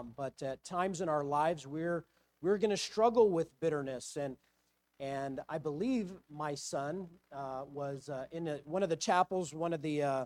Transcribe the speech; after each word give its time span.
Um, 0.00 0.12
but 0.16 0.42
at 0.42 0.64
times 0.64 1.00
in 1.00 1.08
our 1.08 1.24
lives, 1.24 1.66
we're 1.66 2.04
we're 2.42 2.58
going 2.58 2.70
to 2.70 2.76
struggle 2.76 3.30
with 3.30 3.48
bitterness, 3.60 4.16
and 4.16 4.36
and 4.98 5.40
I 5.48 5.58
believe 5.58 6.10
my 6.30 6.54
son 6.54 7.08
uh, 7.34 7.62
was 7.70 8.08
uh, 8.08 8.26
in 8.32 8.48
a, 8.48 8.60
one 8.64 8.82
of 8.82 8.88
the 8.88 8.96
chapels. 8.96 9.54
One 9.54 9.72
of 9.72 9.82
the 9.82 10.02
uh, 10.02 10.24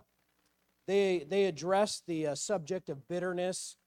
they 0.87 1.25
they 1.29 1.45
addressed 1.45 2.05
the 2.07 2.27
uh, 2.27 2.35
subject 2.35 2.89
of 2.89 3.07
bitterness, 3.07 3.77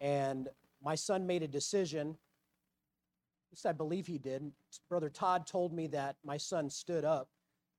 and 0.00 0.48
my 0.82 0.94
son 0.94 1.26
made 1.26 1.42
a 1.42 1.48
decision. 1.48 2.10
At 2.10 3.52
least 3.52 3.66
I 3.66 3.72
believe 3.72 4.06
he 4.06 4.18
did. 4.18 4.52
Brother 4.88 5.10
Todd 5.10 5.46
told 5.46 5.72
me 5.72 5.86
that 5.88 6.16
my 6.24 6.36
son 6.36 6.70
stood 6.70 7.04
up. 7.04 7.28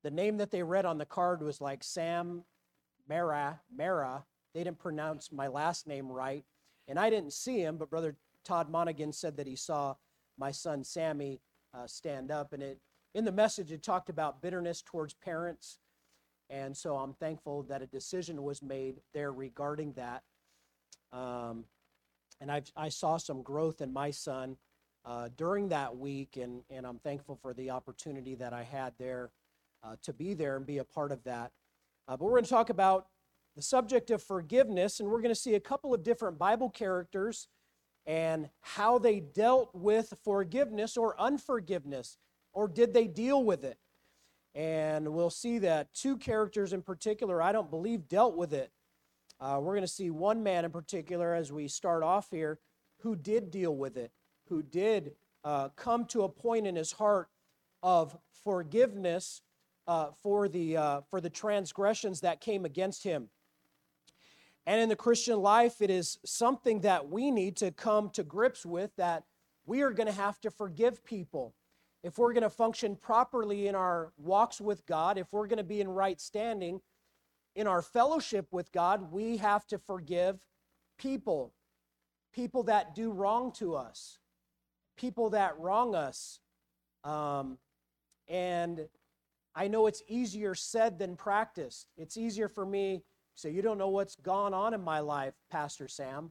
The 0.03 0.11
name 0.11 0.37
that 0.37 0.51
they 0.51 0.63
read 0.63 0.85
on 0.85 0.97
the 0.97 1.05
card 1.05 1.41
was 1.41 1.61
like 1.61 1.83
Sam 1.83 2.43
Mara 3.07 3.61
Mara. 3.73 4.25
They 4.53 4.63
didn't 4.63 4.79
pronounce 4.79 5.31
my 5.31 5.47
last 5.47 5.87
name 5.87 6.11
right, 6.11 6.43
and 6.91 6.99
I 6.99 7.09
didn't 7.09 7.33
see 7.33 7.59
him. 7.59 7.77
But 7.77 7.89
Brother 7.89 8.15
Todd 8.43 8.69
Monaghan 8.69 9.13
said 9.13 9.37
that 9.37 9.47
he 9.47 9.55
saw 9.55 9.95
my 10.37 10.51
son 10.51 10.83
Sammy 10.83 11.39
uh, 11.73 11.87
stand 11.87 12.29
up, 12.29 12.53
and 12.53 12.61
it 12.61 12.79
in 13.15 13.25
the 13.25 13.31
message 13.31 13.71
it 13.71 13.81
talked 13.81 14.09
about 14.09 14.41
bitterness 14.41 14.83
towards 14.83 15.13
parents, 15.13 15.79
and 16.49 16.75
so 16.75 16.97
I'm 16.97 17.13
thankful 17.13 17.63
that 17.63 17.81
a 17.81 17.87
decision 17.87 18.43
was 18.43 18.61
made 18.61 19.01
there 19.13 19.31
regarding 19.31 19.93
that. 19.93 20.21
Um, 21.11 21.65
and 22.39 22.51
i 22.51 22.61
I 22.75 22.89
saw 22.89 23.17
some 23.17 23.41
growth 23.41 23.81
in 23.81 23.93
my 23.93 24.11
son 24.11 24.57
uh, 25.05 25.29
during 25.37 25.69
that 25.69 25.95
week, 25.95 26.37
and, 26.37 26.61
and 26.69 26.85
I'm 26.85 26.99
thankful 26.99 27.37
for 27.41 27.53
the 27.53 27.69
opportunity 27.69 28.35
that 28.35 28.53
I 28.53 28.63
had 28.63 28.93
there 28.99 29.31
uh, 29.83 29.95
to 30.03 30.13
be 30.13 30.33
there 30.33 30.57
and 30.57 30.65
be 30.65 30.77
a 30.77 30.83
part 30.83 31.11
of 31.11 31.23
that. 31.23 31.51
Uh, 32.07 32.17
but 32.17 32.25
we're 32.25 32.31
going 32.31 32.43
to 32.43 32.49
talk 32.49 32.69
about 32.69 33.07
the 33.61 33.65
subject 33.65 34.09
of 34.09 34.23
forgiveness, 34.23 34.99
and 34.99 35.07
we're 35.07 35.21
going 35.21 35.33
to 35.33 35.39
see 35.39 35.53
a 35.53 35.59
couple 35.59 35.93
of 35.93 36.01
different 36.01 36.39
Bible 36.39 36.67
characters 36.67 37.47
and 38.07 38.49
how 38.61 38.97
they 38.97 39.19
dealt 39.19 39.69
with 39.75 40.15
forgiveness 40.23 40.97
or 40.97 41.19
unforgiveness, 41.21 42.17
or 42.53 42.67
did 42.67 42.91
they 42.91 43.05
deal 43.05 43.43
with 43.43 43.63
it? 43.63 43.77
And 44.55 45.13
we'll 45.13 45.29
see 45.29 45.59
that 45.59 45.93
two 45.93 46.17
characters 46.17 46.73
in 46.73 46.81
particular, 46.81 47.39
I 47.39 47.51
don't 47.51 47.69
believe, 47.69 48.07
dealt 48.07 48.35
with 48.35 48.51
it. 48.51 48.71
Uh, 49.39 49.59
we're 49.61 49.73
going 49.73 49.81
to 49.81 49.87
see 49.87 50.09
one 50.09 50.41
man 50.41 50.65
in 50.65 50.71
particular 50.71 51.35
as 51.35 51.51
we 51.51 51.67
start 51.67 52.01
off 52.01 52.29
here 52.31 52.57
who 53.01 53.15
did 53.15 53.51
deal 53.51 53.75
with 53.75 53.95
it, 53.95 54.11
who 54.49 54.63
did 54.63 55.11
uh, 55.43 55.69
come 55.75 56.05
to 56.05 56.23
a 56.23 56.29
point 56.29 56.65
in 56.65 56.75
his 56.75 56.93
heart 56.93 57.29
of 57.83 58.17
forgiveness 58.43 59.43
uh, 59.85 60.07
for, 60.23 60.49
the, 60.49 60.77
uh, 60.77 61.01
for 61.11 61.21
the 61.21 61.29
transgressions 61.29 62.21
that 62.21 62.41
came 62.41 62.65
against 62.65 63.03
him. 63.03 63.29
And 64.65 64.79
in 64.79 64.89
the 64.89 64.95
Christian 64.95 65.39
life, 65.39 65.81
it 65.81 65.89
is 65.89 66.19
something 66.23 66.81
that 66.81 67.09
we 67.09 67.31
need 67.31 67.57
to 67.57 67.71
come 67.71 68.09
to 68.11 68.23
grips 68.23 68.65
with 68.65 68.95
that 68.97 69.23
we 69.65 69.81
are 69.81 69.91
going 69.91 70.07
to 70.07 70.13
have 70.13 70.39
to 70.41 70.51
forgive 70.51 71.03
people. 71.03 71.55
If 72.03 72.17
we're 72.17 72.33
going 72.33 72.43
to 72.43 72.49
function 72.49 72.95
properly 72.95 73.67
in 73.67 73.75
our 73.75 74.11
walks 74.17 74.59
with 74.59 74.85
God, 74.85 75.17
if 75.17 75.27
we're 75.31 75.47
going 75.47 75.57
to 75.57 75.63
be 75.63 75.81
in 75.81 75.89
right 75.89 76.19
standing 76.19 76.81
in 77.55 77.67
our 77.67 77.81
fellowship 77.81 78.47
with 78.51 78.71
God, 78.71 79.11
we 79.11 79.37
have 79.37 79.67
to 79.67 79.77
forgive 79.77 80.45
people, 80.97 81.53
people 82.33 82.63
that 82.63 82.95
do 82.95 83.11
wrong 83.11 83.51
to 83.53 83.75
us, 83.75 84.19
people 84.97 85.31
that 85.31 85.57
wrong 85.59 85.95
us. 85.95 86.39
Um, 87.03 87.57
and 88.27 88.87
I 89.53 89.67
know 89.67 89.87
it's 89.87 90.03
easier 90.07 90.55
said 90.55 90.97
than 90.97 91.15
practiced. 91.15 91.87
It's 91.97 92.17
easier 92.17 92.47
for 92.47 92.65
me 92.65 93.03
so 93.41 93.47
you 93.47 93.63
don't 93.63 93.79
know 93.79 93.89
what's 93.89 94.15
gone 94.17 94.53
on 94.53 94.75
in 94.75 94.83
my 94.83 94.99
life, 94.99 95.33
Pastor 95.49 95.87
Sam. 95.87 96.29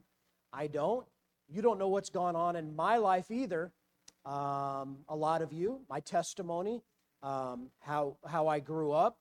I 0.53 0.67
don't. 0.67 1.05
You 1.49 1.61
don't 1.61 1.77
know 1.77 1.89
what's 1.89 2.09
gone 2.09 2.37
on 2.37 2.55
in 2.55 2.73
my 2.73 2.95
life 2.95 3.29
either. 3.29 3.73
Um, 4.25 4.99
a 5.09 5.15
lot 5.15 5.41
of 5.41 5.51
you, 5.51 5.81
my 5.89 5.99
testimony, 5.99 6.81
um, 7.21 7.67
how, 7.81 8.15
how 8.25 8.47
I 8.47 8.59
grew 8.59 8.93
up, 8.93 9.17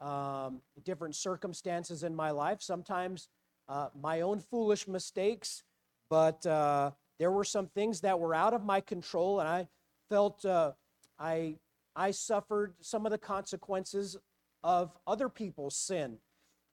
um, 0.00 0.60
different 0.84 1.16
circumstances 1.16 2.04
in 2.04 2.14
my 2.14 2.30
life, 2.30 2.62
sometimes 2.62 3.28
uh, 3.68 3.88
my 4.00 4.20
own 4.20 4.38
foolish 4.38 4.86
mistakes, 4.86 5.64
but 6.08 6.46
uh, 6.46 6.92
there 7.18 7.32
were 7.32 7.44
some 7.44 7.66
things 7.66 8.02
that 8.02 8.20
were 8.20 8.34
out 8.34 8.54
of 8.54 8.64
my 8.64 8.80
control, 8.80 9.40
and 9.40 9.48
I 9.48 9.66
felt 10.08 10.44
uh, 10.44 10.72
I, 11.18 11.56
I 11.96 12.12
suffered 12.12 12.74
some 12.80 13.06
of 13.06 13.10
the 13.10 13.18
consequences 13.18 14.16
of 14.62 14.96
other 15.06 15.28
people's 15.28 15.76
sin 15.76 16.18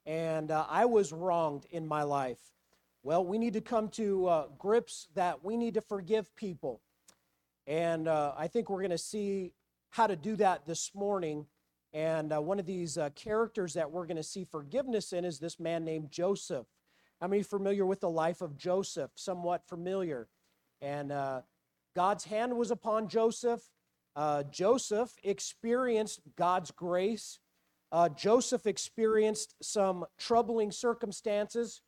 and 0.06 0.50
uh, 0.50 0.66
I 0.68 0.84
was 0.86 1.12
wronged 1.12 1.66
in 1.70 1.86
my 1.86 2.02
life. 2.02 2.38
Well, 3.02 3.24
we 3.24 3.38
need 3.38 3.54
to 3.54 3.60
come 3.60 3.88
to 3.90 4.26
uh, 4.26 4.46
grips 4.58 5.08
that 5.14 5.44
we 5.44 5.56
need 5.56 5.74
to 5.74 5.80
forgive 5.80 6.34
people. 6.36 6.80
And 7.66 8.08
uh, 8.08 8.32
I 8.36 8.48
think 8.48 8.68
we're 8.68 8.80
going 8.80 8.90
to 8.90 8.98
see 8.98 9.52
how 9.90 10.06
to 10.06 10.16
do 10.16 10.36
that 10.36 10.66
this 10.66 10.92
morning. 10.94 11.46
And 11.92 12.32
uh, 12.32 12.40
one 12.40 12.58
of 12.58 12.66
these 12.66 12.96
uh, 12.96 13.10
characters 13.14 13.74
that 13.74 13.90
we're 13.90 14.06
going 14.06 14.16
to 14.16 14.22
see 14.22 14.44
forgiveness 14.44 15.12
in 15.12 15.24
is 15.24 15.38
this 15.38 15.60
man 15.60 15.84
named 15.84 16.10
Joseph. 16.10 16.66
How 17.20 17.28
many 17.28 17.42
familiar 17.42 17.86
with 17.86 18.00
the 18.00 18.10
life 18.10 18.40
of 18.40 18.56
Joseph? 18.56 19.10
Somewhat 19.14 19.66
familiar. 19.68 20.28
And 20.80 21.12
uh, 21.12 21.42
God's 21.94 22.24
hand 22.24 22.56
was 22.56 22.70
upon 22.70 23.08
Joseph. 23.08 23.62
Joseph 24.50 25.14
experienced 25.22 26.20
God's 26.36 26.70
grace 26.72 27.38
uh, 27.92 28.08
Joseph 28.08 28.66
experienced 28.66 29.54
some 29.60 30.06
troubling 30.18 30.72
circumstances. 30.72 31.82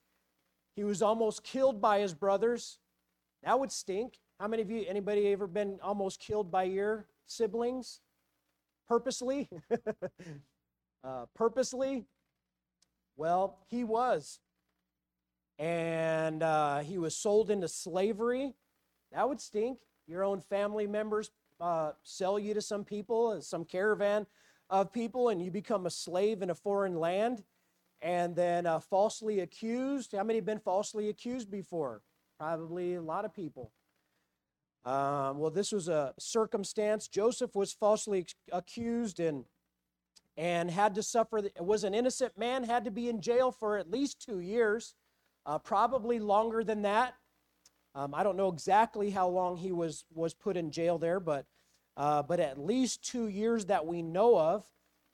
He 0.76 0.84
was 0.84 1.00
almost 1.00 1.42
killed 1.42 1.81
by 1.81 2.00
his 2.00 2.12
brothers. 2.12 2.78
That 3.42 3.59
would 3.59 3.72
stink. 3.72 4.19
How 4.38 4.47
many 4.47 4.62
of 4.62 4.70
you, 4.70 4.84
anybody 4.87 5.32
ever 5.32 5.47
been 5.47 5.78
almost 5.82 6.20
killed 6.20 6.50
by 6.50 6.64
your 6.64 7.06
siblings? 7.26 8.00
Purposely? 8.87 9.48
uh, 11.04 11.25
purposely? 11.34 12.04
Well, 13.16 13.60
he 13.69 13.82
was. 13.82 14.41
And 15.59 16.43
uh, 16.43 16.81
he 16.81 16.98
was 16.98 17.16
sold 17.16 17.50
into 17.50 17.69
slavery. 17.69 18.54
That 19.12 19.26
would 19.26 19.41
stink. 19.41 19.78
Your 20.06 20.22
own 20.22 20.43
family 20.43 20.87
members 20.87 21.31
uh, 21.60 21.93
sell 22.03 22.38
you 22.38 22.53
to 22.53 22.60
some 22.60 22.84
people, 22.84 23.41
some 23.41 23.64
caravan 23.64 24.26
of 24.70 24.92
people 24.92 25.28
and 25.28 25.42
you 25.42 25.50
become 25.50 25.86
a 25.86 25.91
slave 25.91 26.42
in 26.42 26.50
a 26.50 26.54
foreign 26.54 26.98
land 26.98 27.44
and 28.00 28.36
then 28.36 28.66
uh, 28.66 28.78
falsely 28.78 29.41
accused. 29.41 30.12
How 30.12 30.25
many 30.25 30.38
have 30.38 30.47
been 30.47 30.58
falsely 30.58 31.08
accused 31.08 31.50
before? 31.50 32.02
Probably 32.38 32.94
a 32.94 33.02
lot 33.02 33.25
of 33.25 33.34
people. 33.34 33.72
Um, 34.84 35.38
well, 35.38 35.50
this 35.50 35.72
was 35.72 35.88
a 35.88 36.12
circumstance. 36.19 37.08
Joseph 37.08 37.54
was 37.54 37.72
falsely 37.72 38.26
accused 38.52 39.20
and 39.20 39.44
and 40.36 40.70
had 40.70 40.94
to 40.96 41.02
suffer. 41.02 41.42
Was 41.58 41.84
an 41.84 41.94
innocent 41.94 42.36
man, 42.36 42.64
had 42.64 42.84
to 42.84 42.91
be 42.91 43.08
in 43.08 43.20
jail 43.20 43.50
for 43.50 43.78
at 43.78 43.91
least 43.91 44.20
two 44.20 44.41
years, 44.41 44.94
uh, 45.46 45.58
probably 45.58 46.19
longer 46.19 46.62
than 46.62 46.82
that. 46.82 47.14
Um, 47.94 48.14
I 48.14 48.22
don't 48.25 48.36
know 48.36 48.48
exactly 48.48 49.10
how 49.10 49.28
long 49.28 49.56
he 49.56 49.72
was 49.72 50.04
was 50.12 50.34
put 50.34 50.56
in 50.56 50.70
jail 50.70 50.98
there, 50.98 51.20
but 51.20 51.46
uh, 51.97 52.22
but 52.22 52.41
at 52.41 52.59
least 52.59 53.05
two 53.05 53.28
years 53.28 53.66
that 53.66 53.87
we 53.87 54.03
know 54.03 54.38
of, 54.38 54.65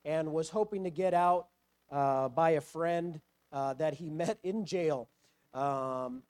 and 0.05 0.33
was 0.33 0.49
hoping 0.49 0.85
to 0.85 0.91
get 0.91 1.13
out 1.15 1.49
uh, 1.91 2.29
by 2.29 2.51
a 2.51 2.61
friend 2.61 3.21
uh, 3.53 3.75
that 3.75 3.95
he 3.95 4.11
met 4.11 4.39
in 4.43 4.65
jail. 4.65 5.09
Um, 5.53 6.23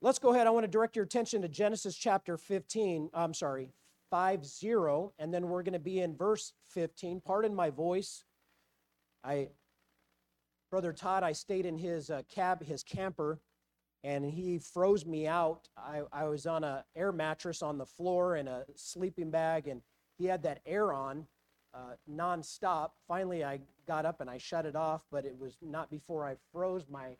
let's 0.00 0.18
go 0.18 0.32
ahead. 0.32 0.46
I 0.46 0.50
want 0.50 0.64
to 0.64 0.70
direct 0.70 0.96
your 0.96 1.04
attention 1.04 1.42
to 1.42 1.48
Genesis 1.48 1.94
chapter 1.96 2.36
15. 2.36 3.10
I'm 3.14 3.34
sorry, 3.34 3.70
5 4.10 4.44
0, 4.44 5.12
and 5.18 5.32
then 5.32 5.48
we're 5.48 5.62
going 5.62 5.74
to 5.74 5.78
be 5.78 6.00
in 6.00 6.16
verse 6.16 6.52
15. 6.70 7.20
Pardon 7.20 7.54
my 7.54 7.70
voice. 7.70 8.24
I, 9.22 9.48
Brother 10.70 10.92
Todd, 10.92 11.22
I 11.22 11.32
stayed 11.32 11.66
in 11.66 11.76
his 11.76 12.10
uh, 12.10 12.22
cab, 12.32 12.64
his 12.64 12.82
camper 12.82 13.40
and 14.02 14.24
he 14.24 14.58
froze 14.58 15.04
me 15.04 15.26
out. 15.26 15.68
I, 15.76 16.02
I 16.12 16.24
was 16.24 16.46
on 16.46 16.64
a 16.64 16.84
air 16.96 17.12
mattress 17.12 17.62
on 17.62 17.78
the 17.78 17.86
floor 17.86 18.36
in 18.36 18.48
a 18.48 18.64
sleeping 18.74 19.30
bag, 19.30 19.68
and 19.68 19.82
he 20.16 20.26
had 20.26 20.42
that 20.44 20.60
air 20.66 20.92
on 20.92 21.26
uh, 21.74 21.94
nonstop. 22.10 22.90
Finally, 23.06 23.44
I 23.44 23.60
got 23.86 24.06
up 24.06 24.20
and 24.20 24.30
I 24.30 24.38
shut 24.38 24.66
it 24.66 24.76
off, 24.76 25.04
but 25.10 25.24
it 25.24 25.36
was 25.38 25.56
not 25.62 25.90
before 25.90 26.26
I 26.26 26.36
froze 26.52 26.86
my 26.90 27.16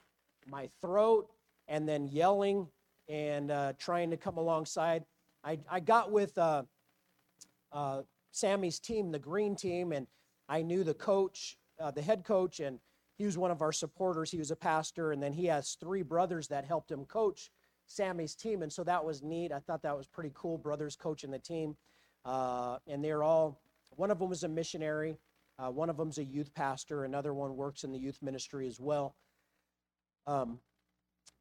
my 0.46 0.68
throat, 0.80 1.28
and 1.68 1.88
then 1.88 2.08
yelling 2.08 2.66
and 3.08 3.50
uh, 3.50 3.72
trying 3.78 4.10
to 4.10 4.16
come 4.16 4.38
alongside. 4.38 5.04
I, 5.44 5.58
I 5.70 5.80
got 5.80 6.10
with 6.10 6.36
uh, 6.38 6.62
uh 7.72 8.02
Sammy's 8.32 8.78
team, 8.78 9.10
the 9.10 9.18
green 9.18 9.54
team, 9.54 9.92
and 9.92 10.06
I 10.48 10.62
knew 10.62 10.82
the 10.82 10.94
coach, 10.94 11.58
uh, 11.78 11.90
the 11.90 12.02
head 12.02 12.24
coach, 12.24 12.60
and 12.60 12.78
he 13.20 13.26
was 13.26 13.36
one 13.36 13.50
of 13.50 13.60
our 13.60 13.70
supporters. 13.70 14.30
He 14.30 14.38
was 14.38 14.50
a 14.50 14.56
pastor, 14.56 15.12
and 15.12 15.22
then 15.22 15.34
he 15.34 15.44
has 15.44 15.76
three 15.78 16.00
brothers 16.00 16.48
that 16.48 16.64
helped 16.64 16.90
him 16.90 17.04
coach 17.04 17.50
Sammy's 17.84 18.34
team, 18.34 18.62
and 18.62 18.72
so 18.72 18.82
that 18.84 19.04
was 19.04 19.22
neat. 19.22 19.52
I 19.52 19.58
thought 19.58 19.82
that 19.82 19.94
was 19.94 20.06
pretty 20.06 20.30
cool. 20.32 20.56
Brothers 20.56 20.96
coaching 20.96 21.30
the 21.30 21.38
team, 21.38 21.76
uh, 22.24 22.78
and 22.86 23.04
they're 23.04 23.22
all. 23.22 23.60
One 23.90 24.10
of 24.10 24.18
them 24.18 24.32
is 24.32 24.42
a 24.44 24.48
missionary. 24.48 25.18
Uh, 25.58 25.70
one 25.70 25.90
of 25.90 25.98
them's 25.98 26.16
a 26.16 26.24
youth 26.24 26.54
pastor. 26.54 27.04
Another 27.04 27.34
one 27.34 27.56
works 27.56 27.84
in 27.84 27.92
the 27.92 27.98
youth 27.98 28.16
ministry 28.22 28.66
as 28.66 28.80
well. 28.80 29.14
Um, 30.26 30.58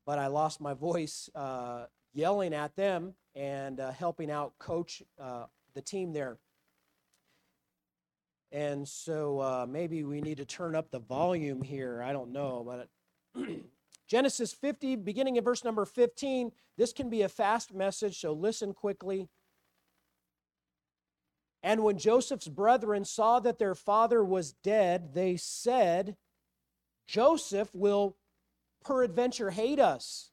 but 0.05 0.19
I 0.19 0.27
lost 0.27 0.59
my 0.59 0.73
voice 0.73 1.29
uh, 1.33 1.85
yelling 2.11 2.53
at 2.53 2.75
them 2.75 3.13
and 3.35 3.79
uh, 3.79 3.91
helping 3.91 4.29
out 4.29 4.51
coach 4.59 5.01
uh, 5.17 5.45
the 5.75 5.81
team 5.81 6.11
there. 6.11 6.39
And 8.51 8.87
so 8.87 9.39
uh, 9.39 9.65
maybe 9.69 10.03
we 10.03 10.21
need 10.21 10.37
to 10.37 10.45
turn 10.45 10.75
up 10.75 10.89
the 10.89 10.99
volume 10.99 11.61
here. 11.61 12.01
I 12.01 12.13
don't 12.13 12.31
know, 12.31 12.65
but 12.65 13.43
Genesis 14.07 14.53
50, 14.53 14.95
beginning 14.97 15.35
in 15.35 15.43
verse 15.43 15.63
number 15.63 15.85
15. 15.85 16.51
This 16.77 16.93
can 16.93 17.09
be 17.09 17.21
a 17.21 17.29
fast 17.29 17.73
message, 17.73 18.19
so 18.19 18.33
listen 18.33 18.73
quickly. 18.73 19.29
And 21.61 21.83
when 21.83 21.97
Joseph's 21.97 22.47
brethren 22.47 23.05
saw 23.05 23.39
that 23.41 23.59
their 23.59 23.75
father 23.75 24.23
was 24.23 24.53
dead, 24.53 25.13
they 25.13 25.35
said, 25.37 26.15
Joseph 27.05 27.69
will 27.73 28.15
peradventure 28.83 29.51
hate 29.51 29.79
us, 29.79 30.31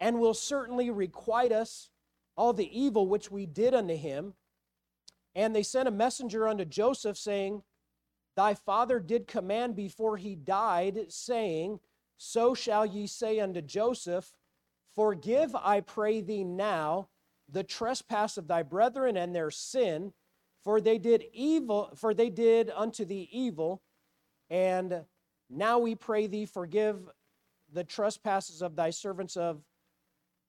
and 0.00 0.18
will 0.18 0.34
certainly 0.34 0.90
requite 0.90 1.52
us 1.52 1.90
all 2.36 2.52
the 2.52 2.80
evil 2.80 3.06
which 3.06 3.30
we 3.30 3.46
did 3.46 3.74
unto 3.74 3.94
him. 3.94 4.34
And 5.38 5.54
they 5.54 5.62
sent 5.62 5.86
a 5.86 5.92
messenger 5.92 6.48
unto 6.48 6.64
Joseph, 6.64 7.16
saying, 7.16 7.62
Thy 8.34 8.54
father 8.54 8.98
did 8.98 9.28
command 9.28 9.76
before 9.76 10.16
he 10.16 10.34
died, 10.34 11.12
saying, 11.12 11.78
So 12.16 12.54
shall 12.54 12.84
ye 12.84 13.06
say 13.06 13.38
unto 13.38 13.62
Joseph, 13.62 14.32
Forgive, 14.96 15.54
I 15.54 15.80
pray 15.80 16.22
thee 16.22 16.42
now, 16.42 17.08
the 17.48 17.62
trespass 17.62 18.36
of 18.36 18.48
thy 18.48 18.64
brethren 18.64 19.16
and 19.16 19.32
their 19.32 19.52
sin, 19.52 20.12
for 20.64 20.80
they 20.80 20.98
did 20.98 21.22
evil, 21.32 21.92
for 21.94 22.14
they 22.14 22.30
did 22.30 22.68
unto 22.74 23.04
thee 23.04 23.28
evil, 23.30 23.80
and 24.50 25.04
now 25.48 25.78
we 25.78 25.94
pray 25.94 26.26
thee, 26.26 26.46
forgive 26.46 27.08
the 27.72 27.84
trespasses 27.84 28.60
of 28.60 28.74
thy 28.74 28.90
servants 28.90 29.36
of, 29.36 29.62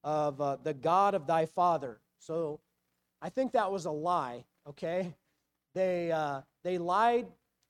of 0.04 0.42
uh, 0.42 0.58
the 0.64 0.74
God 0.74 1.14
of 1.14 1.28
thy 1.28 1.46
father. 1.46 2.02
So 2.18 2.60
I 3.22 3.30
think 3.30 3.52
that 3.52 3.72
was 3.72 3.86
a 3.86 3.92
lie, 3.92 4.46
okay? 4.68 5.14
They, 5.76 6.12
uh, 6.12 6.42
they 6.64 6.78
lied. 6.78 7.28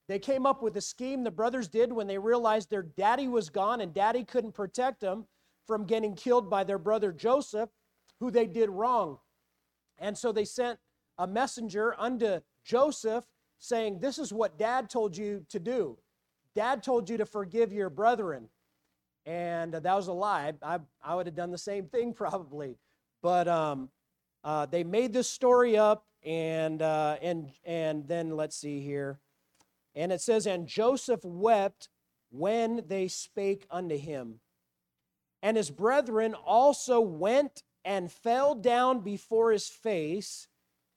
They 0.08 0.20
came 0.20 0.46
up 0.46 0.64
with 0.64 0.76
a 0.78 0.82
scheme, 0.82 1.24
the 1.24 1.32
brothers 1.32 1.68
did, 1.68 1.94
when 1.94 2.08
they 2.08 2.18
realized 2.18 2.70
their 2.70 2.82
daddy 2.84 3.28
was 3.28 3.50
gone 3.50 3.82
and 3.82 3.94
daddy 3.94 4.24
couldn't 4.24 4.54
protect 4.54 5.02
them 5.02 5.26
from 5.68 5.86
getting 5.86 6.16
killed 6.16 6.50
by 6.50 6.64
their 6.64 6.80
brother 6.80 7.12
Joseph, 7.12 7.70
who 8.20 8.32
they 8.32 8.48
did 8.48 8.70
wrong. 8.72 9.20
And 10.00 10.18
so 10.18 10.32
they 10.32 10.46
sent 10.46 10.80
a 11.20 11.28
messenger 11.28 11.94
unto 12.00 12.40
Joseph 12.64 13.26
saying, 13.60 14.00
This 14.00 14.18
is 14.18 14.34
what 14.34 14.58
dad 14.58 14.90
told 14.90 15.16
you 15.16 15.46
to 15.50 15.60
do. 15.60 15.98
Dad 16.56 16.82
told 16.82 17.10
you 17.10 17.18
to 17.18 17.26
forgive 17.26 17.72
your 17.72 17.90
brethren. 17.90 18.50
And 19.26 19.74
that 19.74 19.94
was 19.94 20.08
a 20.08 20.14
lie. 20.14 20.54
I, 20.64 20.80
I 21.04 21.16
would 21.16 21.28
have 21.28 21.36
done 21.36 21.52
the 21.52 21.58
same 21.58 21.86
thing 21.86 22.14
probably. 22.16 22.78
But 23.22 23.48
um, 23.48 23.90
uh, 24.44 24.66
they 24.66 24.84
made 24.84 25.14
this 25.14 25.30
story 25.30 25.78
up, 25.78 26.06
and, 26.24 26.82
uh, 26.82 27.18
and, 27.22 27.52
and 27.66 28.08
then 28.08 28.36
let's 28.36 28.56
see 28.56 28.82
here. 28.82 29.20
And 29.96 30.12
it 30.12 30.22
says, 30.22 30.48
And 30.48 30.68
Joseph 30.68 31.24
wept 31.24 31.90
when 32.30 32.84
they 32.88 33.08
spake 33.08 33.66
unto 33.72 33.98
him. 33.98 34.40
And 35.42 35.58
his 35.58 35.70
brethren 35.72 36.34
also 36.34 37.00
went 37.00 37.64
and 37.86 38.12
fell 38.12 38.56
down 38.56 39.00
before 39.00 39.52
his 39.52 39.68
face, 39.68 40.48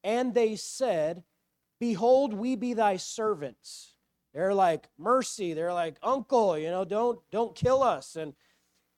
and 0.03 0.33
they 0.33 0.55
said, 0.55 1.23
Behold, 1.79 2.33
we 2.33 2.55
be 2.55 2.73
thy 2.73 2.97
servants. 2.97 3.95
They're 4.33 4.53
like, 4.53 4.87
mercy. 4.97 5.53
They're 5.53 5.73
like, 5.73 5.97
uncle, 6.01 6.57
you 6.57 6.69
know, 6.69 6.85
don't, 6.85 7.19
don't 7.31 7.55
kill 7.55 7.83
us. 7.83 8.15
And, 8.15 8.33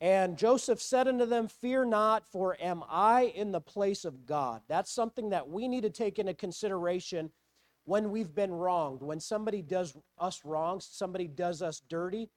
and 0.02 0.38
Joseph 0.38 0.82
said 0.82 1.08
unto 1.08 1.26
them, 1.26 1.48
Fear 1.48 1.86
not, 1.86 2.28
for 2.28 2.58
am 2.60 2.84
I 2.90 3.34
in 3.36 3.52
the 3.52 3.62
place 3.62 4.04
of 4.04 4.26
God? 4.26 4.62
That's 4.68 4.92
something 4.92 5.30
that 5.30 5.48
we 5.48 5.68
need 5.68 5.82
to 5.82 5.90
take 5.90 6.20
into 6.20 6.34
consideration 6.34 7.32
when 7.86 8.12
we've 8.12 8.34
been 8.36 8.52
wronged. 8.52 9.02
When 9.02 9.20
somebody 9.20 9.62
does 9.62 9.96
us 10.18 10.44
wrong, 10.44 10.82
somebody 10.82 11.28
does 11.28 11.62
us 11.62 11.82
dirty, 11.88 12.30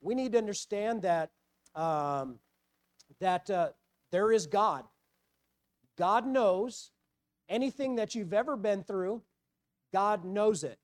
we 0.00 0.14
need 0.14 0.32
to 0.32 0.38
understand 0.38 1.02
that, 1.02 1.30
um, 1.74 2.40
that 3.20 3.48
uh, 3.48 3.68
there 4.10 4.32
is 4.32 4.46
God. 4.46 4.84
God 5.96 6.26
knows 6.26 6.90
anything 7.48 7.96
that 7.96 8.14
you've 8.14 8.34
ever 8.34 8.56
been 8.56 8.82
through, 8.82 9.22
God 9.92 10.24
knows 10.24 10.64
it. 10.64 10.78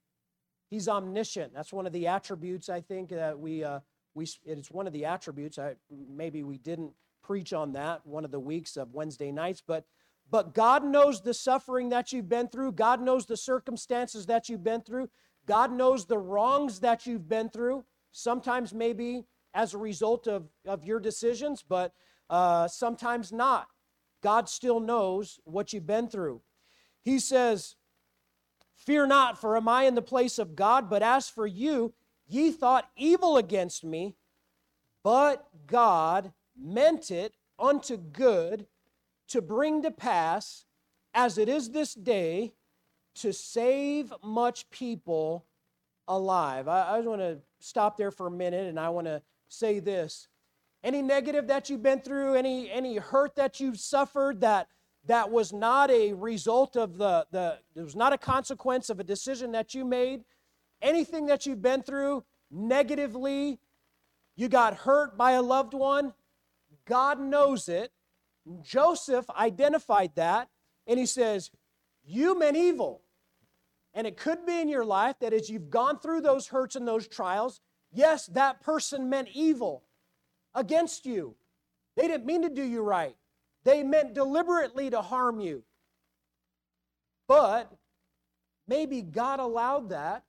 He's 0.70 0.88
omniscient. 0.88 1.52
That's 1.52 1.72
one 1.72 1.86
of 1.86 1.92
the 1.92 2.06
attributes 2.06 2.68
I 2.68 2.80
think 2.80 3.08
that 3.08 3.38
we 3.38 3.64
uh, 3.64 3.80
we 4.14 4.26
it's 4.44 4.70
one 4.70 4.86
of 4.86 4.92
the 4.92 5.04
attributes. 5.04 5.58
I 5.58 5.74
maybe 5.90 6.42
we 6.42 6.58
didn't 6.58 6.92
preach 7.22 7.52
on 7.52 7.72
that 7.72 8.06
one 8.06 8.24
of 8.24 8.30
the 8.30 8.40
weeks 8.40 8.76
of 8.76 8.94
Wednesday 8.94 9.30
nights, 9.30 9.62
but 9.66 9.84
but 10.30 10.54
God 10.54 10.84
knows 10.84 11.20
the 11.20 11.34
suffering 11.34 11.88
that 11.88 12.12
you've 12.12 12.28
been 12.28 12.48
through. 12.48 12.72
God 12.72 13.00
knows 13.00 13.26
the 13.26 13.36
circumstances 13.36 14.26
that 14.26 14.48
you've 14.48 14.62
been 14.62 14.82
through. 14.82 15.10
God 15.46 15.72
knows 15.72 16.06
the 16.06 16.18
wrongs 16.18 16.80
that 16.80 17.06
you've 17.06 17.28
been 17.28 17.48
through. 17.48 17.84
Sometimes 18.12 18.72
maybe 18.72 19.24
as 19.54 19.74
a 19.74 19.78
result 19.78 20.28
of, 20.28 20.48
of 20.64 20.84
your 20.84 21.00
decisions, 21.00 21.64
but 21.68 21.92
uh, 22.28 22.68
sometimes 22.68 23.32
not. 23.32 23.66
God 24.22 24.48
still 24.48 24.78
knows 24.78 25.40
what 25.44 25.72
you've 25.72 25.86
been 25.86 26.08
through. 26.08 26.42
He 27.02 27.18
says, 27.18 27.76
Fear 28.76 29.08
not, 29.08 29.38
for 29.38 29.56
am 29.56 29.68
I 29.68 29.84
in 29.84 29.94
the 29.94 30.02
place 30.02 30.38
of 30.38 30.56
God? 30.56 30.88
But 30.88 31.02
as 31.02 31.28
for 31.28 31.46
you, 31.46 31.92
ye 32.32 32.50
thought 32.50 32.90
evil 32.96 33.36
against 33.36 33.84
me, 33.84 34.16
but 35.02 35.48
God 35.66 36.32
meant 36.56 37.10
it 37.10 37.34
unto 37.58 37.96
good 37.96 38.66
to 39.28 39.42
bring 39.42 39.82
to 39.82 39.90
pass, 39.90 40.64
as 41.14 41.38
it 41.38 41.48
is 41.48 41.70
this 41.70 41.94
day, 41.94 42.52
to 43.16 43.32
save 43.32 44.12
much 44.22 44.70
people 44.70 45.46
alive. 46.08 46.68
I, 46.68 46.94
I 46.94 46.98
just 46.98 47.08
want 47.08 47.20
to 47.20 47.38
stop 47.58 47.96
there 47.96 48.10
for 48.10 48.26
a 48.26 48.30
minute 48.30 48.66
and 48.66 48.78
I 48.78 48.88
want 48.88 49.06
to 49.06 49.22
say 49.48 49.80
this. 49.80 50.28
Any 50.82 51.02
negative 51.02 51.46
that 51.48 51.68
you've 51.68 51.82
been 51.82 52.00
through, 52.00 52.34
any, 52.34 52.70
any 52.70 52.96
hurt 52.96 53.36
that 53.36 53.60
you've 53.60 53.78
suffered 53.78 54.40
that 54.40 54.68
that 55.06 55.30
was 55.30 55.52
not 55.52 55.90
a 55.90 56.12
result 56.12 56.76
of 56.76 56.98
the, 56.98 57.26
the 57.30 57.58
it 57.74 57.82
was 57.82 57.96
not 57.96 58.12
a 58.12 58.18
consequence 58.18 58.90
of 58.90 59.00
a 59.00 59.04
decision 59.04 59.52
that 59.52 59.74
you 59.74 59.84
made 59.84 60.24
anything 60.82 61.26
that 61.26 61.46
you've 61.46 61.62
been 61.62 61.82
through 61.82 62.24
negatively 62.50 63.58
you 64.36 64.48
got 64.48 64.74
hurt 64.74 65.16
by 65.16 65.32
a 65.32 65.42
loved 65.42 65.74
one 65.74 66.12
god 66.86 67.20
knows 67.20 67.68
it. 67.68 67.92
Joseph 68.62 69.26
identified 69.30 70.12
that 70.16 70.48
and 70.86 70.98
he 70.98 71.06
says 71.06 71.50
you 72.04 72.38
meant 72.38 72.56
evil. 72.56 73.02
And 73.92 74.06
it 74.06 74.16
could 74.16 74.46
be 74.46 74.60
in 74.60 74.68
your 74.68 74.84
life 74.84 75.16
that 75.20 75.32
as 75.32 75.50
you've 75.50 75.70
gone 75.70 75.98
through 75.98 76.20
those 76.22 76.48
hurts 76.48 76.76
and 76.76 76.86
those 76.86 77.06
trials 77.06 77.60
yes 77.92 78.26
that 78.26 78.60
person 78.60 79.08
meant 79.08 79.28
evil 79.34 79.84
against 80.54 81.06
you. 81.06 81.36
They 81.96 82.08
didn't 82.08 82.26
mean 82.26 82.42
to 82.42 82.48
do 82.48 82.62
you 82.62 82.82
right. 82.82 83.16
They 83.64 83.82
meant 83.82 84.14
deliberately 84.14 84.90
to 84.90 85.02
harm 85.02 85.40
you. 85.40 85.64
But 87.28 87.70
maybe 88.66 89.02
God 89.02 89.38
allowed 89.38 89.90
that 89.90 90.24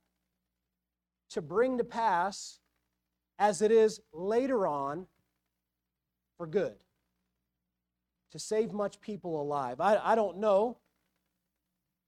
to 1.32 1.42
bring 1.42 1.78
to 1.78 1.84
pass 1.84 2.60
as 3.38 3.62
it 3.62 3.70
is 3.70 4.00
later 4.12 4.66
on 4.66 5.06
for 6.36 6.46
good, 6.46 6.76
to 8.30 8.38
save 8.38 8.72
much 8.72 9.00
people 9.00 9.40
alive. 9.40 9.80
I, 9.80 9.96
I 10.02 10.14
don't 10.14 10.38
know. 10.38 10.78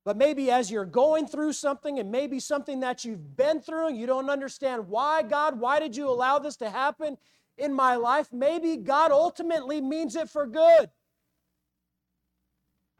But 0.05 0.19
maybe 0.19 0.51
as 0.51 0.71
you're 0.71 0.85
going 0.85 1.27
through 1.27 1.55
something 1.55 1.99
and 1.99 2.13
maybe 2.13 2.39
something 2.39 2.81
that 2.81 3.05
you've 3.05 3.37
been 3.37 3.61
through 3.61 3.89
and 3.89 3.97
you 3.97 4.07
don't 4.07 4.29
understand 4.29 4.89
why, 4.89 5.23
God, 5.23 5.59
why 5.59 5.81
did 5.81 5.97
you 5.97 6.09
allow 6.09 6.39
this 6.39 6.57
to 6.57 6.69
happen 6.69 7.17
in 7.57 7.73
my 7.73 7.97
life? 7.97 8.29
Maybe 8.31 8.77
God 8.77 9.13
ultimately 9.13 9.81
means 9.81 10.15
it 10.15 10.29
for 10.29 10.47
good. 10.47 10.91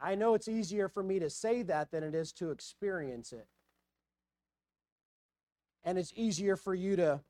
I 0.01 0.15
know 0.15 0.33
it's 0.33 0.47
easier 0.47 0.89
for 0.89 1.03
me 1.03 1.19
to 1.19 1.29
say 1.29 1.61
that 1.63 1.91
than 1.91 2.03
it 2.03 2.15
is 2.15 2.31
to 2.33 2.49
experience 2.49 3.31
it. 3.31 3.47
And 5.85 5.97
it's 5.97 6.11
easier 6.15 6.57
for 6.57 6.73
you 6.73 6.95
to, 6.97 7.21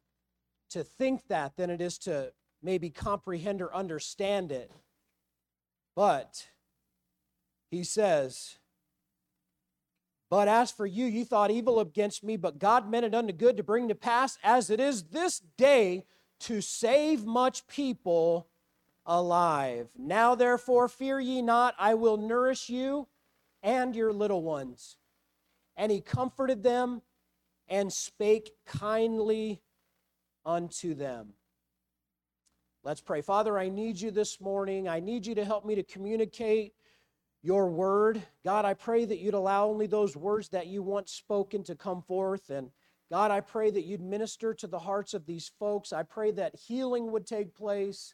to 0.72 0.84
think 0.84 1.28
that 1.28 1.58
than 1.58 1.70
it 1.70 1.82
is 1.82 1.98
to 2.00 2.32
maybe 2.64 2.90
comprehend 2.90 3.62
or 3.62 3.76
understand 3.76 4.52
it. 4.52 4.72
But 5.96 6.48
he 7.70 7.84
says, 7.84 8.58
But 10.30 10.48
as 10.48 10.72
for 10.72 10.86
you, 10.86 11.06
you 11.06 11.26
thought 11.26 11.52
evil 11.52 11.80
against 11.80 12.24
me, 12.24 12.38
but 12.38 12.58
God 12.58 12.90
meant 12.90 13.06
it 13.06 13.14
unto 13.14 13.34
good 13.34 13.58
to 13.58 13.64
bring 13.64 13.90
to 13.90 13.96
pass, 13.96 14.38
as 14.44 14.70
it 14.70 14.80
is 14.80 15.04
this 15.04 15.42
day, 15.58 16.06
to 16.42 16.62
save 16.62 17.26
much 17.26 17.68
people 17.68 18.48
alive. 19.06 19.90
Now, 19.98 20.34
therefore, 20.36 20.88
fear 20.88 21.20
ye 21.20 21.42
not, 21.42 21.76
I 21.78 21.94
will 21.94 22.18
nourish 22.18 22.70
you 22.70 23.08
and 23.62 23.96
your 23.96 24.12
little 24.12 24.42
ones. 24.42 24.98
And 25.78 25.92
he 25.92 26.02
comforted 26.02 26.64
them 26.64 27.02
and 27.68 27.92
spake 27.92 28.52
kindly 28.66 29.62
unto 30.46 30.94
them. 30.94 31.34
Let's 32.84 33.02
pray. 33.02 33.22
Father, 33.22 33.58
I 33.58 33.70
need 33.70 34.00
you 34.00 34.12
this 34.12 34.40
morning. 34.40 34.88
I 34.88 35.00
need 35.00 35.26
you 35.26 35.34
to 35.36 35.46
help 35.46 35.66
me 35.66 35.74
to 35.76 35.84
communicate 35.84 36.74
your 37.42 37.70
word. 37.70 38.22
God, 38.44 38.66
I 38.66 38.76
pray 38.76 39.06
that 39.06 39.20
you'd 39.20 39.34
allow 39.34 39.68
only 39.68 39.88
those 39.88 40.16
words 40.16 40.50
that 40.50 40.68
you 40.68 40.84
want 40.84 41.10
spoken 41.10 41.64
to 41.64 41.76
come 41.76 42.04
forth. 42.04 42.50
And 42.50 42.70
God, 43.12 43.32
I 43.32 43.42
pray 43.42 43.72
that 43.72 43.86
you'd 43.86 44.02
minister 44.02 44.54
to 44.54 44.68
the 44.68 44.80
hearts 44.80 45.14
of 45.14 45.26
these 45.26 45.52
folks. 45.60 45.94
I 45.94 46.04
pray 46.04 46.32
that 46.32 46.56
healing 46.56 47.12
would 47.12 47.26
take 47.26 47.56
place. 47.56 48.14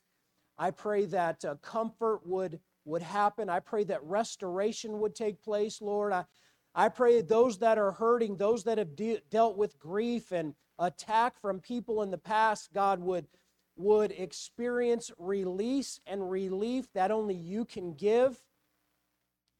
I 0.57 0.71
pray 0.71 1.05
that 1.05 1.43
uh, 1.43 1.55
comfort 1.61 2.21
would, 2.25 2.59
would 2.85 3.01
happen. 3.01 3.49
I 3.49 3.59
pray 3.59 3.83
that 3.85 4.03
restoration 4.03 4.99
would 4.99 5.15
take 5.15 5.41
place, 5.41 5.81
Lord. 5.81 6.13
I, 6.13 6.25
I 6.73 6.89
pray 6.89 7.21
those 7.21 7.57
that 7.59 7.77
are 7.77 7.91
hurting, 7.91 8.37
those 8.37 8.63
that 8.63 8.77
have 8.77 8.95
de- 8.95 9.21
dealt 9.29 9.57
with 9.57 9.77
grief 9.79 10.31
and 10.31 10.55
attack 10.79 11.39
from 11.39 11.59
people 11.59 12.01
in 12.01 12.11
the 12.11 12.17
past, 12.17 12.71
God 12.73 13.01
would, 13.01 13.27
would 13.75 14.11
experience 14.11 15.11
release 15.17 15.99
and 16.07 16.29
relief 16.29 16.87
that 16.93 17.11
only 17.11 17.35
you 17.35 17.65
can 17.65 17.93
give 17.93 18.41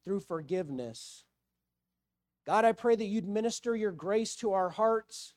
through 0.04 0.20
forgiveness. 0.20 1.24
God, 2.46 2.64
I 2.64 2.72
pray 2.72 2.96
that 2.96 3.04
you'd 3.04 3.28
minister 3.28 3.76
your 3.76 3.92
grace 3.92 4.34
to 4.36 4.52
our 4.52 4.70
hearts. 4.70 5.34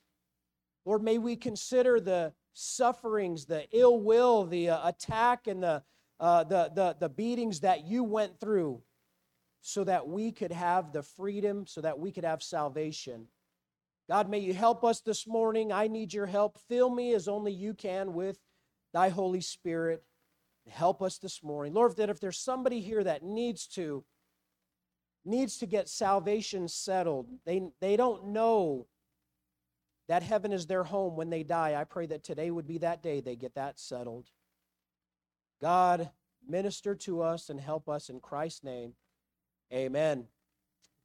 Lord, 0.86 1.04
may 1.04 1.18
we 1.18 1.36
consider 1.36 2.00
the 2.00 2.34
sufferings, 2.54 3.46
the 3.46 3.68
ill 3.72 4.00
will, 4.00 4.46
the 4.46 4.70
uh, 4.70 4.88
attack, 4.88 5.48
and 5.48 5.62
the, 5.62 5.84
uh, 6.20 6.46
the, 6.46 6.72
the, 6.74 6.96
the 7.00 7.10
beatings 7.10 7.60
that 7.60 7.86
you 7.86 8.04
went 8.04 8.40
through 8.40 8.82
so 9.68 9.84
that 9.84 10.08
we 10.08 10.32
could 10.32 10.52
have 10.52 10.92
the 10.92 11.02
freedom, 11.02 11.66
so 11.66 11.82
that 11.82 11.98
we 11.98 12.12
could 12.12 12.24
have 12.24 12.44
salvation. 12.44 13.26
God, 14.08 14.30
may 14.30 14.38
you 14.38 14.54
help 14.54 14.84
us 14.84 15.02
this 15.02 15.26
morning. 15.26 15.72
I 15.72 15.88
need 15.88 16.14
your 16.14 16.28
help. 16.28 16.60
Fill 16.70 16.92
me 16.92 17.16
as 17.16 17.28
only 17.28 17.52
you 17.52 17.74
can 17.74 18.14
with 18.14 18.38
thy 18.94 19.10
Holy 19.10 19.42
Spirit. 19.42 20.04
Help 20.70 21.02
us 21.02 21.18
this 21.18 21.42
morning. 21.42 21.74
Lord, 21.74 21.98
that 21.98 22.12
if 22.12 22.20
there's 22.20 22.38
somebody 22.38 22.80
here 22.80 23.04
that 23.04 23.24
needs 23.24 23.66
to, 23.70 24.04
needs 25.26 25.58
to 25.58 25.66
get 25.66 25.90
salvation 25.90 26.68
settled. 26.68 27.26
They, 27.44 27.64
they 27.82 27.98
don't 27.98 28.28
know 28.28 28.86
that 30.08 30.22
heaven 30.22 30.54
is 30.54 30.68
their 30.68 30.84
home 30.84 31.16
when 31.16 31.32
they 31.32 31.42
die. 31.42 31.74
I 31.76 31.86
pray 31.86 32.06
that 32.06 32.24
today 32.24 32.52
would 32.52 32.68
be 32.68 32.78
that 32.78 33.02
day 33.02 33.20
they 33.20 33.36
get 33.36 33.56
that 33.56 33.80
settled. 33.80 34.30
God, 35.60 36.12
minister 36.48 36.94
to 36.94 37.24
us 37.24 37.50
and 37.50 37.60
help 37.60 37.90
us 37.90 38.10
in 38.10 38.20
Christ's 38.20 38.64
name. 38.64 38.94
Amen. 39.74 40.28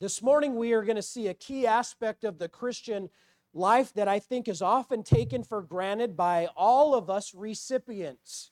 This 0.00 0.23
morning, 0.23 0.55
we 0.55 0.73
are 0.73 0.83
going 0.83 0.97
to 0.97 1.02
see 1.02 1.29
a 1.29 1.35
key 1.35 1.67
aspect 1.67 2.25
of 2.25 2.38
the 2.38 2.49
Christian 2.49 3.09
life 3.55 3.93
that 3.95 4.07
I 4.07 4.19
think 4.19 4.49
is 4.49 4.61
often 4.61 5.02
taken 5.02 5.43
for 5.43 5.62
granted 5.62 6.14
by 6.17 6.49
all 6.57 6.95
of 6.95 7.09
us 7.09 7.35
recipients. 7.35 8.50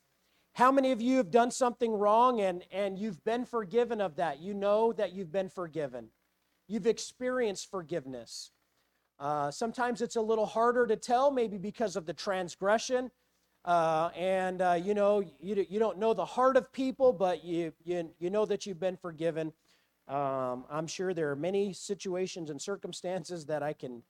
How 0.55 0.73
many 0.73 0.93
of 0.93 1.03
you 1.03 1.19
have 1.19 1.31
done 1.31 1.51
something 1.51 1.93
wrong 1.93 2.41
and, 2.41 2.65
and 2.73 2.99
you've 2.99 3.23
been 3.23 3.45
forgiven 3.45 4.01
of 4.01 4.17
that? 4.17 4.41
You 4.41 4.55
know 4.55 4.93
that 4.95 5.13
you've 5.13 5.31
been 5.31 5.51
forgiven. 5.51 6.09
You've 6.67 6.87
experienced 6.87 7.71
forgiveness. 7.71 8.51
Uh, 9.21 9.51
sometimes 9.51 10.01
it's 10.01 10.17
a 10.17 10.23
little 10.23 10.47
harder 10.47 10.87
to 10.87 10.97
tell, 10.97 11.31
maybe 11.31 11.59
because 11.59 11.97
of 11.97 12.07
the 12.07 12.15
transgression. 12.15 13.11
Uh, 13.65 14.09
and, 14.17 14.63
uh, 14.63 14.79
you 14.83 14.95
know, 14.95 15.21
you, 15.39 15.67
you 15.69 15.79
don't 15.79 15.99
know 15.99 16.15
the 16.15 16.25
heart 16.25 16.57
of 16.57 16.73
people, 16.73 17.13
but 17.13 17.45
you, 17.45 17.73
you, 17.85 18.11
you 18.19 18.31
know 18.31 18.47
that 18.47 18.65
you've 18.65 18.81
been 18.81 18.97
forgiven. 18.97 19.53
Um, 20.09 20.65
I'm 20.71 20.87
sure 20.87 21.13
there 21.13 21.31
are 21.31 21.37
many 21.37 21.73
situations 21.73 22.51
and 22.51 22.61
circumstances 22.61 23.47
that 23.47 23.63
I 23.63 23.73
can, 23.73 24.03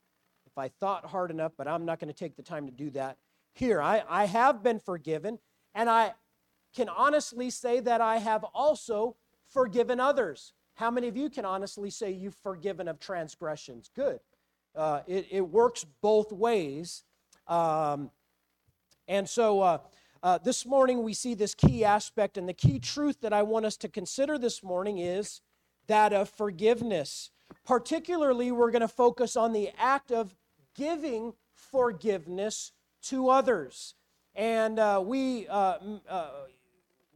if 0.45 0.57
I 0.57 0.69
thought 0.69 1.05
hard 1.05 1.29
enough, 1.29 1.51
but 1.57 1.67
I'm 1.67 1.85
not 1.85 1.99
going 1.99 2.07
to 2.07 2.17
take 2.17 2.35
the 2.35 2.43
time 2.43 2.65
to 2.65 2.71
do 2.71 2.89
that. 2.91 3.17
Here, 3.53 3.81
I, 3.81 4.03
I 4.07 4.25
have 4.25 4.63
been 4.63 4.79
forgiven, 4.79 5.39
and 5.75 5.89
I, 5.89 6.13
can 6.73 6.89
honestly 6.89 7.49
say 7.49 7.79
that 7.79 8.01
I 8.01 8.17
have 8.17 8.43
also 8.53 9.15
forgiven 9.47 9.99
others. 9.99 10.53
How 10.75 10.91
many 10.91 11.07
of 11.07 11.17
you 11.17 11.29
can 11.29 11.45
honestly 11.45 11.89
say 11.89 12.11
you've 12.11 12.35
forgiven 12.35 12.87
of 12.87 12.99
transgressions? 12.99 13.89
Good. 13.95 14.19
Uh, 14.75 15.01
it, 15.07 15.27
it, 15.31 15.41
works 15.41 15.85
both 16.01 16.31
ways. 16.31 17.03
Um, 17.47 18.11
and 19.07 19.27
so 19.27 19.61
uh, 19.61 19.77
uh, 20.21 20.37
this 20.37 20.65
morning 20.65 21.03
we 21.03 21.13
see 21.13 21.33
this 21.33 21.55
key 21.55 21.83
aspect, 21.83 22.37
and 22.37 22.47
the 22.47 22.53
key 22.53 22.79
truth 22.79 23.19
that 23.21 23.33
I 23.33 23.41
want 23.41 23.65
us 23.65 23.75
to 23.77 23.89
consider 23.89 24.37
this 24.37 24.63
morning 24.63 24.99
is 24.99 25.41
that 25.89 26.13
of 26.13 26.29
forgiveness. 26.29 27.29
Particularly, 27.65 28.51
we're 28.51 28.71
going 28.71 28.81
to 28.81 28.87
focus 28.87 29.35
on 29.35 29.53
the 29.53 29.69
act 29.77 30.11
of 30.11 30.33
giving 30.75 31.33
forgiveness 31.53 32.71
to 33.03 33.29
others. 33.29 33.95
And 34.33 34.79
uh, 34.79 35.03
we, 35.05 35.47
uh, 35.47 35.77
uh, 36.07 36.29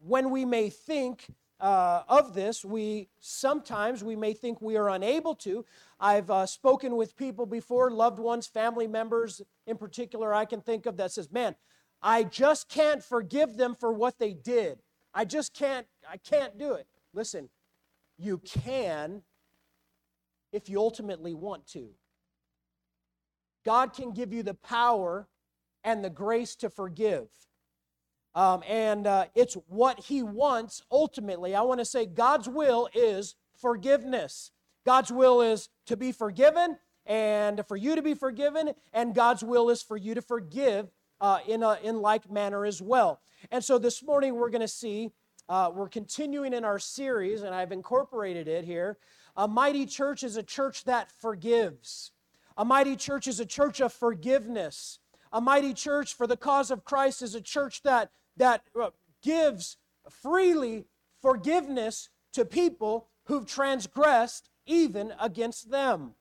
when 0.05 0.29
we 0.29 0.43
may 0.43 0.69
think 0.69 1.27
uh, 1.59 2.03
of 2.09 2.33
this, 2.33 2.65
we 2.65 3.07
sometimes 3.19 4.03
we 4.03 4.15
may 4.15 4.33
think 4.33 4.61
we 4.61 4.75
are 4.75 4.89
unable 4.89 5.33
to. 5.35 5.65
I've 5.99 6.29
uh, 6.29 6.45
spoken 6.45 6.97
with 6.97 7.15
people 7.15 7.45
before, 7.45 7.89
loved 7.89 8.19
ones, 8.19 8.47
family 8.47 8.87
members 8.87 9.41
in 9.65 9.77
particular, 9.77 10.33
I 10.33 10.45
can 10.45 10.59
think 10.59 10.85
of 10.85 10.97
that 10.97 11.11
says, 11.13 11.31
"Man, 11.31 11.55
I 12.01 12.23
just 12.23 12.67
can't 12.67 13.01
forgive 13.01 13.55
them 13.55 13.75
for 13.75 13.93
what 13.93 14.19
they 14.19 14.33
did. 14.33 14.79
I 15.13 15.23
just 15.23 15.53
can't. 15.53 15.87
I 16.09 16.17
can't 16.17 16.57
do 16.57 16.73
it." 16.73 16.87
Listen, 17.13 17.49
you 18.17 18.37
can 18.39 19.23
if 20.51 20.69
you 20.69 20.79
ultimately 20.79 21.33
want 21.33 21.67
to. 21.67 21.89
God 23.65 23.93
can 23.93 24.11
give 24.11 24.33
you 24.33 24.43
the 24.43 24.53
power 24.53 25.27
and 25.83 26.03
the 26.03 26.09
grace 26.09 26.55
to 26.57 26.69
forgive. 26.69 27.27
Um, 28.35 28.63
and 28.67 29.05
uh, 29.05 29.25
it's 29.35 29.55
what 29.67 29.99
he 29.99 30.23
wants 30.23 30.81
ultimately. 30.91 31.55
I 31.55 31.61
want 31.61 31.79
to 31.79 31.85
say 31.85 32.05
God's 32.05 32.49
will 32.49 32.89
is 32.93 33.35
forgiveness. 33.55 34.51
God's 34.85 35.11
will 35.11 35.41
is 35.41 35.69
to 35.85 35.95
be 35.95 36.11
forgiven 36.11 36.77
and 37.05 37.61
for 37.67 37.75
you 37.75 37.95
to 37.95 38.01
be 38.01 38.13
forgiven, 38.13 38.71
and 38.93 39.13
God's 39.13 39.43
will 39.43 39.69
is 39.69 39.81
for 39.81 39.97
you 39.97 40.15
to 40.15 40.21
forgive 40.21 40.89
uh, 41.19 41.39
in, 41.47 41.61
a, 41.61 41.77
in 41.83 42.01
like 42.01 42.31
manner 42.31 42.65
as 42.65 42.81
well. 42.81 43.19
And 43.51 43.63
so 43.63 43.77
this 43.77 44.01
morning 44.01 44.35
we're 44.35 44.49
going 44.49 44.61
to 44.61 44.67
see, 44.67 45.11
uh, 45.49 45.71
we're 45.73 45.89
continuing 45.89 46.53
in 46.53 46.63
our 46.63 46.79
series, 46.79 47.41
and 47.43 47.53
I've 47.53 47.71
incorporated 47.71 48.47
it 48.47 48.63
here. 48.63 48.97
A 49.35 49.47
mighty 49.47 49.85
church 49.85 50.23
is 50.23 50.37
a 50.37 50.43
church 50.43 50.85
that 50.85 51.11
forgives. 51.11 52.11
A 52.57 52.63
mighty 52.63 52.95
church 52.95 53.27
is 53.27 53.39
a 53.39 53.45
church 53.45 53.81
of 53.81 53.91
forgiveness. 53.91 54.99
A 55.31 55.41
mighty 55.41 55.73
church 55.73 56.13
for 56.13 56.27
the 56.27 56.37
cause 56.37 56.69
of 56.71 56.85
Christ 56.85 57.21
is 57.21 57.35
a 57.35 57.41
church 57.41 57.81
that 57.83 58.11
that 58.37 58.63
uh, 58.79 58.91
gives 59.21 59.77
freely 60.09 60.85
forgiveness 61.21 62.09
to 62.33 62.45
people 62.45 63.07
who've 63.25 63.45
transgressed 63.45 64.49
even 64.65 65.13
against 65.19 65.71
them. 65.71 66.13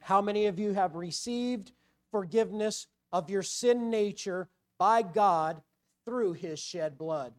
How 0.00 0.20
many 0.20 0.46
of 0.46 0.58
you 0.58 0.72
have 0.72 0.96
received 0.96 1.72
forgiveness 2.10 2.88
of 3.12 3.30
your 3.30 3.42
sin 3.42 3.90
nature 3.90 4.48
by 4.82 5.00
God 5.00 5.62
through 6.04 6.32
his 6.32 6.58
shed 6.58 6.98
blood? 6.98 7.32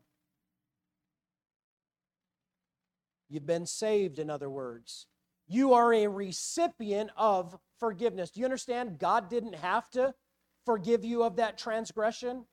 You've 3.27 3.45
been 3.45 3.65
saved, 3.65 4.17
in 4.17 4.29
other 4.29 4.49
words. 4.49 5.07
You 5.49 5.73
are 5.73 5.93
a 5.93 6.07
recipient 6.07 7.09
of 7.17 7.59
forgiveness. 7.81 8.31
Do 8.31 8.39
you 8.39 8.45
understand? 8.45 8.97
God 8.97 9.29
didn't 9.29 9.55
have 9.55 9.89
to 9.89 10.13
forgive 10.65 11.03
you 11.03 11.21
of 11.23 11.35
that 11.35 11.57
transgression. 11.57 12.45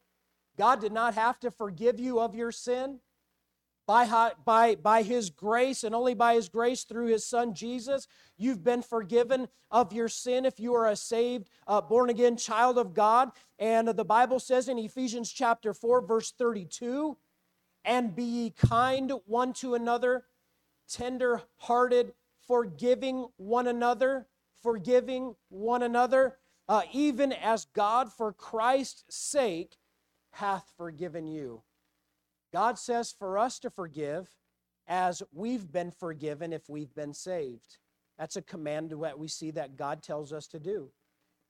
God 0.58 0.80
did 0.80 0.90
not 0.90 1.14
have 1.14 1.38
to 1.38 1.52
forgive 1.52 2.00
you 2.00 2.18
of 2.18 2.34
your 2.34 2.50
sin. 2.50 2.98
By, 3.90 4.30
by, 4.44 4.76
by 4.76 5.02
His 5.02 5.30
grace 5.30 5.82
and 5.82 5.96
only 5.96 6.14
by 6.14 6.34
His 6.34 6.48
grace 6.48 6.84
through 6.84 7.08
His 7.08 7.26
Son 7.26 7.54
Jesus, 7.54 8.06
you've 8.38 8.62
been 8.62 8.82
forgiven 8.82 9.48
of 9.68 9.92
your 9.92 10.08
sin 10.08 10.44
if 10.44 10.60
you 10.60 10.74
are 10.76 10.86
a 10.86 10.94
saved, 10.94 11.48
uh, 11.66 11.80
born 11.80 12.08
again 12.08 12.36
child 12.36 12.78
of 12.78 12.94
God. 12.94 13.32
And 13.58 13.88
the 13.88 14.04
Bible 14.04 14.38
says 14.38 14.68
in 14.68 14.78
Ephesians 14.78 15.32
chapter 15.32 15.74
4, 15.74 16.06
verse 16.06 16.30
32, 16.30 17.16
and 17.84 18.14
be 18.14 18.22
ye 18.22 18.50
kind 18.50 19.12
one 19.26 19.52
to 19.54 19.74
another, 19.74 20.26
tender 20.88 21.42
hearted, 21.56 22.12
forgiving 22.46 23.26
one 23.38 23.66
another, 23.66 24.28
forgiving 24.62 25.34
one 25.48 25.82
another 25.82 26.36
uh, 26.68 26.82
even 26.92 27.32
as 27.32 27.64
God 27.74 28.12
for 28.12 28.32
Christ's 28.32 29.02
sake 29.08 29.78
hath 30.30 30.72
forgiven 30.76 31.26
you. 31.26 31.64
God 32.52 32.78
says 32.78 33.14
for 33.16 33.38
us 33.38 33.58
to 33.60 33.70
forgive 33.70 34.28
as 34.86 35.22
we've 35.32 35.70
been 35.70 35.90
forgiven 35.90 36.52
if 36.52 36.68
we've 36.68 36.94
been 36.94 37.14
saved. 37.14 37.78
That's 38.18 38.36
a 38.36 38.42
command 38.42 38.90
that 38.90 39.18
we 39.18 39.28
see 39.28 39.50
that 39.52 39.76
God 39.76 40.02
tells 40.02 40.32
us 40.32 40.46
to 40.48 40.58
do. 40.58 40.90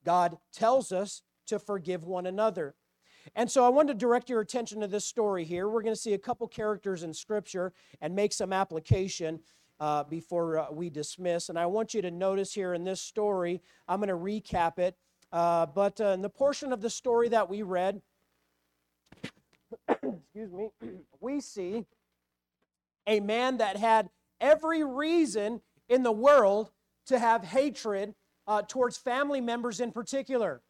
God 0.04 0.38
tells 0.52 0.92
us 0.92 1.22
to 1.46 1.58
forgive 1.58 2.04
one 2.04 2.26
another. 2.26 2.74
And 3.34 3.50
so 3.50 3.64
I 3.64 3.68
want 3.68 3.88
to 3.88 3.94
direct 3.94 4.30
your 4.30 4.40
attention 4.40 4.80
to 4.80 4.86
this 4.86 5.04
story 5.04 5.44
here. 5.44 5.68
We're 5.68 5.82
going 5.82 5.94
to 5.94 6.00
see 6.00 6.14
a 6.14 6.18
couple 6.18 6.46
characters 6.48 7.02
in 7.02 7.12
Scripture 7.12 7.72
and 8.00 8.14
make 8.14 8.32
some 8.32 8.52
application 8.52 9.40
uh, 9.78 10.04
before 10.04 10.58
uh, 10.58 10.66
we 10.70 10.90
dismiss. 10.90 11.48
And 11.48 11.58
I 11.58 11.66
want 11.66 11.94
you 11.94 12.02
to 12.02 12.10
notice 12.10 12.52
here 12.52 12.74
in 12.74 12.84
this 12.84 13.00
story, 13.00 13.62
I'm 13.88 14.00
going 14.00 14.08
to 14.08 14.14
recap 14.14 14.78
it. 14.78 14.96
Uh, 15.32 15.66
but 15.66 16.00
uh, 16.00 16.08
in 16.08 16.22
the 16.22 16.30
portion 16.30 16.72
of 16.72 16.80
the 16.80 16.90
story 16.90 17.28
that 17.28 17.48
we 17.48 17.62
read, 17.62 18.00
excuse 19.88 20.52
me, 20.52 20.70
we 21.20 21.40
see 21.40 21.84
a 23.06 23.20
man 23.20 23.58
that 23.58 23.76
had 23.76 24.10
every 24.40 24.84
reason 24.84 25.60
in 25.88 26.02
the 26.02 26.12
world 26.12 26.70
to 27.06 27.18
have 27.18 27.44
hatred 27.44 28.14
uh, 28.46 28.62
towards 28.62 28.96
family 28.96 29.40
members 29.40 29.80
in 29.80 29.92
particular. 29.92 30.62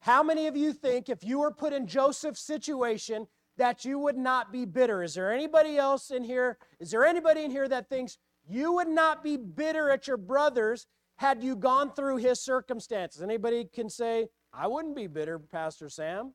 How 0.00 0.22
many 0.22 0.46
of 0.46 0.56
you 0.56 0.72
think 0.72 1.08
if 1.08 1.22
you 1.22 1.38
were 1.38 1.52
put 1.52 1.72
in 1.72 1.86
Joseph's 1.86 2.40
situation 2.40 3.28
that 3.56 3.84
you 3.84 3.98
would 3.98 4.16
not 4.16 4.52
be 4.52 4.64
bitter? 4.64 5.02
Is 5.02 5.14
there 5.14 5.32
anybody 5.32 5.76
else 5.76 6.10
in 6.10 6.24
here? 6.24 6.58
Is 6.80 6.90
there 6.90 7.04
anybody 7.04 7.44
in 7.44 7.50
here 7.50 7.68
that 7.68 7.88
thinks 7.88 8.18
you 8.48 8.72
would 8.72 8.88
not 8.88 9.22
be 9.22 9.36
bitter 9.36 9.90
at 9.90 10.08
your 10.08 10.16
brothers 10.16 10.86
had 11.16 11.42
you 11.42 11.54
gone 11.54 11.92
through 11.92 12.16
his 12.16 12.40
circumstances? 12.40 13.22
Anybody 13.22 13.68
can 13.72 13.88
say, 13.88 14.28
I 14.52 14.66
wouldn't 14.66 14.96
be 14.96 15.06
bitter, 15.06 15.38
Pastor 15.38 15.88
Sam. 15.88 16.34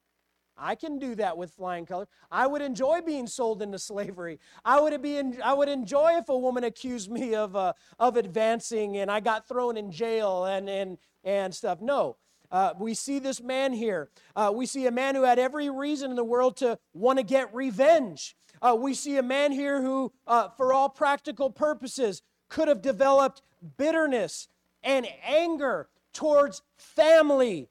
I 0.58 0.76
can 0.76 1.00
do 1.00 1.16
that 1.16 1.38
with 1.38 1.52
flying 1.52 1.86
colors. 1.86 2.08
I 2.32 2.48
would 2.48 2.62
enjoy 2.62 3.02
being 3.02 3.28
sold 3.28 3.62
into 3.62 3.80
slavery. 3.80 4.40
I 4.66 4.80
would 4.80 5.02
be. 5.02 5.18
In, 5.18 5.40
I 5.44 5.54
would 5.54 5.70
enjoy 5.70 6.18
if 6.18 6.30
a 6.30 6.38
woman 6.38 6.64
accused 6.64 7.12
me 7.12 7.36
of 7.36 7.56
uh, 7.56 7.74
of 8.00 8.18
advancing 8.18 8.98
and 8.98 9.12
I 9.12 9.20
got 9.20 9.48
thrown 9.48 9.78
in 9.78 9.92
jail 9.92 10.46
and 10.46 10.70
and 10.70 10.98
and 11.24 11.54
stuff. 11.54 11.82
No. 11.82 12.18
Uh, 12.50 12.74
we 12.80 12.94
see 12.94 13.20
this 13.20 13.42
man 13.42 13.74
here. 13.74 14.10
Uh, 14.36 14.52
we 14.56 14.66
see 14.66 14.86
a 14.86 14.92
man 14.92 15.16
who 15.16 15.24
had 15.24 15.38
every 15.38 15.70
reason 15.70 16.10
in 16.12 16.16
the 16.16 16.24
world 16.24 16.56
to 16.56 16.80
want 16.94 17.20
to 17.20 17.24
get 17.24 17.54
revenge. 17.54 18.38
Uh, 18.62 18.76
we 18.80 18.94
see 18.94 19.18
a 19.18 19.24
man 19.24 19.52
here 19.52 19.82
who, 19.82 20.14
uh, 20.26 20.48
for 20.56 20.72
all 20.72 20.88
practical 20.88 21.50
purposes, 21.50 22.22
could 22.50 22.70
have 22.70 22.82
developed 22.82 23.42
bitterness 23.78 24.48
and 24.82 25.08
anger 25.26 25.90
towards 26.14 26.62
family, 26.78 27.70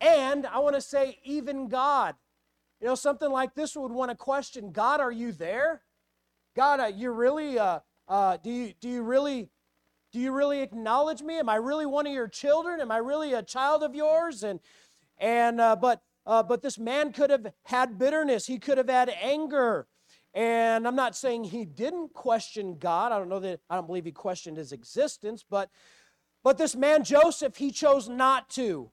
and 0.00 0.46
I 0.46 0.58
want 0.58 0.74
to 0.74 0.80
say, 0.80 1.18
even 1.24 1.68
God. 1.68 2.14
You 2.80 2.86
know, 2.86 2.94
something 2.94 3.30
like 3.30 3.54
this 3.54 3.74
would 3.74 3.90
want 3.90 4.10
to 4.10 4.16
question 4.16 4.70
God, 4.70 5.00
are 5.00 5.10
you 5.10 5.32
there? 5.32 5.82
God, 6.54 6.80
uh, 6.80 6.86
you 6.86 7.10
really, 7.10 7.58
uh, 7.58 7.80
uh, 8.06 8.36
do, 8.36 8.50
you, 8.50 8.74
do 8.80 8.88
you 8.88 9.02
really, 9.02 9.50
do 10.12 10.20
you 10.20 10.32
really 10.32 10.60
acknowledge 10.60 11.22
me? 11.22 11.38
Am 11.38 11.48
I 11.48 11.56
really 11.56 11.86
one 11.86 12.06
of 12.06 12.12
your 12.12 12.28
children? 12.28 12.80
Am 12.80 12.90
I 12.90 12.98
really 12.98 13.32
a 13.32 13.42
child 13.42 13.82
of 13.82 13.94
yours? 13.94 14.42
And, 14.42 14.60
and, 15.18 15.60
uh, 15.60 15.76
but, 15.76 16.02
uh, 16.24 16.42
but 16.42 16.62
this 16.62 16.78
man 16.78 17.12
could 17.12 17.30
have 17.30 17.52
had 17.64 17.98
bitterness. 17.98 18.46
He 18.46 18.58
could 18.58 18.78
have 18.78 18.88
had 18.88 19.10
anger. 19.20 19.88
And 20.34 20.86
I'm 20.86 20.96
not 20.96 21.16
saying 21.16 21.44
he 21.44 21.64
didn't 21.64 22.12
question 22.12 22.76
God. 22.78 23.10
I 23.12 23.18
don't 23.18 23.28
know 23.28 23.40
that, 23.40 23.60
I 23.68 23.74
don't 23.74 23.86
believe 23.86 24.04
he 24.04 24.12
questioned 24.12 24.56
his 24.56 24.72
existence, 24.72 25.44
but, 25.48 25.70
but 26.44 26.58
this 26.58 26.76
man, 26.76 27.02
Joseph, 27.02 27.56
he 27.56 27.72
chose 27.72 28.08
not 28.08 28.48
to 28.50 28.90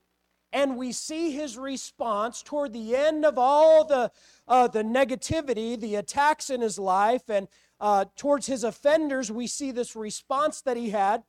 and 0.55 0.77
we 0.77 0.93
see 0.93 1.31
his 1.31 1.57
response 1.57 2.41
toward 2.41 2.71
the 2.71 2.95
end 2.95 3.25
of 3.25 3.37
all 3.37 3.83
the, 3.83 4.09
uh, 4.47 4.69
the 4.69 4.83
negativity, 4.83 5.77
the 5.77 5.95
attacks 5.95 6.49
in 6.49 6.61
his 6.61 6.79
life, 6.79 7.29
and 7.29 7.49
uh, 7.81 8.05
towards 8.15 8.47
his 8.47 8.63
offenders, 8.63 9.29
we 9.29 9.47
see 9.47 9.71
this 9.71 9.97
response 9.97 10.61
that 10.61 10.77
he 10.77 10.91
had 10.91 11.23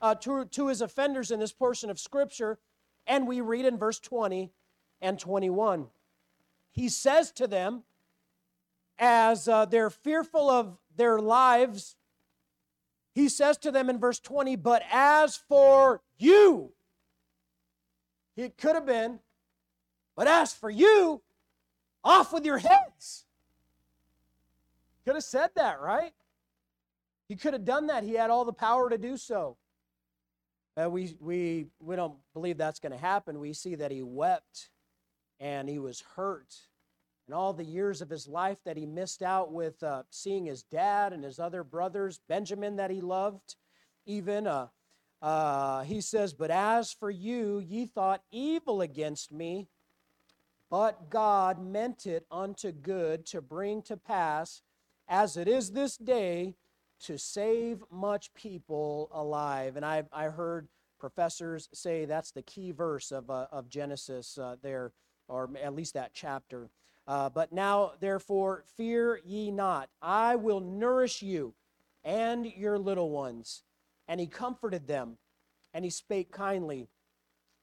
uh, 0.00 0.14
to, 0.14 0.46
to 0.46 0.68
his 0.68 0.80
offenders 0.80 1.30
in 1.30 1.40
this 1.40 1.52
portion 1.52 1.90
of 1.90 1.98
Scripture. 2.00 2.58
And 3.06 3.28
we 3.28 3.42
read 3.42 3.66
in 3.66 3.76
verse 3.76 3.98
20 3.98 4.50
and 5.02 5.18
21. 5.18 5.88
He 6.72 6.88
says 6.88 7.32
to 7.32 7.46
them, 7.46 7.82
as 8.98 9.46
uh, 9.46 9.66
they're 9.66 9.90
fearful 9.90 10.48
of 10.48 10.78
their 10.96 11.18
lives, 11.18 11.96
he 13.14 13.28
says 13.28 13.58
to 13.58 13.70
them 13.70 13.90
in 13.90 13.98
verse 13.98 14.20
20, 14.20 14.56
But 14.56 14.82
as 14.90 15.36
for 15.36 16.00
you, 16.16 16.72
it 18.36 18.58
could 18.58 18.74
have 18.74 18.86
been, 18.86 19.20
but 20.16 20.26
as 20.26 20.52
for 20.52 20.70
you, 20.70 21.22
off 22.02 22.32
with 22.32 22.44
your 22.44 22.58
heads. 22.58 23.24
Could 25.04 25.14
have 25.14 25.24
said 25.24 25.50
that, 25.56 25.80
right? 25.80 26.12
He 27.28 27.36
could 27.36 27.52
have 27.52 27.64
done 27.64 27.86
that. 27.86 28.04
He 28.04 28.14
had 28.14 28.30
all 28.30 28.44
the 28.44 28.52
power 28.52 28.90
to 28.90 28.98
do 28.98 29.16
so. 29.16 29.56
We, 30.76 31.16
we, 31.20 31.66
we 31.78 31.96
don't 31.96 32.16
believe 32.32 32.58
that's 32.58 32.80
going 32.80 32.92
to 32.92 32.98
happen. 32.98 33.38
We 33.38 33.52
see 33.52 33.76
that 33.76 33.92
he 33.92 34.02
wept 34.02 34.70
and 35.38 35.68
he 35.68 35.78
was 35.78 36.02
hurt. 36.16 36.54
And 37.26 37.34
all 37.34 37.52
the 37.52 37.64
years 37.64 38.02
of 38.02 38.10
his 38.10 38.26
life 38.26 38.58
that 38.64 38.76
he 38.76 38.84
missed 38.84 39.22
out 39.22 39.52
with 39.52 39.82
uh, 39.82 40.02
seeing 40.10 40.46
his 40.46 40.62
dad 40.62 41.12
and 41.12 41.24
his 41.24 41.38
other 41.38 41.62
brothers, 41.62 42.20
Benjamin, 42.28 42.76
that 42.76 42.90
he 42.90 43.00
loved, 43.00 43.56
even 44.04 44.46
uh, 44.46 44.66
uh, 45.24 45.84
he 45.84 46.02
says, 46.02 46.34
But 46.34 46.50
as 46.50 46.92
for 46.92 47.10
you, 47.10 47.58
ye 47.58 47.86
thought 47.86 48.22
evil 48.30 48.82
against 48.82 49.32
me, 49.32 49.68
but 50.70 51.08
God 51.08 51.64
meant 51.64 52.04
it 52.04 52.26
unto 52.30 52.70
good 52.72 53.24
to 53.26 53.40
bring 53.40 53.80
to 53.84 53.96
pass, 53.96 54.60
as 55.08 55.38
it 55.38 55.48
is 55.48 55.70
this 55.70 55.96
day, 55.96 56.56
to 57.04 57.16
save 57.16 57.82
much 57.90 58.34
people 58.34 59.08
alive. 59.14 59.76
And 59.76 59.86
I, 59.86 60.04
I 60.12 60.24
heard 60.24 60.68
professors 61.00 61.70
say 61.72 62.04
that's 62.04 62.32
the 62.32 62.42
key 62.42 62.72
verse 62.72 63.10
of, 63.10 63.30
uh, 63.30 63.46
of 63.50 63.70
Genesis 63.70 64.36
uh, 64.36 64.56
there, 64.60 64.92
or 65.26 65.48
at 65.62 65.74
least 65.74 65.94
that 65.94 66.10
chapter. 66.12 66.68
Uh, 67.06 67.30
but 67.30 67.50
now, 67.50 67.92
therefore, 67.98 68.64
fear 68.76 69.20
ye 69.24 69.50
not. 69.50 69.88
I 70.02 70.36
will 70.36 70.60
nourish 70.60 71.22
you 71.22 71.54
and 72.04 72.44
your 72.44 72.78
little 72.78 73.08
ones 73.08 73.62
and 74.08 74.20
he 74.20 74.26
comforted 74.26 74.86
them 74.86 75.18
and 75.72 75.84
he 75.84 75.90
spake 75.90 76.30
kindly 76.30 76.88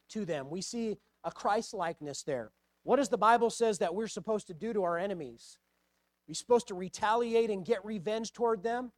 to 0.09 0.25
them. 0.25 0.49
We 0.49 0.61
see 0.61 0.97
a 1.23 1.31
Christ 1.31 1.73
likeness 1.73 2.23
there. 2.23 2.51
What 2.83 2.97
does 2.97 3.09
the 3.09 3.17
Bible 3.17 3.49
says 3.49 3.77
that 3.79 3.93
we're 3.93 4.07
supposed 4.07 4.47
to 4.47 4.53
do 4.53 4.73
to 4.73 4.83
our 4.83 4.97
enemies? 4.97 5.59
We're 6.27 6.35
supposed 6.35 6.67
to 6.69 6.75
retaliate 6.75 7.49
and 7.49 7.65
get 7.65 7.85
revenge 7.85 8.33
toward 8.33 8.63
them? 8.63 8.91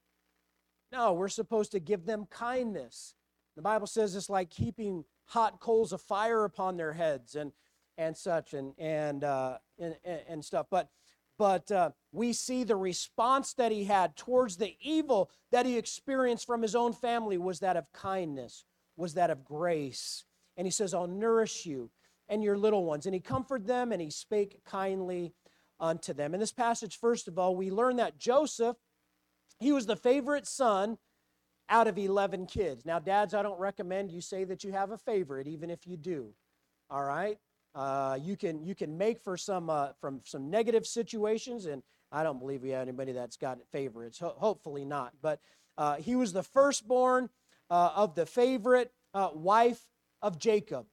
No, 0.91 1.13
we're 1.13 1.27
supposed 1.27 1.71
to 1.71 1.79
give 1.79 2.05
them 2.05 2.27
kindness. 2.29 3.15
The 3.55 3.61
Bible 3.61 3.87
says 3.87 4.15
it's 4.15 4.29
like 4.29 4.49
keeping 4.49 5.03
hot 5.25 5.59
coals 5.59 5.93
of 5.93 6.01
fire 6.01 6.45
upon 6.45 6.77
their 6.77 6.93
heads 6.93 7.35
and 7.35 7.51
and 7.97 8.17
such 8.17 8.53
and 8.53 8.73
and 8.77 9.23
uh, 9.23 9.57
and, 9.79 9.95
and 10.27 10.43
stuff. 10.43 10.67
But 10.69 10.89
but 11.37 11.71
uh, 11.71 11.91
we 12.11 12.33
see 12.33 12.63
the 12.63 12.75
response 12.75 13.53
that 13.53 13.71
he 13.71 13.85
had 13.85 14.15
towards 14.15 14.57
the 14.57 14.75
evil 14.79 15.31
that 15.51 15.65
he 15.65 15.77
experienced 15.77 16.45
from 16.45 16.61
his 16.61 16.75
own 16.75 16.93
family 16.93 17.37
was 17.37 17.59
that 17.59 17.77
of 17.77 17.91
kindness, 17.91 18.65
was 18.97 19.15
that 19.15 19.29
of 19.29 19.43
grace. 19.43 20.25
And 20.57 20.67
he 20.67 20.71
says, 20.71 20.93
I'll 20.93 21.07
nourish 21.07 21.65
you 21.65 21.89
and 22.29 22.43
your 22.43 22.57
little 22.57 22.85
ones. 22.85 23.05
And 23.05 23.15
he 23.15 23.19
comforted 23.19 23.67
them 23.67 23.91
and 23.91 24.01
he 24.01 24.09
spake 24.09 24.59
kindly 24.65 25.33
unto 25.79 26.13
them. 26.13 26.33
In 26.33 26.39
this 26.39 26.51
passage, 26.51 26.99
first 26.99 27.27
of 27.27 27.39
all, 27.39 27.55
we 27.55 27.71
learn 27.71 27.95
that 27.97 28.17
Joseph, 28.17 28.77
he 29.59 29.71
was 29.71 29.85
the 29.85 29.95
favorite 29.95 30.47
son 30.47 30.97
out 31.69 31.87
of 31.87 31.97
11 31.97 32.45
kids. 32.45 32.85
Now, 32.85 32.99
dads, 32.99 33.33
I 33.33 33.41
don't 33.41 33.59
recommend 33.59 34.11
you 34.11 34.21
say 34.21 34.43
that 34.43 34.63
you 34.63 34.71
have 34.71 34.91
a 34.91 34.97
favorite, 34.97 35.47
even 35.47 35.69
if 35.69 35.87
you 35.87 35.97
do. 35.97 36.33
All 36.89 37.03
right? 37.03 37.37
Uh, 37.75 38.17
you 38.21 38.37
can 38.37 38.63
you 38.63 38.75
can 38.75 38.97
make 38.97 39.19
for 39.19 39.35
some 39.35 39.69
uh, 39.69 39.89
from 39.99 40.21
some 40.23 40.49
negative 40.49 40.85
situations, 40.85 41.65
and 41.65 41.81
I 42.11 42.23
don't 42.23 42.39
believe 42.39 42.61
we 42.61 42.69
have 42.69 42.81
anybody 42.81 43.11
that's 43.13 43.37
got 43.37 43.57
favorites. 43.71 44.19
Ho- 44.19 44.35
hopefully 44.37 44.85
not. 44.85 45.13
But 45.21 45.39
uh, 45.77 45.95
he 45.95 46.15
was 46.15 46.33
the 46.33 46.43
firstborn 46.43 47.29
uh, 47.69 47.91
of 47.95 48.13
the 48.15 48.25
favorite 48.25 48.91
uh, 49.13 49.29
wife 49.33 49.81
of 50.21 50.37
Jacob, 50.37 50.85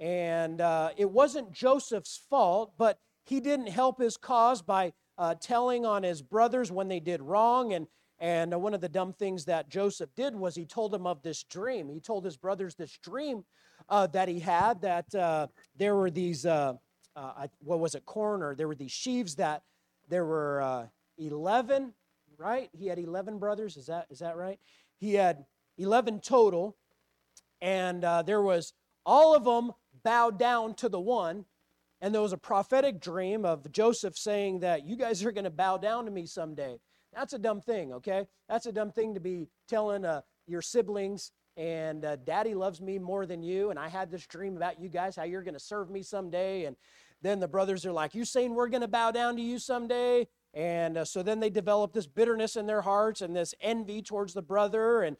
and 0.00 0.60
uh, 0.60 0.90
it 0.96 1.10
wasn't 1.10 1.52
Joseph's 1.52 2.20
fault, 2.30 2.72
but 2.78 2.98
he 3.24 3.40
didn't 3.40 3.68
help 3.68 4.00
his 4.00 4.16
cause 4.16 4.62
by 4.62 4.92
telling 5.40 5.86
on 5.86 6.02
his 6.02 6.22
brothers 6.22 6.72
when 6.72 6.88
they 6.88 7.00
did 7.00 7.22
wrong 7.22 7.72
and 7.72 7.86
and 8.18 8.54
one 8.62 8.74
of 8.74 8.80
the 8.80 8.88
dumb 8.88 9.12
things 9.12 9.44
that 9.44 9.68
Joseph 9.68 10.10
did 10.14 10.34
was 10.34 10.54
he 10.54 10.64
told 10.64 10.92
them 10.92 11.06
of 11.06 11.22
this 11.22 11.42
dream. 11.42 11.88
He 11.88 12.00
told 12.00 12.24
his 12.24 12.36
brothers 12.36 12.74
this 12.74 12.96
dream 13.02 13.44
uh, 13.88 14.06
that 14.08 14.28
he 14.28 14.40
had 14.40 14.80
that 14.82 15.14
uh, 15.14 15.46
there 15.76 15.94
were 15.94 16.10
these, 16.10 16.46
uh, 16.46 16.74
uh 17.16 17.46
what 17.60 17.80
was 17.80 17.94
it, 17.94 18.04
corn, 18.04 18.42
or 18.42 18.54
there 18.54 18.68
were 18.68 18.74
these 18.74 18.92
sheaves 18.92 19.36
that 19.36 19.62
there 20.08 20.24
were 20.24 20.60
uh, 20.62 20.86
11, 21.18 21.92
right? 22.38 22.70
He 22.72 22.86
had 22.86 22.98
11 22.98 23.38
brothers, 23.38 23.76
is 23.76 23.86
that, 23.86 24.06
is 24.10 24.18
that 24.18 24.36
right? 24.36 24.58
He 24.98 25.14
had 25.14 25.44
11 25.78 26.20
total, 26.20 26.76
and 27.60 28.04
uh, 28.04 28.22
there 28.22 28.42
was 28.42 28.72
all 29.06 29.34
of 29.34 29.44
them 29.44 29.72
bowed 30.02 30.38
down 30.38 30.74
to 30.74 30.88
the 30.88 31.00
one. 31.00 31.44
And 32.00 32.14
there 32.14 32.20
was 32.20 32.34
a 32.34 32.38
prophetic 32.38 33.00
dream 33.00 33.46
of 33.46 33.70
Joseph 33.72 34.18
saying 34.18 34.60
that 34.60 34.84
you 34.84 34.94
guys 34.94 35.24
are 35.24 35.32
going 35.32 35.44
to 35.44 35.50
bow 35.50 35.78
down 35.78 36.04
to 36.04 36.10
me 36.10 36.26
someday. 36.26 36.78
That's 37.14 37.32
a 37.32 37.38
dumb 37.38 37.62
thing, 37.62 37.94
okay? 37.94 38.26
That's 38.46 38.66
a 38.66 38.72
dumb 38.72 38.90
thing 38.90 39.14
to 39.14 39.20
be 39.20 39.46
telling 39.68 40.04
your 40.46 40.60
siblings 40.60 41.32
and 41.56 42.04
uh, 42.04 42.16
daddy 42.16 42.54
loves 42.54 42.80
me 42.80 42.98
more 42.98 43.26
than 43.26 43.42
you 43.42 43.70
and 43.70 43.78
i 43.78 43.88
had 43.88 44.10
this 44.10 44.26
dream 44.26 44.56
about 44.56 44.80
you 44.80 44.88
guys 44.88 45.14
how 45.16 45.22
you're 45.22 45.42
going 45.42 45.54
to 45.54 45.60
serve 45.60 45.90
me 45.90 46.02
someday 46.02 46.64
and 46.64 46.76
then 47.22 47.40
the 47.40 47.48
brothers 47.48 47.86
are 47.86 47.92
like 47.92 48.14
you 48.14 48.24
saying 48.24 48.54
we're 48.54 48.68
going 48.68 48.80
to 48.80 48.88
bow 48.88 49.10
down 49.10 49.36
to 49.36 49.42
you 49.42 49.58
someday 49.58 50.26
and 50.52 50.96
uh, 50.96 51.04
so 51.04 51.22
then 51.22 51.40
they 51.40 51.50
develop 51.50 51.92
this 51.92 52.06
bitterness 52.06 52.56
in 52.56 52.66
their 52.66 52.82
hearts 52.82 53.20
and 53.20 53.34
this 53.34 53.54
envy 53.60 54.02
towards 54.02 54.34
the 54.34 54.42
brother 54.42 55.02
and 55.02 55.16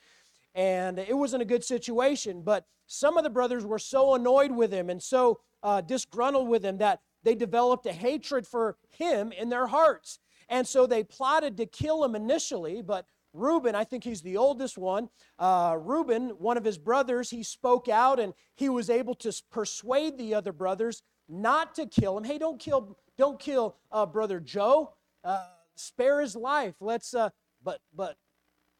and 0.54 0.98
it 0.98 1.16
wasn't 1.16 1.42
a 1.42 1.46
good 1.46 1.64
situation. 1.64 2.42
But 2.42 2.66
some 2.86 3.16
of 3.16 3.24
the 3.24 3.30
brothers 3.30 3.66
were 3.66 3.78
so 3.78 4.14
annoyed 4.14 4.52
with 4.52 4.72
him 4.72 4.88
and 4.88 5.02
so 5.02 5.40
uh, 5.62 5.80
disgruntled 5.80 6.48
with 6.48 6.64
him 6.64 6.78
that 6.78 7.00
they 7.22 7.34
developed 7.34 7.86
a 7.86 7.92
hatred 7.92 8.46
for 8.46 8.76
him 8.90 9.32
in 9.32 9.48
their 9.48 9.66
hearts. 9.66 10.18
And 10.48 10.66
so 10.66 10.86
they 10.86 11.02
plotted 11.02 11.56
to 11.56 11.66
kill 11.66 12.04
him 12.04 12.14
initially, 12.14 12.82
but 12.82 13.06
Reuben, 13.34 13.74
I 13.74 13.84
think 13.84 14.04
he's 14.04 14.22
the 14.22 14.36
oldest 14.36 14.78
one. 14.78 15.10
Uh, 15.38 15.76
Reuben, 15.78 16.30
one 16.38 16.56
of 16.56 16.64
his 16.64 16.78
brothers, 16.78 17.28
he 17.28 17.42
spoke 17.42 17.88
out 17.88 18.20
and 18.20 18.32
he 18.54 18.68
was 18.68 18.88
able 18.88 19.14
to 19.16 19.32
persuade 19.50 20.16
the 20.16 20.34
other 20.34 20.52
brothers 20.52 21.02
not 21.28 21.74
to 21.74 21.86
kill 21.86 22.16
him. 22.16 22.24
Hey, 22.24 22.38
don't 22.38 22.60
kill, 22.60 22.96
don't 23.18 23.38
kill 23.38 23.76
uh, 23.90 24.06
brother 24.06 24.40
Joe. 24.40 24.94
Uh, 25.24 25.46
spare 25.74 26.20
his 26.20 26.36
life. 26.36 26.74
Let's, 26.80 27.12
uh, 27.12 27.30
but, 27.62 27.80
but 27.94 28.16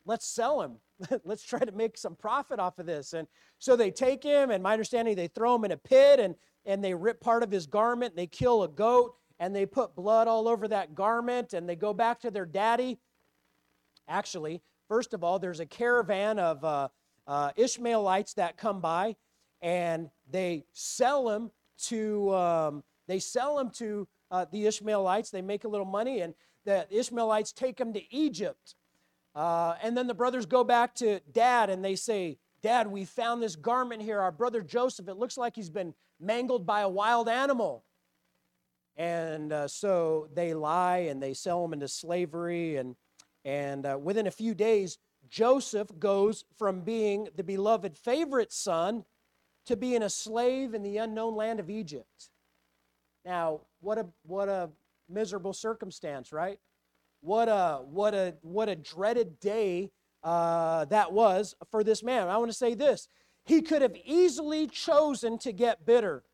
let's 0.06 0.26
sell 0.26 0.62
him. 0.62 0.76
let's 1.24 1.42
try 1.42 1.58
to 1.58 1.72
make 1.72 1.98
some 1.98 2.14
profit 2.14 2.60
off 2.60 2.78
of 2.78 2.86
this. 2.86 3.12
And 3.12 3.26
so 3.58 3.74
they 3.74 3.90
take 3.90 4.22
him, 4.22 4.50
and 4.50 4.62
my 4.62 4.72
understanding, 4.72 5.16
they 5.16 5.28
throw 5.28 5.56
him 5.56 5.64
in 5.64 5.72
a 5.72 5.76
pit 5.76 6.20
and, 6.20 6.36
and 6.64 6.82
they 6.82 6.94
rip 6.94 7.20
part 7.20 7.42
of 7.42 7.50
his 7.50 7.66
garment, 7.66 8.12
and 8.12 8.18
they 8.18 8.26
kill 8.26 8.62
a 8.62 8.68
goat, 8.68 9.14
and 9.38 9.54
they 9.54 9.66
put 9.66 9.94
blood 9.94 10.28
all 10.28 10.48
over 10.48 10.68
that 10.68 10.94
garment, 10.94 11.52
and 11.52 11.68
they 11.68 11.76
go 11.76 11.92
back 11.92 12.20
to 12.20 12.30
their 12.30 12.46
daddy. 12.46 12.98
Actually, 14.08 14.62
first 14.88 15.14
of 15.14 15.24
all, 15.24 15.38
there's 15.38 15.60
a 15.60 15.66
caravan 15.66 16.38
of 16.38 16.64
uh, 16.64 16.88
uh, 17.26 17.50
Ishmaelites 17.56 18.34
that 18.34 18.56
come 18.56 18.80
by, 18.80 19.16
and 19.62 20.10
they 20.30 20.64
sell 20.72 21.24
them 21.24 21.50
to 21.86 22.34
um, 22.34 22.84
they 23.06 23.18
sell 23.18 23.56
them 23.56 23.70
to 23.70 24.08
uh, 24.30 24.46
the 24.50 24.66
Ishmaelites. 24.66 25.30
They 25.30 25.42
make 25.42 25.64
a 25.64 25.68
little 25.68 25.86
money, 25.86 26.20
and 26.20 26.34
the 26.64 26.86
Ishmaelites 26.90 27.52
take 27.52 27.76
them 27.76 27.92
to 27.92 28.14
Egypt. 28.14 28.74
Uh, 29.34 29.74
and 29.82 29.96
then 29.96 30.06
the 30.06 30.14
brothers 30.14 30.46
go 30.46 30.62
back 30.62 30.94
to 30.94 31.20
dad 31.32 31.68
and 31.68 31.84
they 31.84 31.96
say, 31.96 32.38
Dad, 32.62 32.86
we 32.86 33.04
found 33.04 33.42
this 33.42 33.56
garment 33.56 34.00
here. 34.00 34.20
Our 34.20 34.32
brother 34.32 34.62
Joseph, 34.62 35.08
it 35.08 35.18
looks 35.18 35.36
like 35.36 35.54
he's 35.54 35.68
been 35.68 35.92
mangled 36.20 36.64
by 36.64 36.80
a 36.80 36.88
wild 36.88 37.28
animal. 37.28 37.84
And 38.96 39.52
uh, 39.52 39.68
so 39.68 40.28
they 40.32 40.54
lie 40.54 41.08
and 41.10 41.22
they 41.22 41.34
sell 41.34 41.64
him 41.64 41.72
into 41.72 41.88
slavery. 41.88 42.76
And, 42.76 42.96
and 43.44 43.86
uh, 43.86 43.98
within 44.00 44.26
a 44.26 44.30
few 44.30 44.54
days, 44.54 44.98
Joseph 45.28 45.88
goes 45.98 46.44
from 46.58 46.80
being 46.80 47.28
the 47.36 47.44
beloved 47.44 47.96
favorite 47.96 48.52
son 48.52 49.04
to 49.66 49.76
being 49.76 50.02
a 50.02 50.10
slave 50.10 50.74
in 50.74 50.82
the 50.82 50.98
unknown 50.98 51.34
land 51.34 51.60
of 51.60 51.70
Egypt. 51.70 52.30
Now, 53.24 53.62
what 53.80 53.98
a, 53.98 54.06
what 54.24 54.48
a 54.48 54.70
miserable 55.08 55.52
circumstance, 55.52 56.32
right? 56.32 56.58
What 57.20 57.48
a, 57.48 57.80
what 57.84 58.14
a, 58.14 58.34
what 58.42 58.68
a 58.68 58.76
dreaded 58.76 59.40
day 59.40 59.90
uh, 60.22 60.84
that 60.86 61.12
was 61.12 61.54
for 61.70 61.82
this 61.82 62.02
man. 62.02 62.28
I 62.28 62.36
want 62.38 62.50
to 62.50 62.56
say 62.56 62.74
this 62.74 63.08
he 63.44 63.60
could 63.60 63.82
have 63.82 63.96
easily 64.04 64.66
chosen 64.66 65.38
to 65.38 65.52
get 65.52 65.84
bitter. 65.84 66.24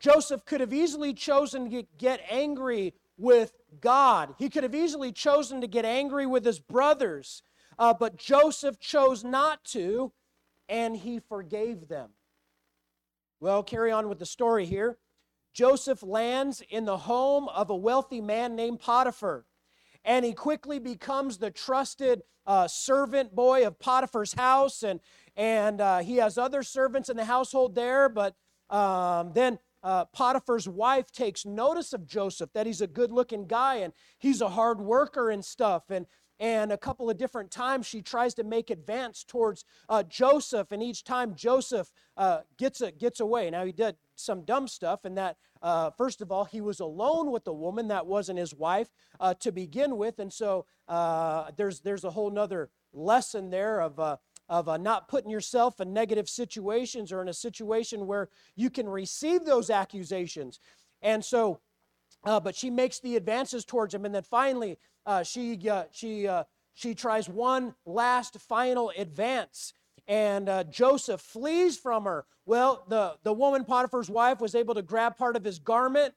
Joseph 0.00 0.44
could 0.44 0.60
have 0.60 0.72
easily 0.72 1.12
chosen 1.12 1.70
to 1.70 1.84
get 1.98 2.20
angry 2.30 2.94
with 3.18 3.52
God. 3.80 4.34
He 4.38 4.48
could 4.48 4.62
have 4.62 4.74
easily 4.74 5.12
chosen 5.12 5.60
to 5.60 5.66
get 5.66 5.84
angry 5.84 6.26
with 6.26 6.44
his 6.44 6.58
brothers, 6.58 7.42
uh, 7.78 7.94
but 7.94 8.16
Joseph 8.16 8.78
chose 8.78 9.24
not 9.24 9.64
to, 9.66 10.12
and 10.68 10.96
he 10.96 11.18
forgave 11.18 11.88
them. 11.88 12.10
Well, 13.40 13.62
carry 13.62 13.92
on 13.92 14.08
with 14.08 14.18
the 14.18 14.26
story 14.26 14.66
here. 14.66 14.98
Joseph 15.52 16.02
lands 16.02 16.62
in 16.68 16.84
the 16.84 16.98
home 16.98 17.48
of 17.48 17.70
a 17.70 17.76
wealthy 17.76 18.20
man 18.20 18.56
named 18.56 18.80
Potiphar, 18.80 19.46
and 20.04 20.24
he 20.24 20.32
quickly 20.32 20.78
becomes 20.78 21.38
the 21.38 21.50
trusted 21.50 22.22
uh, 22.46 22.68
servant 22.68 23.34
boy 23.34 23.66
of 23.66 23.78
Potiphar's 23.78 24.34
house, 24.34 24.82
and 24.82 25.00
and 25.34 25.80
uh, 25.80 25.98
he 25.98 26.16
has 26.16 26.38
other 26.38 26.62
servants 26.62 27.08
in 27.08 27.16
the 27.16 27.24
household 27.24 27.74
there. 27.74 28.08
But 28.08 28.36
um, 28.70 29.32
then 29.32 29.58
uh, 29.86 30.04
Potiphar's 30.06 30.68
wife 30.68 31.12
takes 31.12 31.46
notice 31.46 31.92
of 31.92 32.08
Joseph, 32.08 32.50
that 32.54 32.66
he's 32.66 32.80
a 32.80 32.88
good 32.88 33.12
looking 33.12 33.46
guy 33.46 33.76
and 33.76 33.92
he's 34.18 34.40
a 34.40 34.48
hard 34.48 34.80
worker 34.80 35.30
and 35.30 35.44
stuff. 35.44 35.84
And, 35.90 36.06
and 36.40 36.72
a 36.72 36.76
couple 36.76 37.08
of 37.08 37.16
different 37.16 37.52
times 37.52 37.86
she 37.86 38.02
tries 38.02 38.34
to 38.34 38.42
make 38.42 38.68
advance 38.68 39.22
towards 39.22 39.64
uh, 39.88 40.02
Joseph, 40.02 40.72
and 40.72 40.82
each 40.82 41.04
time 41.04 41.36
Joseph 41.36 41.92
uh, 42.16 42.40
gets, 42.58 42.80
a, 42.80 42.90
gets 42.90 43.20
away. 43.20 43.48
Now, 43.48 43.64
he 43.64 43.70
did 43.70 43.94
some 44.16 44.44
dumb 44.44 44.66
stuff, 44.66 45.04
and 45.04 45.16
that, 45.16 45.36
uh, 45.62 45.90
first 45.96 46.20
of 46.20 46.32
all, 46.32 46.44
he 46.44 46.60
was 46.60 46.80
alone 46.80 47.30
with 47.30 47.46
a 47.46 47.52
woman 47.52 47.86
that 47.88 48.06
wasn't 48.06 48.40
his 48.40 48.52
wife 48.52 48.88
uh, 49.20 49.34
to 49.34 49.52
begin 49.52 49.96
with. 49.96 50.18
And 50.18 50.32
so 50.32 50.66
uh, 50.88 51.52
there's, 51.56 51.80
there's 51.80 52.04
a 52.04 52.10
whole 52.10 52.30
nother 52.30 52.70
lesson 52.92 53.50
there 53.50 53.80
of 53.80 54.18
of 54.48 54.68
uh, 54.68 54.76
not 54.76 55.08
putting 55.08 55.30
yourself 55.30 55.80
in 55.80 55.92
negative 55.92 56.28
situations 56.28 57.12
or 57.12 57.22
in 57.22 57.28
a 57.28 57.34
situation 57.34 58.06
where 58.06 58.28
you 58.54 58.70
can 58.70 58.88
receive 58.88 59.44
those 59.44 59.70
accusations. 59.70 60.60
And 61.02 61.24
so, 61.24 61.60
uh, 62.24 62.40
but 62.40 62.54
she 62.54 62.70
makes 62.70 63.00
the 63.00 63.16
advances 63.16 63.64
towards 63.64 63.94
him, 63.94 64.04
and 64.04 64.14
then 64.14 64.22
finally, 64.22 64.78
uh, 65.04 65.22
she 65.22 65.68
uh, 65.68 65.84
she 65.92 66.26
uh, 66.26 66.44
she 66.74 66.94
tries 66.94 67.28
one 67.28 67.74
last 67.84 68.40
final 68.40 68.92
advance, 68.96 69.72
and 70.08 70.48
uh, 70.48 70.64
Joseph 70.64 71.20
flees 71.20 71.76
from 71.76 72.04
her. 72.04 72.24
Well, 72.44 72.84
the 72.88 73.16
the 73.22 73.32
woman 73.32 73.64
Potiphar's 73.64 74.10
wife 74.10 74.40
was 74.40 74.54
able 74.54 74.74
to 74.74 74.82
grab 74.82 75.16
part 75.16 75.36
of 75.36 75.44
his 75.44 75.58
garment, 75.58 76.14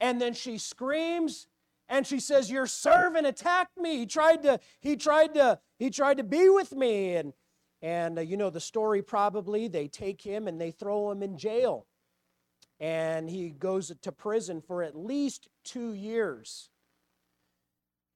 and 0.00 0.20
then 0.20 0.34
she 0.34 0.58
screams 0.58 1.48
and 1.88 2.06
she 2.06 2.20
says 2.20 2.50
your 2.50 2.66
servant 2.66 3.26
attacked 3.26 3.76
me. 3.76 3.98
He 3.98 4.06
tried 4.06 4.42
to 4.42 4.60
he 4.80 4.96
tried 4.96 5.34
to 5.34 5.58
he 5.78 5.90
tried 5.90 6.18
to 6.18 6.24
be 6.24 6.48
with 6.48 6.72
me. 6.72 7.16
And 7.16 7.32
and 7.80 8.18
uh, 8.18 8.22
you 8.22 8.36
know 8.36 8.50
the 8.50 8.60
story 8.60 9.02
probably. 9.02 9.68
They 9.68 9.88
take 9.88 10.22
him 10.22 10.48
and 10.48 10.60
they 10.60 10.70
throw 10.70 11.10
him 11.10 11.22
in 11.22 11.38
jail. 11.38 11.86
And 12.80 13.28
he 13.28 13.50
goes 13.50 13.92
to 14.00 14.12
prison 14.12 14.60
for 14.60 14.82
at 14.82 14.96
least 14.96 15.48
two 15.64 15.92
years. 15.92 16.70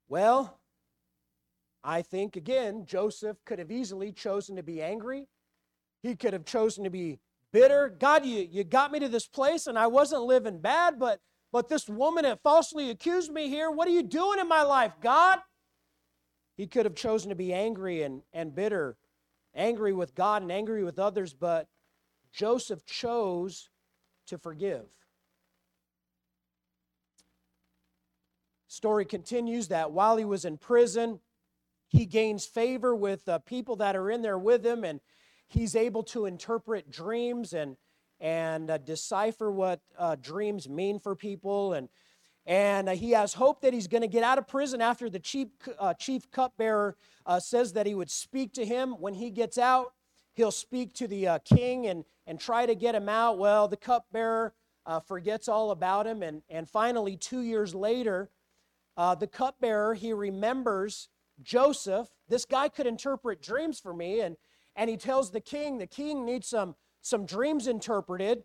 Well 0.08 0.58
i 1.84 2.00
think 2.00 2.36
again 2.36 2.86
joseph 2.86 3.36
could 3.44 3.58
have 3.58 3.72
easily 3.72 4.12
chosen 4.12 4.56
to 4.56 4.62
be 4.62 4.82
angry. 4.82 5.26
He 6.02 6.14
could 6.16 6.32
have 6.32 6.44
chosen 6.44 6.84
to 6.84 6.90
be 6.90 7.20
bitter. 7.52 7.88
God 7.88 8.24
you, 8.24 8.46
you 8.48 8.64
got 8.64 8.92
me 8.92 9.00
to 9.00 9.08
this 9.08 9.26
place 9.26 9.66
and 9.66 9.78
i 9.78 9.86
wasn't 9.86 10.22
living 10.22 10.60
bad 10.60 10.98
but 10.98 11.18
but 11.52 11.68
this 11.68 11.86
woman 11.88 12.24
that 12.24 12.42
falsely 12.42 12.88
accused 12.88 13.30
me 13.30 13.48
here, 13.48 13.70
what 13.70 13.86
are 13.86 13.92
you 13.92 14.02
doing 14.02 14.40
in 14.40 14.48
my 14.48 14.62
life, 14.62 14.92
God? 15.00 15.38
He 16.56 16.66
could 16.66 16.86
have 16.86 16.94
chosen 16.94 17.28
to 17.28 17.34
be 17.34 17.52
angry 17.52 18.02
and, 18.02 18.22
and 18.32 18.54
bitter, 18.54 18.96
angry 19.54 19.92
with 19.92 20.14
God 20.14 20.42
and 20.42 20.50
angry 20.50 20.82
with 20.82 20.98
others, 20.98 21.34
but 21.34 21.68
Joseph 22.32 22.86
chose 22.86 23.68
to 24.26 24.38
forgive. 24.38 24.86
Story 28.68 29.04
continues 29.04 29.68
that 29.68 29.92
while 29.92 30.16
he 30.16 30.24
was 30.24 30.46
in 30.46 30.56
prison, 30.56 31.20
he 31.88 32.06
gains 32.06 32.46
favor 32.46 32.94
with 32.96 33.28
uh, 33.28 33.38
people 33.40 33.76
that 33.76 33.94
are 33.94 34.10
in 34.10 34.22
there 34.22 34.38
with 34.38 34.64
him, 34.64 34.82
and 34.82 35.00
he's 35.46 35.76
able 35.76 36.02
to 36.04 36.24
interpret 36.24 36.90
dreams 36.90 37.52
and 37.52 37.76
and 38.22 38.70
uh, 38.70 38.78
decipher 38.78 39.50
what 39.50 39.80
uh, 39.98 40.14
dreams 40.14 40.68
mean 40.68 41.00
for 41.00 41.16
people. 41.16 41.72
And, 41.72 41.88
and 42.46 42.88
uh, 42.88 42.92
he 42.92 43.10
has 43.10 43.34
hope 43.34 43.60
that 43.62 43.74
he's 43.74 43.88
going 43.88 44.02
to 44.02 44.08
get 44.08 44.22
out 44.22 44.38
of 44.38 44.46
prison 44.46 44.80
after 44.80 45.10
the 45.10 45.18
chief, 45.18 45.48
uh, 45.78 45.92
chief 45.94 46.30
cupbearer 46.30 46.96
uh, 47.26 47.40
says 47.40 47.72
that 47.72 47.84
he 47.84 47.96
would 47.96 48.10
speak 48.10 48.54
to 48.54 48.64
him 48.64 48.92
when 48.92 49.14
he 49.14 49.28
gets 49.28 49.58
out. 49.58 49.92
He'll 50.34 50.52
speak 50.52 50.94
to 50.94 51.08
the 51.08 51.26
uh, 51.26 51.38
king 51.40 51.88
and, 51.88 52.04
and 52.26 52.38
try 52.38 52.64
to 52.64 52.76
get 52.76 52.94
him 52.94 53.08
out. 53.08 53.38
Well, 53.38 53.66
the 53.66 53.76
cupbearer 53.76 54.54
forgets 55.06 55.48
all 55.48 55.72
about 55.72 56.06
him. 56.06 56.22
And, 56.22 56.42
and 56.48 56.70
finally, 56.70 57.16
two 57.16 57.42
years 57.42 57.74
later, 57.74 58.30
the 58.96 59.28
cupbearer, 59.30 59.94
he 59.94 60.12
remembers 60.12 61.08
Joseph. 61.42 62.08
This 62.28 62.46
guy 62.46 62.68
could 62.68 62.86
interpret 62.86 63.42
dreams 63.42 63.78
for 63.78 63.92
me. 63.92 64.20
And, 64.20 64.36
and 64.74 64.88
he 64.88 64.96
tells 64.96 65.30
the 65.30 65.40
king, 65.40 65.76
the 65.76 65.86
king 65.86 66.24
needs 66.24 66.48
some 66.48 66.76
some 67.02 67.26
dreams 67.26 67.66
interpreted 67.66 68.44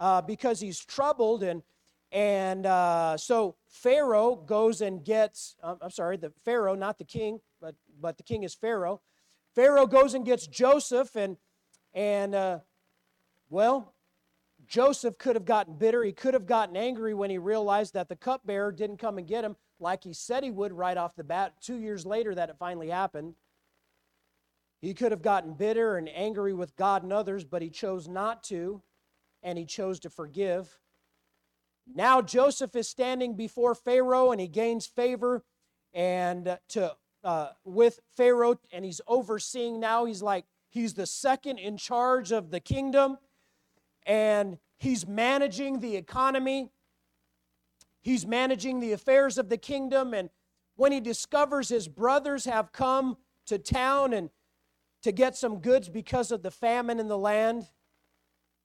uh, 0.00 0.22
because 0.22 0.60
he's 0.60 0.84
troubled. 0.84 1.42
And, 1.42 1.62
and 2.10 2.66
uh, 2.66 3.16
so 3.16 3.56
Pharaoh 3.68 4.34
goes 4.34 4.80
and 4.80 5.04
gets, 5.04 5.56
um, 5.62 5.78
I'm 5.80 5.90
sorry, 5.90 6.16
the 6.16 6.32
Pharaoh, 6.44 6.74
not 6.74 6.98
the 6.98 7.04
king, 7.04 7.40
but, 7.60 7.74
but 8.00 8.16
the 8.16 8.22
king 8.24 8.42
is 8.42 8.54
Pharaoh. 8.54 9.00
Pharaoh 9.54 9.86
goes 9.86 10.14
and 10.14 10.24
gets 10.24 10.46
Joseph, 10.46 11.16
and, 11.16 11.36
and 11.92 12.34
uh, 12.34 12.58
well, 13.50 13.94
Joseph 14.66 15.18
could 15.18 15.36
have 15.36 15.44
gotten 15.44 15.74
bitter. 15.74 16.04
He 16.04 16.12
could 16.12 16.34
have 16.34 16.46
gotten 16.46 16.76
angry 16.76 17.14
when 17.14 17.30
he 17.30 17.38
realized 17.38 17.94
that 17.94 18.08
the 18.08 18.16
cupbearer 18.16 18.70
didn't 18.70 18.98
come 18.98 19.18
and 19.18 19.26
get 19.26 19.44
him 19.44 19.56
like 19.80 20.04
he 20.04 20.12
said 20.12 20.44
he 20.44 20.50
would 20.50 20.72
right 20.72 20.96
off 20.96 21.16
the 21.16 21.24
bat. 21.24 21.54
Two 21.60 21.76
years 21.76 22.04
later, 22.04 22.34
that 22.34 22.50
it 22.50 22.56
finally 22.58 22.88
happened. 22.88 23.34
He 24.80 24.94
could 24.94 25.12
have 25.12 25.22
gotten 25.22 25.54
bitter 25.54 25.96
and 25.96 26.08
angry 26.08 26.54
with 26.54 26.76
God 26.76 27.02
and 27.02 27.12
others, 27.12 27.44
but 27.44 27.62
he 27.62 27.70
chose 27.70 28.06
not 28.08 28.44
to, 28.44 28.82
and 29.42 29.58
he 29.58 29.64
chose 29.64 29.98
to 30.00 30.10
forgive. 30.10 30.78
Now 31.92 32.22
Joseph 32.22 32.76
is 32.76 32.88
standing 32.88 33.34
before 33.34 33.74
Pharaoh, 33.74 34.30
and 34.30 34.40
he 34.40 34.48
gains 34.48 34.86
favor 34.86 35.44
and 35.92 36.58
to 36.70 36.94
uh, 37.24 37.48
with 37.64 37.98
Pharaoh, 38.16 38.60
and 38.72 38.84
he's 38.84 39.00
overseeing 39.08 39.80
now. 39.80 40.04
He's 40.04 40.22
like 40.22 40.44
He's 40.70 40.94
the 40.94 41.06
second 41.06 41.58
in 41.58 41.76
charge 41.76 42.30
of 42.30 42.50
the 42.50 42.60
kingdom, 42.60 43.18
and 44.06 44.58
he's 44.76 45.06
managing 45.06 45.80
the 45.80 45.96
economy. 45.96 46.70
He's 48.00 48.26
managing 48.26 48.80
the 48.80 48.92
affairs 48.92 49.38
of 49.38 49.48
the 49.48 49.56
kingdom. 49.56 50.12
And 50.12 50.30
when 50.76 50.92
he 50.92 51.00
discovers 51.00 51.68
his 51.68 51.88
brothers 51.88 52.44
have 52.44 52.72
come 52.72 53.16
to 53.46 53.58
town 53.58 54.12
and 54.12 54.30
to 55.08 55.12
get 55.12 55.34
some 55.34 55.60
goods 55.60 55.88
because 55.88 56.30
of 56.30 56.42
the 56.42 56.50
famine 56.50 57.00
in 57.00 57.08
the 57.08 57.16
land, 57.16 57.66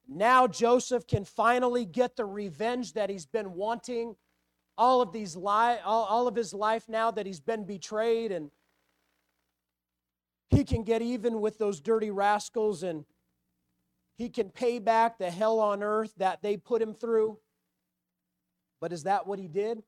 now 0.10 0.46
Joseph 0.46 1.08
can 1.08 1.24
finally 1.24 1.86
get 1.86 2.18
the 2.18 2.26
revenge 2.26 2.94
that 2.94 3.10
he's 3.10 3.26
been 3.26 3.54
wanting 3.54 4.18
all 4.78 5.02
of 5.02 5.14
these 5.14 5.38
li- 5.38 5.80
all, 5.86 6.04
all 6.04 6.28
of 6.28 6.36
his 6.36 6.54
life 6.54 6.90
now 6.90 7.12
that 7.12 7.26
he's 7.26 7.40
been 7.40 7.64
betrayed 7.64 8.34
and 8.34 8.52
he 10.50 10.66
can 10.66 10.84
get 10.84 11.02
even 11.02 11.40
with 11.40 11.60
those 11.60 11.80
dirty 11.80 12.12
rascals 12.12 12.84
and 12.84 13.06
he 14.18 14.28
can 14.28 14.50
pay 14.50 14.80
back 14.80 15.18
the 15.18 15.32
hell 15.32 15.62
on 15.62 15.82
earth 15.82 16.14
that 16.18 16.42
they 16.42 16.58
put 16.58 16.82
him 16.82 16.94
through. 16.94 17.38
But 18.82 18.92
is 18.92 19.04
that 19.04 19.26
what 19.28 19.40
he 19.40 19.48
did? 19.48 19.82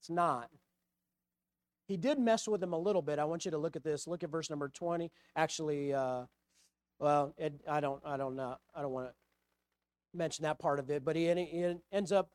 It's 0.00 0.10
not. 0.10 0.50
He 1.86 1.96
did 1.96 2.18
mess 2.18 2.48
with 2.48 2.60
them 2.60 2.72
a 2.72 2.78
little 2.78 3.02
bit. 3.02 3.18
I 3.18 3.24
want 3.24 3.44
you 3.44 3.50
to 3.52 3.58
look 3.58 3.76
at 3.76 3.84
this. 3.84 4.06
Look 4.06 4.22
at 4.22 4.30
verse 4.30 4.50
number 4.50 4.68
20. 4.68 5.10
Actually, 5.36 5.94
uh, 5.94 6.24
well, 6.98 7.34
it, 7.38 7.60
I 7.68 7.80
don't, 7.80 8.02
I 8.04 8.16
don't 8.16 8.36
know. 8.36 8.56
I 8.74 8.82
don't 8.82 8.92
want 8.92 9.08
to 9.08 9.14
mention 10.16 10.42
that 10.44 10.58
part 10.58 10.78
of 10.78 10.90
it. 10.90 11.04
But 11.04 11.16
he, 11.16 11.26
he 11.26 11.74
ends 11.92 12.10
up 12.10 12.30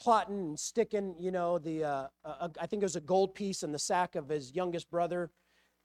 plotting 0.00 0.38
and 0.38 0.58
sticking, 0.58 1.14
you 1.18 1.30
know, 1.30 1.58
the 1.58 1.84
uh, 1.84 2.06
uh, 2.24 2.48
I 2.60 2.66
think 2.66 2.82
it 2.82 2.86
was 2.86 2.96
a 2.96 3.00
gold 3.00 3.34
piece 3.34 3.62
in 3.62 3.72
the 3.72 3.78
sack 3.78 4.16
of 4.16 4.28
his 4.28 4.54
youngest 4.54 4.90
brother 4.90 5.30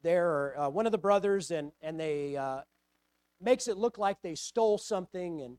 there, 0.02 0.28
or 0.28 0.60
uh, 0.60 0.70
one 0.70 0.86
of 0.86 0.92
the 0.92 0.98
brothers, 0.98 1.52
and 1.52 1.72
and 1.82 2.00
they 2.00 2.36
uh, 2.36 2.62
makes 3.42 3.68
it 3.68 3.78
look 3.78 3.98
like 3.98 4.22
they 4.22 4.36
stole 4.36 4.78
something 4.78 5.42
and 5.42 5.58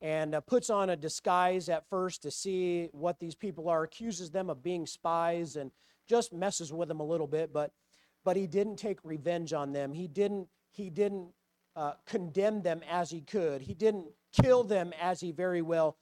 and 0.00 0.34
uh, 0.34 0.40
puts 0.40 0.70
on 0.70 0.90
a 0.90 0.96
disguise 0.96 1.68
at 1.68 1.88
first 1.88 2.22
to 2.22 2.30
see 2.30 2.88
what 2.92 3.18
these 3.18 3.34
people 3.34 3.68
are, 3.68 3.82
accuses 3.82 4.30
them 4.30 4.48
of 4.48 4.62
being 4.62 4.86
spies, 4.86 5.56
and 5.56 5.70
just 6.08 6.32
messes 6.32 6.72
with 6.72 6.88
them 6.88 7.00
a 7.00 7.06
little 7.06 7.26
bit. 7.26 7.52
But 7.52 7.72
but 8.24 8.36
he 8.36 8.46
didn't 8.46 8.76
take 8.76 8.98
revenge 9.04 9.52
on 9.52 9.72
them. 9.72 9.92
He 9.92 10.08
didn't 10.08 10.48
he 10.70 10.90
didn't 10.90 11.28
uh, 11.76 11.92
condemn 12.06 12.62
them 12.62 12.80
as 12.90 13.10
he 13.10 13.20
could. 13.20 13.62
He 13.62 13.74
didn't 13.74 14.06
kill 14.32 14.64
them 14.64 14.92
as 15.00 15.20
he 15.20 15.32
very 15.32 15.62
well 15.62 15.96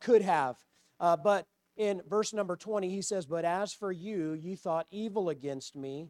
could 0.00 0.22
have. 0.22 0.56
Uh, 0.98 1.16
but 1.16 1.46
in 1.76 2.02
verse 2.08 2.32
number 2.32 2.56
20, 2.56 2.90
he 2.90 3.02
says, 3.02 3.26
But 3.26 3.44
as 3.44 3.72
for 3.72 3.90
you, 3.90 4.32
you 4.34 4.56
thought 4.56 4.86
evil 4.90 5.30
against 5.30 5.74
me, 5.74 6.08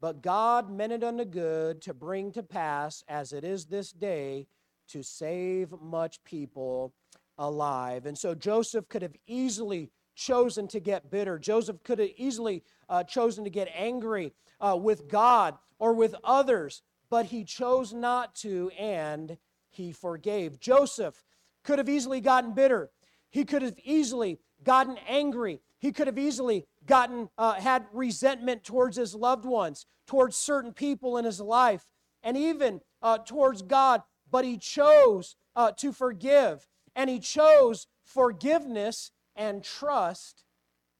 but 0.00 0.22
God 0.22 0.70
meant 0.70 0.92
it 0.92 1.02
unto 1.02 1.24
good 1.24 1.80
to 1.82 1.94
bring 1.94 2.30
to 2.32 2.42
pass, 2.42 3.02
as 3.08 3.32
it 3.32 3.44
is 3.44 3.66
this 3.66 3.90
day, 3.90 4.46
to 4.88 5.02
save 5.02 5.72
much 5.80 6.22
people 6.24 6.92
alive. 7.38 8.06
And 8.06 8.16
so 8.18 8.34
Joseph 8.34 8.88
could 8.88 9.02
have 9.02 9.16
easily 9.26 9.90
chosen 10.18 10.66
to 10.68 10.80
get 10.80 11.10
bitter. 11.10 11.38
Joseph 11.38 11.82
could 11.84 12.00
have 12.00 12.10
easily 12.16 12.62
uh, 12.88 13.04
chosen 13.04 13.44
to 13.44 13.50
get 13.50 13.70
angry 13.74 14.32
uh, 14.60 14.76
with 14.76 15.08
God 15.08 15.56
or 15.78 15.94
with 15.94 16.14
others, 16.24 16.82
but 17.08 17.26
he 17.26 17.44
chose 17.44 17.92
not 17.94 18.34
to 18.36 18.70
and 18.78 19.38
he 19.70 19.92
forgave. 19.92 20.58
Joseph 20.58 21.22
could 21.62 21.78
have 21.78 21.88
easily 21.88 22.20
gotten 22.20 22.52
bitter. 22.52 22.90
He 23.30 23.44
could 23.44 23.62
have 23.62 23.78
easily 23.84 24.40
gotten 24.64 24.98
angry. 25.08 25.60
He 25.78 25.92
could 25.92 26.08
have 26.08 26.18
easily 26.18 26.66
gotten, 26.84 27.28
uh, 27.38 27.54
had 27.54 27.86
resentment 27.92 28.64
towards 28.64 28.96
his 28.96 29.14
loved 29.14 29.44
ones, 29.44 29.86
towards 30.06 30.36
certain 30.36 30.72
people 30.72 31.16
in 31.16 31.24
his 31.24 31.40
life, 31.40 31.92
and 32.24 32.36
even 32.36 32.80
uh, 33.02 33.18
towards 33.18 33.62
God. 33.62 34.02
But 34.30 34.44
he 34.44 34.58
chose 34.58 35.36
uh, 35.54 35.70
to 35.72 35.92
forgive, 35.92 36.66
and 36.96 37.08
he 37.08 37.20
chose 37.20 37.86
forgiveness 38.02 39.12
and 39.38 39.62
trust 39.62 40.42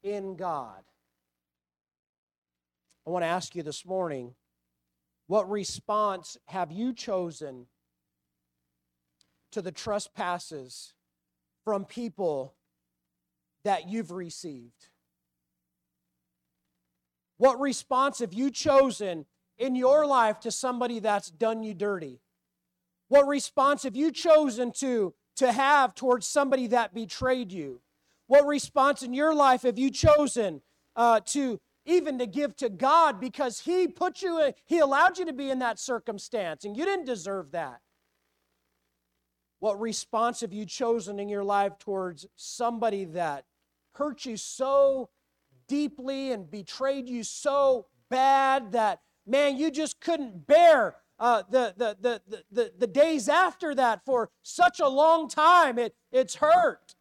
in 0.03 0.37
God. 0.37 0.83
I 3.07 3.11
want 3.11 3.25
to 3.25 3.27
ask 3.27 3.55
you 3.57 3.63
this 3.63 3.85
morning 3.85 4.35
what 5.27 5.51
response 5.51 6.39
have 6.47 6.73
you 6.73 6.95
chosen 6.95 7.67
to 9.51 9.61
the 9.61 9.73
trespasses 9.73 10.95
from 11.65 11.85
people 11.85 12.55
that 13.65 13.89
you've 13.89 14.13
received? 14.13 14.89
What 17.37 17.61
response 17.61 18.21
have 18.21 18.33
you 18.33 18.51
chosen 18.51 19.27
in 19.59 19.75
your 19.75 20.07
life 20.07 20.41
to 20.41 20.51
somebody 20.51 21.01
that's 21.01 21.31
done 21.31 21.63
you 21.63 21.75
dirty? 21.75 22.21
What 23.09 23.27
response 23.27 23.83
have 23.83 23.97
you 23.97 24.13
chosen 24.13 24.73
to, 24.79 25.15
to 25.37 25.53
have 25.53 25.95
towards 25.95 26.27
somebody 26.27 26.69
that 26.69 26.95
betrayed 26.95 27.53
you? 27.53 27.81
What 28.29 28.47
response 28.47 29.03
in 29.03 29.15
your 29.15 29.35
life 29.35 29.63
have 29.63 29.79
you 29.79 29.91
chosen 29.91 30.61
uh, 30.95 31.21
to 31.27 31.59
even 31.85 32.19
to 32.19 32.27
give 32.27 32.55
to 32.57 32.69
God 32.69 33.19
because 33.19 33.61
He 33.61 33.89
put 33.89 34.23
you, 34.23 34.45
in, 34.45 34.53
He 34.67 34.79
allowed 34.79 35.19
you 35.19 35.25
to 35.25 35.33
be 35.33 35.51
in 35.51 35.59
that 35.61 35.81
circumstance 35.81 36.65
and 36.65 36.77
you 36.77 36.85
didn't 36.85 37.07
deserve 37.07 37.51
that? 37.53 37.81
What 39.61 39.81
response 39.81 40.43
have 40.43 40.53
you 40.53 40.67
chosen 40.67 41.19
in 41.19 41.29
your 41.29 41.43
life 41.43 41.79
towards 41.79 42.27
somebody 42.37 43.07
that 43.07 43.45
hurt 43.95 44.25
you 44.25 44.37
so 44.37 45.09
deeply 45.67 46.31
and 46.31 46.51
betrayed 46.51 47.09
you 47.09 47.25
so 47.25 47.87
bad 48.11 48.73
that, 48.73 49.01
man, 49.27 49.57
you 49.57 49.71
just 49.71 50.01
couldn't 50.01 50.47
bear 50.47 50.97
uh, 51.19 51.43
the, 51.51 51.75
the, 51.77 51.97
the, 52.01 52.43
the, 52.53 52.73
the 52.79 52.87
days 52.87 53.29
after 53.29 53.75
that 53.75 54.05
for 54.05 54.31
such 54.43 54.81
a 54.81 54.89
long 54.89 55.29
time? 55.29 55.79
It, 55.79 55.95
it's 56.13 56.37
hurt. 56.37 56.95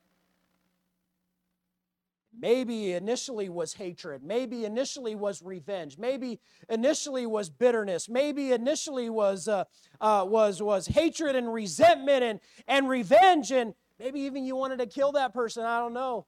Maybe 2.40 2.94
initially 2.94 3.50
was 3.50 3.74
hatred. 3.74 4.22
Maybe 4.24 4.64
initially 4.64 5.16
was 5.16 5.42
revenge. 5.42 5.98
Maybe 5.98 6.40
initially 6.70 7.26
was 7.26 7.50
bitterness. 7.50 8.08
Maybe 8.08 8.52
initially 8.52 9.10
was, 9.10 9.48
uh, 9.48 9.64
uh, 10.00 10.26
was, 10.28 10.62
was 10.62 10.88
hatred 10.88 11.36
and 11.36 11.52
resentment 11.52 12.24
and, 12.24 12.40
and 12.68 12.88
revenge. 12.88 13.52
And 13.52 13.74
maybe 14.00 14.22
even 14.22 14.44
you 14.44 14.56
wanted 14.56 14.80
to 14.80 14.86
kill 14.86 15.14
that 15.14 15.34
person. 15.34 15.64
I 15.64 15.80
don't 15.80 15.94
know. 15.94 16.28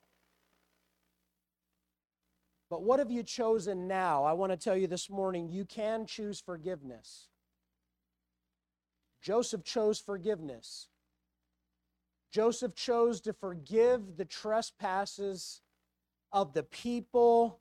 But 2.72 2.84
what 2.84 3.00
have 3.00 3.12
you 3.12 3.24
chosen 3.24 3.88
now? 3.88 4.24
I 4.24 4.34
want 4.34 4.52
to 4.52 4.58
tell 4.58 4.78
you 4.78 4.88
this 4.88 5.10
morning 5.10 5.50
you 5.50 5.66
can 5.66 6.06
choose 6.06 6.40
forgiveness. 6.40 7.28
Joseph 9.22 9.64
chose 9.64 10.00
forgiveness. 10.00 10.88
Joseph 12.32 12.76
chose 12.76 13.22
to 13.22 13.34
forgive 13.34 14.18
the 14.18 14.26
trespasses 14.26 15.62
of 16.32 16.54
the 16.54 16.64
people 16.64 17.60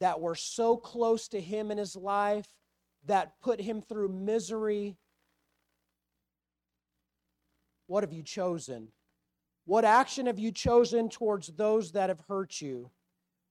that 0.00 0.20
were 0.20 0.34
so 0.34 0.76
close 0.76 1.28
to 1.28 1.40
him 1.40 1.70
in 1.70 1.78
his 1.78 1.96
life, 1.96 2.46
that 3.06 3.40
put 3.40 3.60
him 3.60 3.80
through 3.80 4.08
misery. 4.08 4.96
What 7.86 8.04
have 8.04 8.12
you 8.12 8.22
chosen? 8.22 8.88
What 9.64 9.84
action 9.84 10.26
have 10.26 10.38
you 10.38 10.52
chosen 10.52 11.08
towards 11.08 11.48
those 11.48 11.92
that 11.92 12.08
have 12.08 12.22
hurt 12.28 12.60
you? 12.60 12.90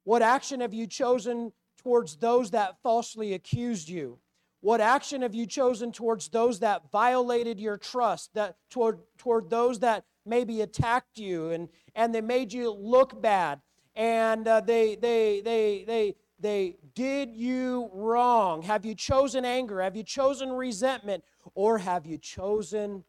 What 0.04 0.22
action 0.22 0.62
have 0.62 0.74
you 0.74 0.88
chosen 0.88 1.52
towards 1.78 2.18
those 2.18 2.52
that 2.52 2.78
falsely 2.82 3.34
accused 3.34 3.90
you? 3.90 4.20
What 4.62 4.82
action 4.82 5.22
have 5.22 5.36
you 5.36 5.46
chosen 5.46 5.92
towards 5.92 6.30
those 6.30 6.60
that 6.60 6.92
violated 6.92 7.60
your 7.60 7.78
trust, 7.78 8.34
that 8.34 8.56
toward, 8.70 9.00
toward 9.18 9.50
those 9.50 9.80
that 9.80 10.04
maybe 10.26 10.62
attacked 10.62 11.18
you 11.18 11.52
and, 11.52 11.70
and 11.94 12.14
they 12.14 12.22
made 12.22 12.52
you 12.54 12.72
look 12.72 13.22
bad? 13.22 13.62
And 13.98 14.48
uh, 14.48 14.62
they, 14.62 14.96
they, 14.96 15.42
they, 15.44 15.84
they, 15.86 16.16
they 16.40 16.78
did 16.94 17.36
you 17.36 17.90
wrong? 17.92 18.62
Have 18.62 18.86
you 18.86 18.94
chosen 18.94 19.44
anger? 19.44 19.82
Have 19.82 19.96
you 19.96 20.04
chosen 20.04 20.52
resentment? 20.52 21.24
Or 21.56 21.80
have 21.80 22.06
you 22.06 22.20
chosen 22.20 23.04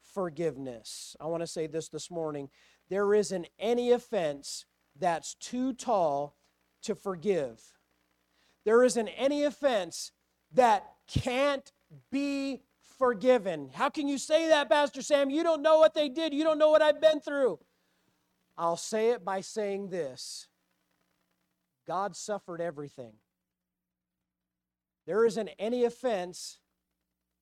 forgiveness? 0.00 1.16
I 1.20 1.26
want 1.26 1.42
to 1.42 1.48
say 1.48 1.66
this 1.66 1.88
this 1.88 2.10
morning. 2.10 2.48
There 2.88 3.12
isn't 3.12 3.48
any 3.58 3.90
offense 3.90 4.66
that's 4.98 5.34
too 5.34 5.72
tall 5.72 6.36
to 6.82 6.94
forgive. 6.94 7.60
There 8.64 8.84
isn't 8.84 9.08
any 9.08 9.42
offense 9.42 10.12
that 10.52 10.84
can't 11.08 11.72
be 12.12 12.62
forgiven. 12.98 13.70
How 13.72 13.88
can 13.88 14.06
you 14.06 14.18
say 14.18 14.48
that, 14.48 14.68
Pastor 14.68 15.02
Sam? 15.02 15.30
You 15.30 15.42
don't 15.42 15.62
know 15.62 15.78
what 15.78 15.94
they 15.94 16.08
did. 16.08 16.32
You 16.34 16.44
don't 16.44 16.58
know 16.58 16.70
what 16.70 16.82
I've 16.82 17.00
been 17.00 17.20
through. 17.20 17.58
I'll 18.60 18.76
say 18.76 19.08
it 19.08 19.24
by 19.24 19.40
saying 19.40 19.88
this 19.88 20.46
God 21.86 22.14
suffered 22.14 22.60
everything. 22.60 23.14
There 25.06 25.24
isn't 25.24 25.48
any 25.58 25.84
offense 25.84 26.58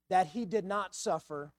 that 0.08 0.28
he 0.28 0.44
did 0.44 0.64
not 0.64 0.94
suffer. 0.94 1.52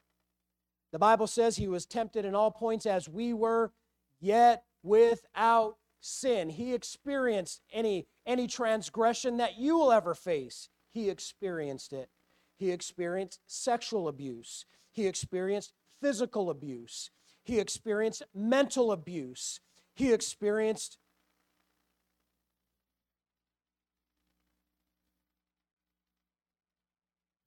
The 0.93 0.97
Bible 0.97 1.27
says 1.27 1.57
he 1.57 1.67
was 1.67 1.85
tempted 1.85 2.23
in 2.23 2.33
all 2.33 2.51
points 2.51 2.85
as 2.85 3.09
we 3.09 3.33
were, 3.33 3.73
yet 4.21 4.63
without 4.81 5.75
sin. 5.99 6.49
He 6.49 6.73
experienced 6.73 7.61
any, 7.71 8.07
any 8.25 8.47
transgression 8.47 9.37
that 9.37 9.59
you 9.59 9.77
will 9.77 9.91
ever 9.91 10.15
face. 10.15 10.69
He 10.89 11.09
experienced 11.09 11.91
it. 11.91 12.09
he 12.55 12.71
experienced 12.71 13.39
sexual 13.47 14.07
abuse, 14.07 14.65
he 14.91 15.05
experienced 15.07 15.73
physical 16.01 16.49
abuse, 16.49 17.09
he 17.49 17.59
experienced 17.59 18.21
mental 18.33 18.91
abuse, 18.91 19.59
he 19.95 20.13
experienced 20.13 20.99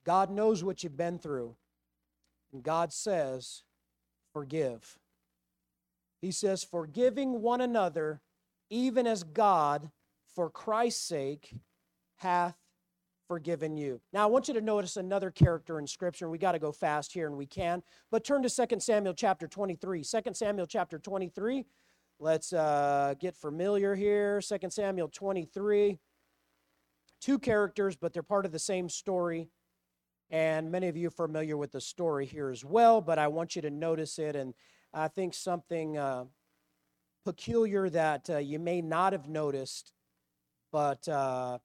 God 0.04 0.32
knows 0.32 0.64
what 0.64 0.82
you've 0.82 0.96
been 0.96 1.20
through. 1.20 1.54
And 2.52 2.64
God 2.64 2.92
says, 2.92 3.62
forgive. 4.32 4.98
He 6.20 6.32
says, 6.32 6.64
forgiving 6.64 7.40
one 7.40 7.60
another, 7.60 8.20
even 8.68 9.06
as 9.06 9.22
God, 9.22 9.92
for 10.34 10.50
Christ's 10.50 11.06
sake, 11.06 11.54
hath 12.16 12.56
forgiven 13.32 13.78
you. 13.78 13.98
Now, 14.12 14.24
I 14.24 14.26
want 14.26 14.48
you 14.48 14.52
to 14.52 14.60
notice 14.60 14.98
another 14.98 15.30
character 15.30 15.78
in 15.78 15.86
Scripture. 15.86 16.28
We 16.28 16.36
got 16.36 16.52
to 16.52 16.58
go 16.58 16.70
fast 16.70 17.14
here, 17.14 17.28
and 17.28 17.34
we 17.34 17.46
can. 17.46 17.82
But 18.10 18.24
turn 18.24 18.42
to 18.42 18.66
2 18.66 18.78
Samuel 18.78 19.14
chapter 19.14 19.48
23. 19.48 20.04
2 20.04 20.20
Samuel 20.34 20.66
chapter 20.66 20.98
23. 20.98 21.64
Let's 22.20 22.52
uh, 22.52 23.14
get 23.18 23.34
familiar 23.34 23.94
here. 23.94 24.42
2 24.42 24.68
Samuel 24.68 25.08
23. 25.08 25.98
Two 27.22 27.38
characters, 27.38 27.96
but 27.96 28.12
they're 28.12 28.22
part 28.22 28.44
of 28.44 28.52
the 28.52 28.58
same 28.58 28.90
story. 28.90 29.48
And 30.28 30.70
many 30.70 30.88
of 30.88 30.96
you 30.98 31.08
are 31.08 31.10
familiar 31.10 31.56
with 31.56 31.72
the 31.72 31.80
story 31.80 32.26
here 32.26 32.50
as 32.50 32.66
well, 32.66 33.00
but 33.00 33.18
I 33.18 33.28
want 33.28 33.56
you 33.56 33.62
to 33.62 33.70
notice 33.70 34.18
it. 34.18 34.36
And 34.36 34.52
I 34.92 35.08
think 35.08 35.32
something 35.32 35.96
uh, 35.96 36.24
peculiar 37.24 37.88
that 37.88 38.28
uh, 38.28 38.36
you 38.36 38.58
may 38.58 38.82
not 38.82 39.14
have 39.14 39.26
noticed, 39.26 39.94
but 40.70 41.08
uh, 41.08 41.56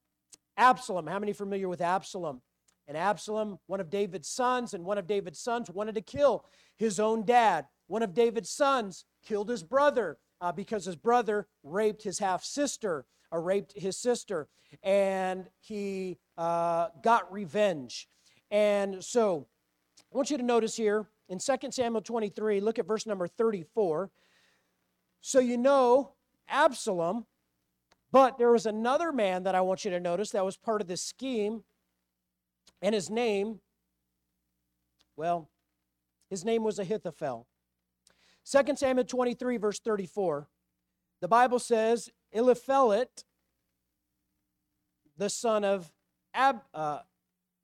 Absalom, 0.58 1.08
how 1.08 1.20
many 1.20 1.34
familiar 1.34 1.70
with 1.70 1.82
Absalom? 1.82 2.41
And 2.88 2.98
Absalom, 2.98 3.60
one 3.67 3.80
of 3.80 3.89
David's 3.89 4.30
sons, 4.30 4.74
and 4.74 4.84
one 4.84 4.98
of 4.98 5.08
David's 5.08 5.39
sons 5.39 5.70
wanted 5.70 5.96
to 5.96 6.02
kill 6.02 6.46
his 6.78 7.00
own 7.00 7.26
dad. 7.26 7.65
One 7.88 8.02
of 8.02 8.13
David's 8.13 8.50
sons 8.50 9.06
killed 9.26 9.50
his 9.50 9.62
brother 9.62 10.17
uh, 10.39 10.52
because 10.52 10.86
his 10.86 10.96
brother 10.96 11.48
raped 11.63 12.04
his 12.04 12.20
half 12.20 12.43
sister, 12.43 13.06
or 13.32 13.41
raped 13.41 13.74
his 13.78 13.98
sister, 13.98 14.48
and 14.84 15.48
he 15.60 16.17
uh, 16.38 16.88
got 17.04 17.32
revenge. 17.32 18.08
And 18.50 19.04
so 19.04 19.48
I 20.13 20.15
want 20.17 20.32
you 20.32 20.38
to 20.38 20.43
notice 20.43 20.76
here 20.76 21.08
in 21.28 21.39
2 21.39 21.72
Samuel 21.72 22.02
23, 22.02 22.62
look 22.62 22.80
at 22.80 22.88
verse 22.88 23.06
number 23.06 23.28
34. 23.28 24.10
So 25.22 25.39
you 25.39 25.58
know 25.58 26.13
Absalom, 26.48 27.26
but 28.12 28.38
there 28.38 28.52
was 28.52 28.65
another 28.65 29.12
man 29.12 29.43
that 29.43 29.56
I 29.56 29.62
want 29.62 29.86
you 29.86 29.91
to 29.91 30.00
notice 30.00 30.32
that 30.32 30.46
was 30.46 30.58
part 30.58 30.82
of 30.82 30.88
this 30.88 31.02
scheme, 31.02 31.63
and 32.82 32.96
his 32.96 33.10
name, 33.10 33.60
well, 35.15 35.50
his 36.30 36.46
name 36.46 36.63
was 36.63 36.80
Ahithophel. 36.80 37.48
2 38.50 38.76
Samuel 38.76 39.06
23, 39.06 39.58
verse 39.58 39.80
34, 39.80 40.48
the 41.22 41.28
Bible 41.28 41.60
says, 41.60 42.10
Eliphelet, 42.34 43.24
the 45.17 45.30
son 45.30 45.63
of 45.63 45.91
Ab, 46.34 46.62
uh, 46.74 47.00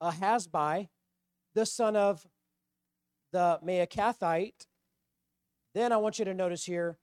Ahasbai, 0.02 0.90
the 1.54 1.66
son 1.66 1.96
of 1.96 2.26
the 3.32 3.60
Maacathite. 3.64 4.66
Then 5.74 5.92
I 5.92 5.98
want 5.98 6.20
you 6.20 6.26
to 6.26 6.34
notice 6.34 6.66
here 6.66 6.98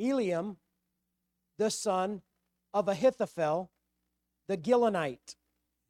Eliam, 0.00 0.56
the 1.58 1.70
son 1.70 2.22
of 2.72 2.88
Ahithophel, 2.88 3.70
the 4.48 4.56
Gilonite. 4.56 5.36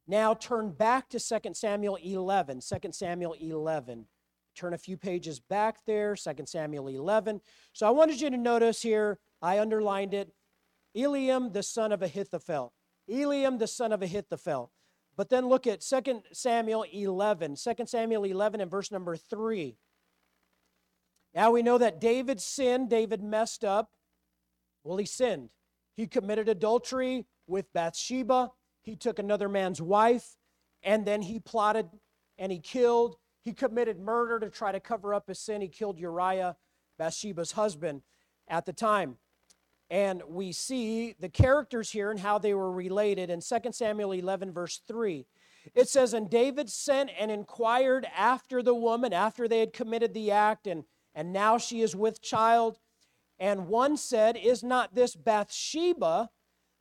Now 0.06 0.34
turn 0.34 0.70
back 0.70 1.08
to 1.10 1.18
2 1.18 1.54
Samuel 1.54 1.96
11. 1.96 2.60
2 2.60 2.92
Samuel 2.92 3.34
11. 3.34 4.06
Turn 4.54 4.74
a 4.74 4.78
few 4.78 4.96
pages 4.96 5.40
back 5.40 5.78
there, 5.86 6.14
2 6.14 6.32
Samuel 6.46 6.88
11. 6.88 7.40
So 7.72 7.86
I 7.86 7.90
wanted 7.90 8.20
you 8.20 8.30
to 8.30 8.36
notice 8.36 8.82
here, 8.82 9.18
I 9.42 9.58
underlined 9.58 10.14
it 10.14 10.32
Eliam, 10.96 11.52
the 11.52 11.62
son 11.62 11.90
of 11.90 12.02
Ahithophel. 12.02 12.72
Eliam, 13.10 13.58
the 13.58 13.66
son 13.66 13.92
of 13.92 14.02
Ahithophel. 14.02 14.70
But 15.16 15.28
then 15.28 15.48
look 15.48 15.66
at 15.66 15.80
2 15.80 16.22
Samuel 16.32 16.84
11, 16.92 17.56
2 17.56 17.72
Samuel 17.86 18.24
11 18.24 18.60
and 18.60 18.70
verse 18.70 18.90
number 18.90 19.16
3. 19.16 19.76
Now 21.34 21.50
we 21.50 21.62
know 21.62 21.78
that 21.78 22.00
David 22.00 22.40
sinned, 22.40 22.90
David 22.90 23.22
messed 23.22 23.64
up. 23.64 23.90
Well, 24.84 24.98
he 24.98 25.06
sinned. 25.06 25.48
He 25.96 26.06
committed 26.06 26.48
adultery 26.48 27.26
with 27.46 27.72
Bathsheba. 27.72 28.52
He 28.82 28.96
took 28.96 29.18
another 29.18 29.48
man's 29.48 29.80
wife, 29.80 30.36
and 30.82 31.06
then 31.06 31.22
he 31.22 31.40
plotted 31.40 31.88
and 32.38 32.52
he 32.52 32.58
killed. 32.58 33.16
He 33.42 33.52
committed 33.52 33.98
murder 33.98 34.38
to 34.40 34.50
try 34.50 34.72
to 34.72 34.80
cover 34.80 35.14
up 35.14 35.28
his 35.28 35.38
sin. 35.38 35.60
He 35.60 35.68
killed 35.68 35.98
Uriah, 35.98 36.56
Bathsheba's 36.98 37.52
husband, 37.52 38.02
at 38.48 38.66
the 38.66 38.72
time. 38.72 39.16
And 39.90 40.22
we 40.26 40.52
see 40.52 41.14
the 41.20 41.28
characters 41.28 41.90
here 41.90 42.10
and 42.10 42.18
how 42.18 42.38
they 42.38 42.54
were 42.54 42.72
related 42.72 43.30
in 43.30 43.40
2 43.40 43.72
Samuel 43.72 44.12
11, 44.12 44.52
verse 44.52 44.80
3. 44.88 45.26
It 45.74 45.88
says, 45.88 46.12
And 46.12 46.28
David 46.28 46.70
sent 46.70 47.10
and 47.18 47.30
inquired 47.30 48.06
after 48.16 48.62
the 48.62 48.74
woman 48.74 49.12
after 49.12 49.46
they 49.46 49.60
had 49.60 49.72
committed 49.72 50.12
the 50.14 50.30
act, 50.30 50.66
and, 50.66 50.84
and 51.14 51.32
now 51.32 51.58
she 51.58 51.80
is 51.80 51.94
with 51.94 52.22
child. 52.22 52.78
And 53.38 53.68
one 53.68 53.96
said, 53.96 54.36
Is 54.36 54.62
not 54.62 54.94
this 54.94 55.16
Bathsheba, 55.16 56.30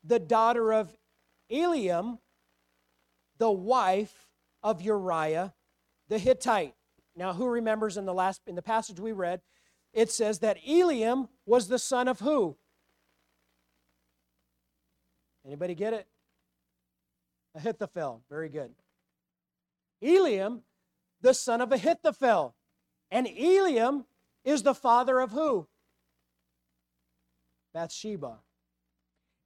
the 0.04 0.20
daughter 0.20 0.74
of 0.74 0.96
Eliam, 1.52 2.20
the 3.38 3.52
wife 3.52 4.28
of 4.62 4.82
Uriah 4.82 5.54
the 6.10 6.20
Hittite? 6.20 6.76
Now, 7.16 7.34
who 7.34 7.48
remembers 7.48 7.98
in 7.98 8.06
the 8.06 8.14
last 8.14 8.42
in 8.48 8.56
the 8.56 8.62
passage 8.62 9.00
we 9.00 9.12
read, 9.12 9.42
it 9.94 10.10
says 10.10 10.40
that 10.40 10.58
Eliam 10.68 11.30
was 11.46 11.68
the 11.68 11.80
son 11.80 12.08
of 12.08 12.20
who? 12.20 12.58
Anybody 15.46 15.76
get 15.76 15.94
it? 15.94 16.08
Ahithophel. 17.56 18.24
Very 18.30 18.50
good. 18.50 18.72
Eliam, 20.04 20.62
the 21.22 21.34
son 21.34 21.62
of 21.62 21.72
Ahithophel. 21.72 22.56
And 23.12 23.28
Eliam 23.28 24.06
is 24.44 24.64
the 24.64 24.74
father 24.74 25.20
of 25.20 25.32
who? 25.32 25.68
Bathsheba. 27.74 28.40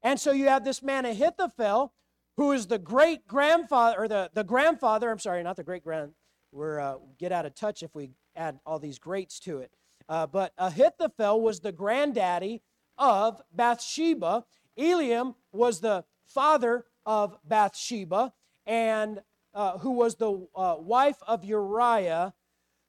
And 0.04 0.20
so 0.20 0.32
you 0.32 0.48
have 0.48 0.63
this 0.63 0.84
man 0.84 1.06
Ahithophel, 1.06 1.94
who 2.38 2.52
is 2.52 2.68
the 2.68 2.78
great 2.78 3.28
grandfather, 3.28 3.98
or 3.98 4.08
the, 4.08 4.30
the 4.34 4.44
grandfather, 4.44 5.10
I'm 5.10 5.20
sorry, 5.20 5.42
not 5.44 5.56
the 5.56 5.63
great 5.63 5.84
grand, 5.84 6.12
we're 6.52 6.80
uh, 6.80 6.96
get 7.18 7.32
out 7.32 7.46
of 7.46 7.56
touch 7.56 7.84
if 7.84 7.94
we 7.94 8.12
add 8.36 8.60
all 8.66 8.80
these 8.80 9.00
greats 9.00 9.40
to 9.42 9.60
it. 9.60 9.72
Uh, 10.08 10.28
but 10.28 10.54
Ahithophel 10.58 11.42
was 11.42 11.60
the 11.60 11.72
granddaddy 11.72 12.62
of 12.98 13.42
Bathsheba, 13.52 14.46
Eliam 14.78 15.36
was 15.52 15.82
the 15.82 16.06
father 16.26 16.86
of 17.06 17.38
Bathsheba, 17.44 18.34
and 18.66 19.22
uh, 19.54 19.78
who 19.80 19.92
was 19.92 20.16
the 20.16 20.48
uh, 20.56 20.76
wife 20.80 21.18
of 21.28 21.44
Uriah 21.44 22.34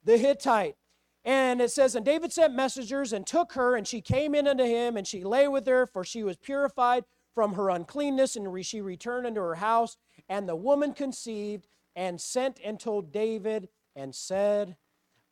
the 0.04 0.18
Hittite. 0.18 0.76
And 1.24 1.60
it 1.60 1.70
says, 1.70 1.94
And 1.94 2.06
David 2.06 2.32
sent 2.32 2.54
messengers 2.54 3.12
and 3.12 3.26
took 3.26 3.52
her, 3.52 3.76
and 3.76 3.86
she 3.86 4.00
came 4.00 4.34
in 4.34 4.46
unto 4.46 4.64
him, 4.64 4.96
and 4.96 5.06
she 5.06 5.24
lay 5.24 5.48
with 5.48 5.66
her, 5.66 5.86
for 5.86 6.04
she 6.04 6.22
was 6.22 6.36
purified 6.36 7.04
from 7.34 7.54
her 7.54 7.70
uncleanness, 7.70 8.36
and 8.36 8.64
she 8.64 8.80
returned 8.80 9.26
unto 9.26 9.40
her 9.40 9.56
house. 9.56 9.96
And 10.28 10.48
the 10.48 10.56
woman 10.56 10.92
conceived 10.92 11.68
and 11.94 12.20
sent 12.20 12.60
and 12.64 12.78
told 12.78 13.12
David 13.12 13.68
and 13.94 14.14
said, 14.14 14.76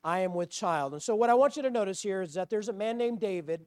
I 0.03 0.19
am 0.19 0.33
with 0.33 0.49
child. 0.49 0.93
And 0.93 1.01
so, 1.01 1.15
what 1.15 1.29
I 1.29 1.33
want 1.33 1.57
you 1.57 1.63
to 1.63 1.69
notice 1.69 2.01
here 2.01 2.21
is 2.21 2.33
that 2.35 2.49
there's 2.49 2.69
a 2.69 2.73
man 2.73 2.97
named 2.97 3.19
David. 3.19 3.65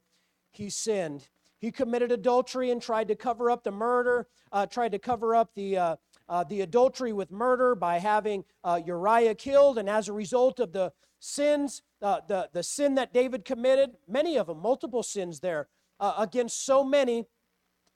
He 0.53 0.71
sinned. 0.71 1.29
He 1.59 1.71
committed 1.71 2.11
adultery 2.11 2.71
and 2.71 2.81
tried 2.81 3.09
to 3.09 3.15
cover 3.15 3.51
up 3.51 3.63
the 3.63 3.71
murder, 3.71 4.27
uh, 4.51 4.67
tried 4.67 4.93
to 4.93 4.99
cover 4.99 5.35
up 5.35 5.51
the, 5.55 5.77
uh, 5.77 5.97
uh, 6.29 6.45
the 6.45 6.63
adultery 6.63 7.13
with 7.13 7.31
murder 7.31 7.75
by 7.75 7.99
having 7.99 8.45
uh, 8.65 8.81
Uriah 8.85 9.35
killed. 9.35 9.77
And 9.77 9.89
as 9.89 10.09
a 10.09 10.15
result 10.15 10.59
of 10.61 10.73
the 10.73 10.93
sins, 11.19 11.83
uh, 12.03 12.21
the, 12.27 12.49
the 12.53 12.63
sin 12.63 12.95
that 12.97 13.13
David 13.13 13.45
committed, 13.45 13.91
many 14.09 14.37
of 14.37 14.47
them, 14.47 14.59
multiple 14.61 15.03
sins 15.03 15.41
there, 15.41 15.69
uh, 15.99 16.15
against 16.19 16.65
so 16.65 16.83
many, 16.83 17.27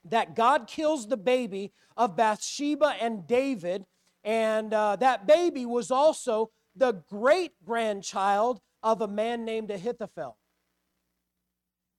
that 0.04 0.36
God 0.36 0.66
kills 0.66 1.08
the 1.08 1.16
baby 1.16 1.72
of 1.96 2.16
Bathsheba 2.16 2.96
and 3.00 3.26
David. 3.26 3.86
And 4.22 4.72
that 4.72 5.26
baby 5.26 5.66
was 5.66 5.90
also 5.90 6.50
the 6.76 7.02
great 7.08 7.52
grandchild 7.64 8.60
of 8.82 9.00
a 9.00 9.08
man 9.08 9.44
named 9.44 9.70
Ahithophel. 9.70 10.36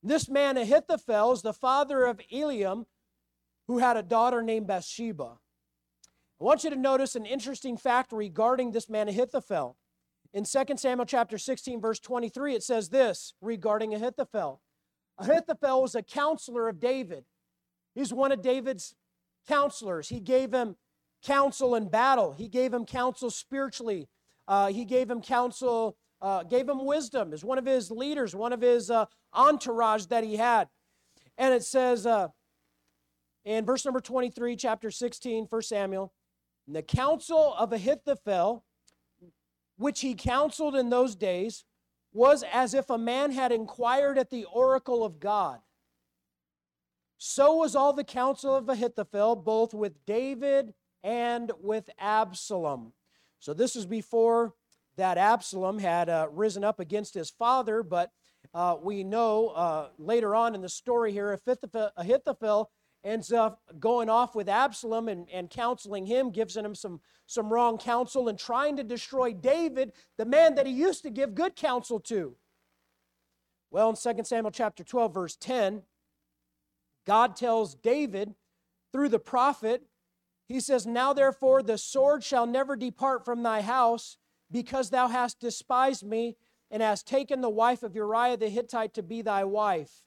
This 0.04 0.30
man 0.30 0.58
Ahithophel 0.58 1.32
is 1.32 1.42
the 1.42 1.54
father 1.54 2.06
of 2.06 2.20
Eliam, 2.32 2.86
who 3.68 3.80
had 3.80 3.98
a 3.98 4.04
daughter 4.04 4.44
named 4.44 4.68
Bathsheba. 4.68 5.40
I 6.40 6.44
want 6.44 6.64
you 6.64 6.70
to 6.70 6.76
notice 6.76 7.16
an 7.16 7.26
interesting 7.26 7.78
fact 7.78 8.12
regarding 8.12 8.72
this 8.72 8.88
man 8.88 9.08
Ahithophel. 9.08 9.78
In 10.36 10.44
2 10.44 10.76
Samuel 10.76 11.06
chapter 11.06 11.38
16, 11.38 11.80
verse 11.80 11.98
23, 12.02 12.56
it 12.56 12.62
says 12.62 12.90
this 12.90 13.34
regarding 13.40 13.94
Ahithophel. 13.96 14.60
Ahithophel 15.18 15.82
was 15.82 15.96
a 15.96 16.04
counselor 16.04 16.68
of 16.68 16.78
David. 16.78 17.24
He's 17.94 18.14
one 18.14 18.34
of 18.34 18.42
David's 18.42 18.96
counselors. 19.48 20.10
He 20.10 20.20
gave 20.20 20.54
him 20.54 20.76
counsel 21.24 21.74
in 21.76 21.88
battle. 21.88 22.34
He 22.34 22.50
gave 22.50 22.74
him 22.74 22.86
counsel 22.86 23.30
spiritually. 23.30 24.10
Uh, 24.46 24.68
he 24.68 24.84
gave 24.84 25.10
him 25.10 25.22
counsel, 25.22 25.96
uh, 26.22 26.44
gave 26.44 26.68
him 26.68 26.86
wisdom 26.86 27.32
as 27.32 27.46
one 27.46 27.58
of 27.58 27.66
his 27.66 27.90
leaders, 27.90 28.36
one 28.36 28.52
of 28.52 28.60
his 28.60 28.92
uh, 28.92 29.06
entourage 29.34 30.08
that 30.08 30.26
he 30.26 30.36
had. 30.36 30.68
And 31.38 31.54
it 31.54 31.64
says 31.64 32.06
uh, 32.06 32.28
in 33.46 33.64
verse 33.64 33.86
number 33.86 34.02
23, 34.02 34.58
chapter 34.58 34.92
16, 34.92 35.46
1 35.50 35.62
Samuel, 35.62 36.12
the 36.68 36.82
counsel 36.84 37.54
of 37.58 37.72
Ahithophel, 37.72 38.65
which 39.78 40.02
he 40.02 40.14
counseled 40.14 40.76
in 40.76 40.90
those 40.90 41.16
days, 41.16 41.64
was 42.14 42.44
as 42.52 42.74
if 42.74 42.90
a 42.90 42.98
man 42.98 43.32
had 43.32 43.52
inquired 43.52 44.18
at 44.18 44.30
the 44.30 44.46
oracle 44.46 45.04
of 45.04 45.20
God. 45.20 45.60
So 47.18 47.56
was 47.56 47.76
all 47.76 47.94
the 47.94 48.04
counsel 48.04 48.56
of 48.56 48.70
Ahithophel, 48.70 49.36
both 49.36 49.74
with 49.74 50.06
David 50.06 50.74
and 51.04 51.52
with 51.62 51.90
Absalom. 52.00 52.94
So 53.40 53.54
this 53.54 53.76
is 53.76 53.86
before 53.86 54.54
that 54.98 55.18
Absalom 55.18 55.80
had 55.80 56.10
uh, 56.10 56.28
risen 56.32 56.64
up 56.64 56.80
against 56.80 57.14
his 57.14 57.30
father, 57.30 57.84
but 57.84 58.12
uh, 58.54 58.78
we 58.82 59.04
know 59.04 59.50
uh, 59.50 59.90
later 59.98 60.36
on 60.36 60.56
in 60.56 60.62
the 60.62 60.70
story 60.70 61.12
here, 61.12 61.34
Ahithophel, 61.34 61.92
Ahithophel 61.98 62.72
ends 63.06 63.32
up 63.32 63.62
going 63.80 64.10
off 64.10 64.36
with 64.36 64.50
Absalom 64.50 65.08
and, 65.08 65.30
and 65.32 65.50
counseling 65.50 66.08
him, 66.08 66.32
gives 66.32 66.58
him 66.58 66.74
some, 66.74 67.00
some 67.28 67.54
wrong 67.54 67.78
counsel, 67.78 68.28
and 68.28 68.38
trying 68.38 68.76
to 68.78 68.84
destroy 68.84 69.32
David, 69.32 69.94
the 70.18 70.26
man 70.26 70.56
that 70.56 70.66
he 70.66 70.74
used 70.74 71.04
to 71.04 71.12
give 71.12 71.36
good 71.36 71.56
counsel 71.56 72.00
to. 72.02 72.36
Well, 73.70 73.90
in 73.90 73.96
2 73.96 74.24
Samuel 74.24 74.52
chapter 74.52 74.84
12, 74.84 75.14
verse 75.14 75.36
10, 75.36 75.84
God 77.06 77.36
tells 77.36 77.76
David 77.76 78.34
through 78.92 79.10
the 79.10 79.20
prophet, 79.20 79.84
he 80.48 80.60
says, 80.60 80.88
Now 80.88 81.14
therefore 81.14 81.62
the 81.62 81.78
sword 81.78 82.24
shall 82.24 82.48
never 82.48 82.76
depart 82.76 83.24
from 83.24 83.44
thy 83.44 83.62
house, 83.62 84.18
because 84.52 84.90
thou 84.90 85.08
hast 85.08 85.40
despised 85.40 86.04
me 86.04 86.38
and 86.72 86.82
hast 86.82 87.08
taken 87.08 87.42
the 87.42 87.50
wife 87.50 87.84
of 87.84 87.96
Uriah 87.96 88.38
the 88.38 88.50
Hittite 88.50 88.94
to 88.96 89.04
be 89.04 89.22
thy 89.22 89.44
wife. 89.44 90.04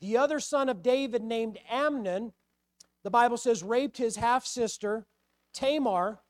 The 0.00 0.16
other 0.16 0.40
son 0.40 0.68
of 0.68 0.82
David, 0.82 1.22
named 1.22 1.58
Amnon, 1.70 2.32
the 3.02 3.10
Bible 3.10 3.36
says, 3.36 3.62
raped 3.62 3.98
his 3.98 4.16
half 4.16 4.44
sister, 4.44 5.06
Tamar, 5.52 6.20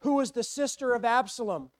who 0.00 0.14
was 0.14 0.32
the 0.32 0.42
sister 0.42 0.92
of 0.92 1.04
Absalom. 1.04 1.70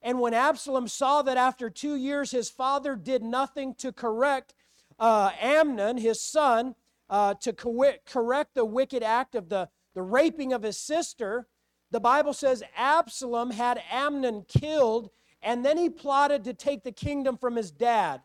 And 0.00 0.20
when 0.20 0.34
Absalom 0.34 0.88
saw 0.88 1.22
that 1.22 1.36
after 1.36 1.68
two 1.70 1.96
years 1.96 2.30
his 2.30 2.50
father 2.50 2.94
did 2.94 3.22
nothing 3.22 3.74
to 3.76 3.92
correct 3.92 4.54
uh, 4.98 5.30
Amnon, 5.40 5.96
his 5.96 6.20
son, 6.20 6.74
uh, 7.10 7.34
to 7.34 7.52
co- 7.52 7.92
correct 8.06 8.54
the 8.54 8.64
wicked 8.64 9.02
act 9.02 9.34
of 9.34 9.48
the, 9.48 9.68
the 9.94 10.02
raping 10.02 10.52
of 10.52 10.62
his 10.62 10.76
sister, 10.76 11.48
the 11.90 12.00
Bible 12.00 12.32
says 12.32 12.62
Absalom 12.76 13.50
had 13.50 13.82
Amnon 13.90 14.44
killed, 14.46 15.10
and 15.42 15.64
then 15.64 15.78
he 15.78 15.88
plotted 15.88 16.44
to 16.44 16.52
take 16.52 16.84
the 16.84 16.92
kingdom 16.92 17.36
from 17.36 17.56
his 17.56 17.70
dad. 17.70 18.20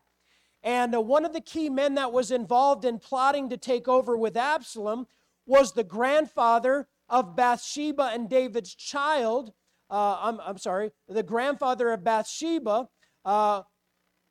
And 0.64 0.96
uh, 0.96 1.02
one 1.02 1.26
of 1.26 1.34
the 1.34 1.42
key 1.42 1.70
men 1.70 1.96
that 1.96 2.14
was 2.14 2.32
involved 2.32 2.86
in 2.86 3.00
plotting 3.00 3.50
to 3.50 3.58
take 3.58 3.88
over 3.88 4.16
with 4.16 4.38
Absalom 4.38 5.08
was 5.46 5.74
the 5.74 5.84
grandfather 5.84 6.88
of 7.10 7.36
Bathsheba 7.36 8.12
and 8.14 8.30
David's 8.30 8.74
child. 8.74 9.52
Uh, 9.90 10.18
I'm, 10.22 10.40
I'm 10.40 10.58
sorry, 10.58 10.92
the 11.08 11.24
grandfather 11.24 11.92
of 11.92 12.04
Bathsheba, 12.04 12.88
uh, 13.26 13.64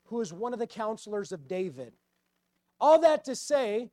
who 0.07 0.21
is 0.21 0.33
one 0.33 0.53
of 0.53 0.59
the 0.59 0.67
counselors 0.67 1.33
of 1.33 1.47
David. 1.47 1.93
All 2.81 2.99
that 3.01 3.25
to 3.27 3.37
say, 3.37 3.91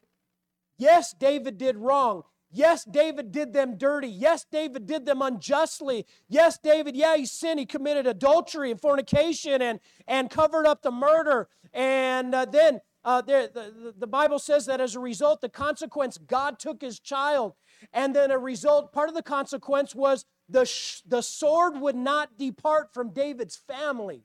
yes, 0.77 1.13
David 1.13 1.57
did 1.57 1.77
wrong. 1.77 2.23
Yes, 2.51 2.83
David 2.83 3.31
did 3.31 3.53
them 3.53 3.77
dirty. 3.77 4.07
Yes, 4.07 4.43
David 4.51 4.87
did 4.87 5.05
them 5.05 5.21
unjustly. 5.21 6.05
Yes, 6.27 6.57
David, 6.57 6.95
yeah, 6.95 7.15
he 7.15 7.25
sinned. 7.25 7.59
He 7.59 7.65
committed 7.65 8.07
adultery 8.07 8.71
and 8.71 8.81
fornication 8.81 9.61
and, 9.61 9.79
and 10.07 10.31
covered 10.31 10.65
up 10.65 10.81
the 10.81 10.91
murder. 10.91 11.47
And 11.73 12.33
uh, 12.33 12.45
then 12.45 12.81
uh, 13.03 13.21
there, 13.21 13.47
the, 13.47 13.93
the 13.95 14.07
Bible 14.07 14.39
says 14.39 14.65
that 14.65 14.81
as 14.81 14.95
a 14.95 14.99
result, 14.99 15.41
the 15.41 15.49
consequence, 15.49 16.17
God 16.17 16.57
took 16.57 16.81
his 16.81 16.99
child. 16.99 17.53
And 17.93 18.15
then 18.15 18.31
a 18.31 18.39
result, 18.39 18.91
part 18.93 19.09
of 19.09 19.15
the 19.15 19.23
consequence 19.23 19.93
was 19.93 20.25
the, 20.49 20.65
sh- 20.65 21.01
the 21.07 21.21
sword 21.21 21.79
would 21.79 21.95
not 21.95 22.37
depart 22.39 22.95
from 22.95 23.13
David's 23.13 23.55
family. 23.55 24.23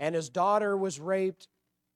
And 0.00 0.16
his 0.16 0.28
daughter 0.28 0.76
was 0.76 0.98
raped 1.00 1.48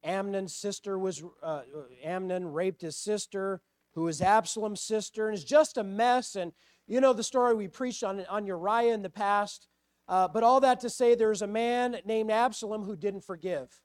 Amnon's 0.02 0.54
sister 0.54 0.98
was, 0.98 1.22
uh, 1.42 1.62
Amnon 2.02 2.52
raped 2.52 2.82
his 2.82 2.96
sister, 2.96 3.60
who 3.94 4.06
is 4.08 4.22
Absalom's 4.22 4.80
sister, 4.80 5.28
and 5.28 5.36
it's 5.36 5.44
just 5.44 5.76
a 5.76 5.84
mess. 5.84 6.36
And 6.36 6.52
you 6.86 7.00
know 7.00 7.12
the 7.12 7.22
story 7.22 7.54
we 7.54 7.68
preached 7.68 8.02
on, 8.02 8.24
on 8.26 8.46
Uriah 8.46 8.94
in 8.94 9.02
the 9.02 9.10
past. 9.10 9.66
Uh, 10.08 10.26
but 10.26 10.42
all 10.42 10.60
that 10.60 10.80
to 10.80 10.90
say, 10.90 11.14
there's 11.14 11.42
a 11.42 11.46
man 11.46 11.98
named 12.04 12.30
Absalom 12.30 12.84
who 12.84 12.96
didn't 12.96 13.24
forgive. 13.24 13.80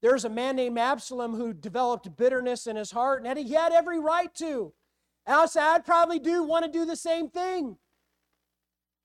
There's 0.00 0.24
a 0.24 0.28
man 0.28 0.56
named 0.56 0.78
Absalom 0.78 1.34
who 1.34 1.52
developed 1.52 2.16
bitterness 2.16 2.66
in 2.66 2.76
his 2.76 2.90
heart, 2.90 3.24
and 3.24 3.38
he 3.38 3.52
had 3.52 3.72
every 3.72 4.00
right 4.00 4.32
to. 4.36 4.72
I'd 5.26 5.84
probably 5.84 6.18
do 6.18 6.42
want 6.42 6.64
to 6.64 6.70
do 6.70 6.84
the 6.84 6.96
same 6.96 7.28
thing. 7.28 7.76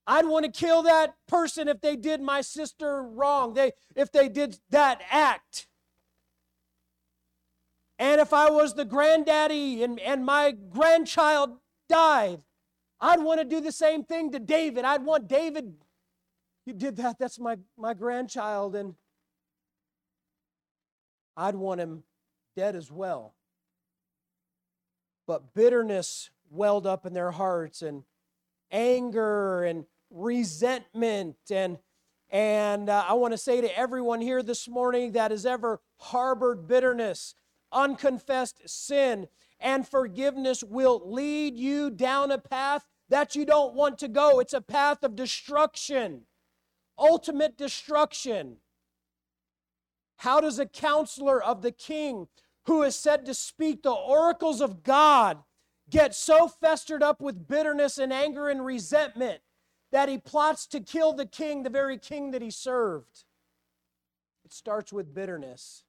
I'd 0.07 0.25
want 0.25 0.45
to 0.45 0.51
kill 0.51 0.83
that 0.83 1.15
person 1.27 1.67
if 1.67 1.81
they 1.81 1.95
did 1.95 2.21
my 2.21 2.41
sister 2.41 3.03
wrong. 3.03 3.53
They, 3.53 3.73
if 3.95 4.11
they 4.11 4.29
did 4.29 4.57
that 4.69 5.01
act. 5.11 5.67
And 7.99 8.21
if 8.21 8.33
I 8.33 8.49
was 8.49 8.73
the 8.73 8.85
granddaddy 8.85 9.83
and, 9.83 9.99
and 9.99 10.25
my 10.25 10.51
grandchild 10.51 11.57
died, 11.89 12.41
I'd 12.99 13.21
want 13.21 13.39
to 13.39 13.45
do 13.45 13.59
the 13.59 13.71
same 13.71 14.03
thing 14.03 14.31
to 14.31 14.39
David. 14.39 14.85
I'd 14.85 15.03
want 15.03 15.27
David, 15.27 15.73
you 16.65 16.73
did 16.73 16.95
that, 16.97 17.17
that's 17.19 17.39
my, 17.39 17.57
my 17.77 17.93
grandchild, 17.93 18.75
and 18.75 18.95
I'd 21.35 21.55
want 21.55 21.81
him 21.81 22.03
dead 22.55 22.75
as 22.75 22.91
well. 22.91 23.33
But 25.25 25.53
bitterness 25.53 26.29
welled 26.49 26.87
up 26.87 27.05
in 27.05 27.13
their 27.13 27.31
hearts, 27.31 27.81
and 27.81 28.03
anger 28.71 29.63
and 29.63 29.85
resentment 30.09 31.35
and 31.49 31.77
and 32.29 32.89
uh, 32.89 33.05
I 33.07 33.13
want 33.13 33.31
to 33.31 33.37
say 33.37 33.61
to 33.61 33.77
everyone 33.77 34.19
here 34.19 34.43
this 34.43 34.67
morning 34.67 35.13
that 35.13 35.31
has 35.31 35.45
ever 35.45 35.79
harbored 35.97 36.67
bitterness 36.67 37.35
unconfessed 37.71 38.67
sin, 38.67 39.27
and 39.59 39.87
forgiveness 39.87 40.63
will 40.63 41.01
lead 41.05 41.57
you 41.57 41.89
down 41.89 42.31
a 42.31 42.37
path 42.37 42.85
that 43.09 43.35
you 43.35 43.45
don't 43.45 43.73
want 43.73 43.97
to 43.99 44.07
go. 44.07 44.39
It's 44.39 44.53
a 44.53 44.61
path 44.61 45.03
of 45.03 45.15
destruction, 45.15 46.23
ultimate 46.97 47.57
destruction. 47.57 48.57
How 50.17 50.41
does 50.41 50.59
a 50.59 50.65
counselor 50.65 51.41
of 51.41 51.61
the 51.61 51.71
king 51.71 52.27
who 52.65 52.83
is 52.83 52.95
said 52.95 53.25
to 53.25 53.33
speak 53.33 53.83
the 53.83 53.91
oracles 53.91 54.61
of 54.61 54.83
God 54.83 55.43
get 55.89 56.13
so 56.13 56.47
festered 56.47 57.01
up 57.01 57.21
with 57.21 57.47
bitterness 57.47 57.97
and 57.97 58.11
anger 58.11 58.49
and 58.49 58.65
resentment 58.65 59.41
that 59.91 60.09
he 60.09 60.17
plots 60.17 60.67
to 60.67 60.81
kill 60.81 61.13
the 61.13 61.25
king, 61.25 61.63
the 61.63 61.69
very 61.69 61.97
king 61.97 62.31
that 62.31 62.41
he 62.41 62.51
served? 62.51 63.23
It 64.43 64.51
starts 64.51 64.91
with 64.91 65.13
bitterness. 65.13 65.83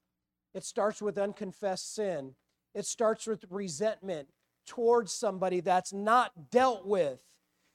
It 0.59 0.65
starts 0.65 1.01
with 1.01 1.17
unconfessed 1.19 1.95
sin. 1.95 2.35
It 2.75 2.85
starts 2.85 3.29
with 3.29 3.45
resentment 3.49 4.27
towards 4.67 5.13
somebody 5.13 5.61
that's 5.61 5.93
not 5.93 6.51
dealt 6.51 6.85
with. 6.85 7.23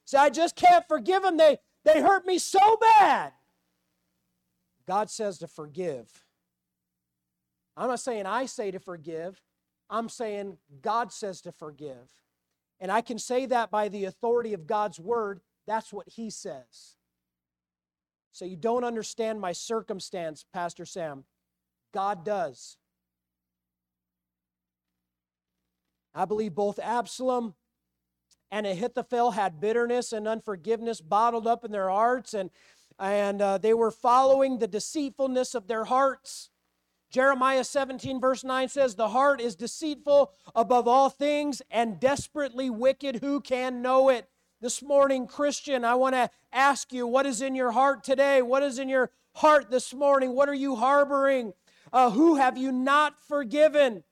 Say, 0.03 0.17
I 0.17 0.29
just 0.29 0.57
can't 0.57 0.85
forgive 0.85 1.23
them. 1.23 1.37
They, 1.37 1.59
they 1.85 2.01
hurt 2.01 2.25
me 2.25 2.37
so 2.39 2.59
bad. 2.99 3.31
God 4.85 5.09
says 5.09 5.37
to 5.37 5.47
forgive. 5.47 6.25
I'm 7.77 7.87
not 7.87 8.01
saying 8.01 8.25
I 8.25 8.47
say 8.47 8.69
to 8.71 8.79
forgive. 8.79 9.41
I'm 9.89 10.09
saying 10.09 10.57
God 10.81 11.13
says 11.13 11.39
to 11.43 11.53
forgive. 11.53 12.11
And 12.81 12.91
I 12.91 12.99
can 12.99 13.17
say 13.17 13.45
that 13.45 13.71
by 13.71 13.87
the 13.87 14.03
authority 14.03 14.53
of 14.53 14.67
God's 14.67 14.99
word. 14.99 15.39
That's 15.65 15.93
what 15.93 16.09
He 16.09 16.29
says. 16.29 16.97
So 18.33 18.43
you 18.43 18.57
don't 18.57 18.83
understand 18.83 19.39
my 19.39 19.53
circumstance, 19.53 20.43
Pastor 20.53 20.83
Sam. 20.83 21.23
God 21.93 22.25
does. 22.25 22.77
I 26.15 26.25
believe 26.25 26.53
both 26.53 26.79
Absalom 26.79 27.55
and 28.51 28.67
Ahithophel 28.67 29.31
had 29.31 29.59
bitterness 29.59 30.13
and 30.13 30.27
unforgiveness 30.27 31.01
bottled 31.01 31.47
up 31.47 31.65
in 31.65 31.71
their 31.71 31.89
hearts, 31.89 32.33
and, 32.33 32.51
and 32.99 33.41
uh, 33.41 33.57
they 33.57 33.73
were 33.73 33.89
following 33.89 34.59
the 34.59 34.67
deceitfulness 34.67 35.55
of 35.55 35.67
their 35.67 35.85
hearts. 35.85 36.49
Jeremiah 37.09 37.63
17, 37.63 38.19
verse 38.19 38.43
9 38.43 38.69
says, 38.69 38.95
The 38.95 39.09
heart 39.09 39.39
is 39.39 39.55
deceitful 39.55 40.31
above 40.55 40.87
all 40.87 41.09
things 41.09 41.61
and 41.69 41.99
desperately 41.99 42.69
wicked. 42.69 43.17
Who 43.17 43.39
can 43.39 43.81
know 43.81 44.09
it? 44.09 44.29
This 44.61 44.81
morning, 44.81 45.27
Christian, 45.27 45.83
I 45.83 45.95
want 45.95 46.15
to 46.15 46.29
ask 46.51 46.93
you 46.93 47.05
what 47.05 47.25
is 47.25 47.41
in 47.41 47.53
your 47.53 47.71
heart 47.71 48.03
today? 48.03 48.41
What 48.41 48.63
is 48.63 48.79
in 48.79 48.87
your 48.87 49.11
heart 49.35 49.69
this 49.69 49.93
morning? 49.93 50.33
What 50.33 50.47
are 50.47 50.53
you 50.53 50.75
harboring? 50.75 51.53
Uh, 51.93 52.09
who 52.09 52.35
have 52.35 52.57
you 52.57 52.73
not 52.73 53.21
forgiven? 53.25 54.03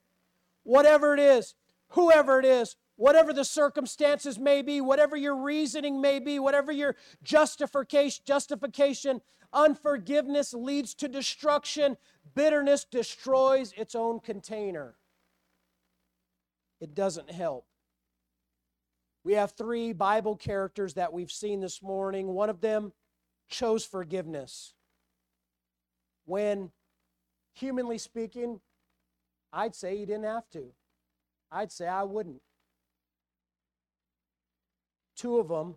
whatever 0.63 1.13
it 1.13 1.19
is, 1.19 1.55
whoever 1.89 2.39
it 2.39 2.45
is, 2.45 2.75
whatever 2.95 3.34
the 3.34 3.45
circumstances 3.45 4.38
may 4.38 4.61
be, 4.61 4.82
whatever 4.82 5.15
your 5.15 5.36
reasoning 5.36 6.01
may 6.01 6.19
be, 6.19 6.39
whatever 6.39 6.71
your 6.71 6.95
justification, 7.23 8.23
justification, 8.25 9.21
unforgiveness 9.53 10.53
leads 10.53 10.93
to 10.95 11.07
destruction, 11.07 11.97
bitterness 12.36 12.86
destroys 12.86 13.73
its 13.75 13.95
own 13.95 14.19
container. 14.19 14.95
It 16.79 16.95
doesn't 16.95 17.32
help. 17.32 17.65
We 19.23 19.34
have 19.34 19.51
three 19.51 19.93
Bible 19.93 20.36
characters 20.36 20.95
that 20.95 21.13
we've 21.13 21.32
seen 21.32 21.59
this 21.59 21.84
morning. 21.84 22.27
One 22.27 22.49
of 22.49 22.61
them 22.61 22.91
chose 23.49 23.86
forgiveness. 23.86 24.73
When, 26.25 26.71
humanly 27.54 27.97
speaking, 27.97 28.60
I'd 29.54 29.76
say 29.76 29.97
he 29.97 30.06
didn't 30.06 30.26
have 30.26 30.49
to. 30.52 30.74
I'd 31.52 31.72
say 31.72 31.88
I 31.88 32.04
wouldn't. 32.04 32.41
Two 35.16 35.38
of 35.38 35.49
them 35.49 35.76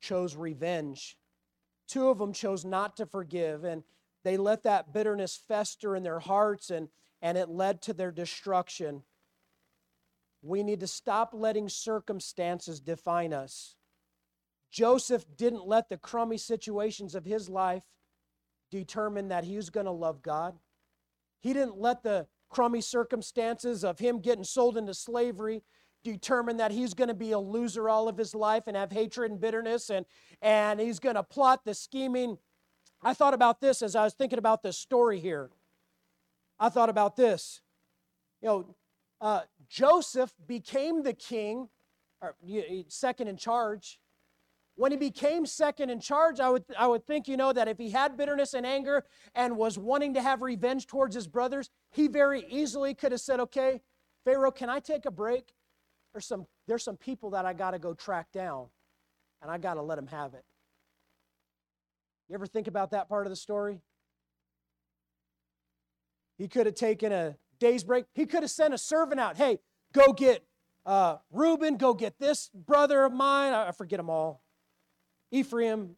chose 0.00 0.36
revenge. 0.36 1.16
Two 1.86 2.08
of 2.08 2.18
them 2.18 2.32
chose 2.32 2.64
not 2.64 2.96
to 2.96 3.06
forgive, 3.06 3.64
and 3.64 3.84
they 4.24 4.36
let 4.36 4.62
that 4.64 4.92
bitterness 4.92 5.36
fester 5.36 5.94
in 5.94 6.02
their 6.02 6.18
hearts, 6.18 6.70
and, 6.70 6.88
and 7.22 7.38
it 7.38 7.48
led 7.48 7.80
to 7.82 7.92
their 7.92 8.10
destruction. 8.10 9.02
We 10.42 10.62
need 10.62 10.80
to 10.80 10.86
stop 10.86 11.30
letting 11.32 11.68
circumstances 11.68 12.80
define 12.80 13.32
us. 13.32 13.76
Joseph 14.70 15.24
didn't 15.36 15.66
let 15.66 15.88
the 15.88 15.96
crummy 15.96 16.36
situations 16.36 17.14
of 17.14 17.24
his 17.24 17.48
life 17.48 17.84
determine 18.70 19.28
that 19.28 19.44
he 19.44 19.56
was 19.56 19.70
going 19.70 19.86
to 19.86 19.92
love 19.92 20.20
God. 20.20 20.58
He 21.44 21.52
didn't 21.52 21.76
let 21.76 22.02
the 22.02 22.26
crummy 22.48 22.80
circumstances 22.80 23.84
of 23.84 23.98
him 23.98 24.20
getting 24.20 24.44
sold 24.44 24.78
into 24.78 24.94
slavery 24.94 25.62
determine 26.02 26.56
that 26.56 26.70
he's 26.70 26.94
going 26.94 27.08
to 27.08 27.14
be 27.14 27.32
a 27.32 27.38
loser 27.38 27.86
all 27.86 28.08
of 28.08 28.16
his 28.16 28.34
life 28.34 28.62
and 28.66 28.74
have 28.74 28.90
hatred 28.90 29.30
and 29.30 29.38
bitterness 29.38 29.90
and, 29.90 30.06
and 30.40 30.80
he's 30.80 30.98
going 30.98 31.16
to 31.16 31.22
plot 31.22 31.60
the 31.66 31.74
scheming. 31.74 32.38
I 33.02 33.12
thought 33.12 33.34
about 33.34 33.60
this 33.60 33.82
as 33.82 33.94
I 33.94 34.04
was 34.04 34.14
thinking 34.14 34.38
about 34.38 34.62
this 34.62 34.78
story 34.78 35.20
here. 35.20 35.50
I 36.58 36.70
thought 36.70 36.88
about 36.88 37.14
this. 37.14 37.60
You 38.40 38.48
know, 38.48 38.74
uh, 39.20 39.42
Joseph 39.68 40.32
became 40.46 41.02
the 41.02 41.12
king, 41.12 41.68
or 42.22 42.36
second 42.88 43.28
in 43.28 43.36
charge. 43.36 44.00
When 44.76 44.90
he 44.90 44.98
became 44.98 45.46
second 45.46 45.90
in 45.90 46.00
charge, 46.00 46.40
I 46.40 46.50
would, 46.50 46.64
I 46.76 46.88
would 46.88 47.06
think, 47.06 47.28
you 47.28 47.36
know, 47.36 47.52
that 47.52 47.68
if 47.68 47.78
he 47.78 47.90
had 47.90 48.16
bitterness 48.16 48.54
and 48.54 48.66
anger 48.66 49.04
and 49.34 49.56
was 49.56 49.78
wanting 49.78 50.14
to 50.14 50.22
have 50.22 50.42
revenge 50.42 50.86
towards 50.88 51.14
his 51.14 51.28
brothers, 51.28 51.70
he 51.92 52.08
very 52.08 52.44
easily 52.48 52.92
could 52.92 53.12
have 53.12 53.20
said, 53.20 53.38
okay, 53.38 53.82
Pharaoh, 54.24 54.50
can 54.50 54.68
I 54.68 54.80
take 54.80 55.06
a 55.06 55.12
break? 55.12 55.54
There's 56.12 56.26
some, 56.26 56.46
there's 56.66 56.82
some 56.82 56.96
people 56.96 57.30
that 57.30 57.44
I 57.44 57.52
got 57.52 57.70
to 57.70 57.78
go 57.78 57.94
track 57.94 58.32
down, 58.32 58.66
and 59.42 59.50
I 59.50 59.58
got 59.58 59.74
to 59.74 59.82
let 59.82 59.96
them 59.96 60.08
have 60.08 60.34
it. 60.34 60.44
You 62.28 62.34
ever 62.34 62.46
think 62.46 62.66
about 62.66 62.90
that 62.92 63.08
part 63.08 63.26
of 63.26 63.30
the 63.30 63.36
story? 63.36 63.80
He 66.36 66.48
could 66.48 66.66
have 66.66 66.74
taken 66.74 67.12
a 67.12 67.36
day's 67.60 67.84
break. 67.84 68.06
He 68.14 68.26
could 68.26 68.42
have 68.42 68.50
sent 68.50 68.74
a 68.74 68.78
servant 68.78 69.20
out. 69.20 69.36
Hey, 69.36 69.58
go 69.92 70.12
get 70.12 70.44
uh, 70.84 71.18
Reuben, 71.30 71.76
go 71.76 71.94
get 71.94 72.18
this 72.18 72.50
brother 72.54 73.04
of 73.04 73.12
mine. 73.12 73.52
I, 73.52 73.68
I 73.68 73.72
forget 73.72 73.98
them 73.98 74.10
all. 74.10 74.43
Ephraim, 75.34 75.96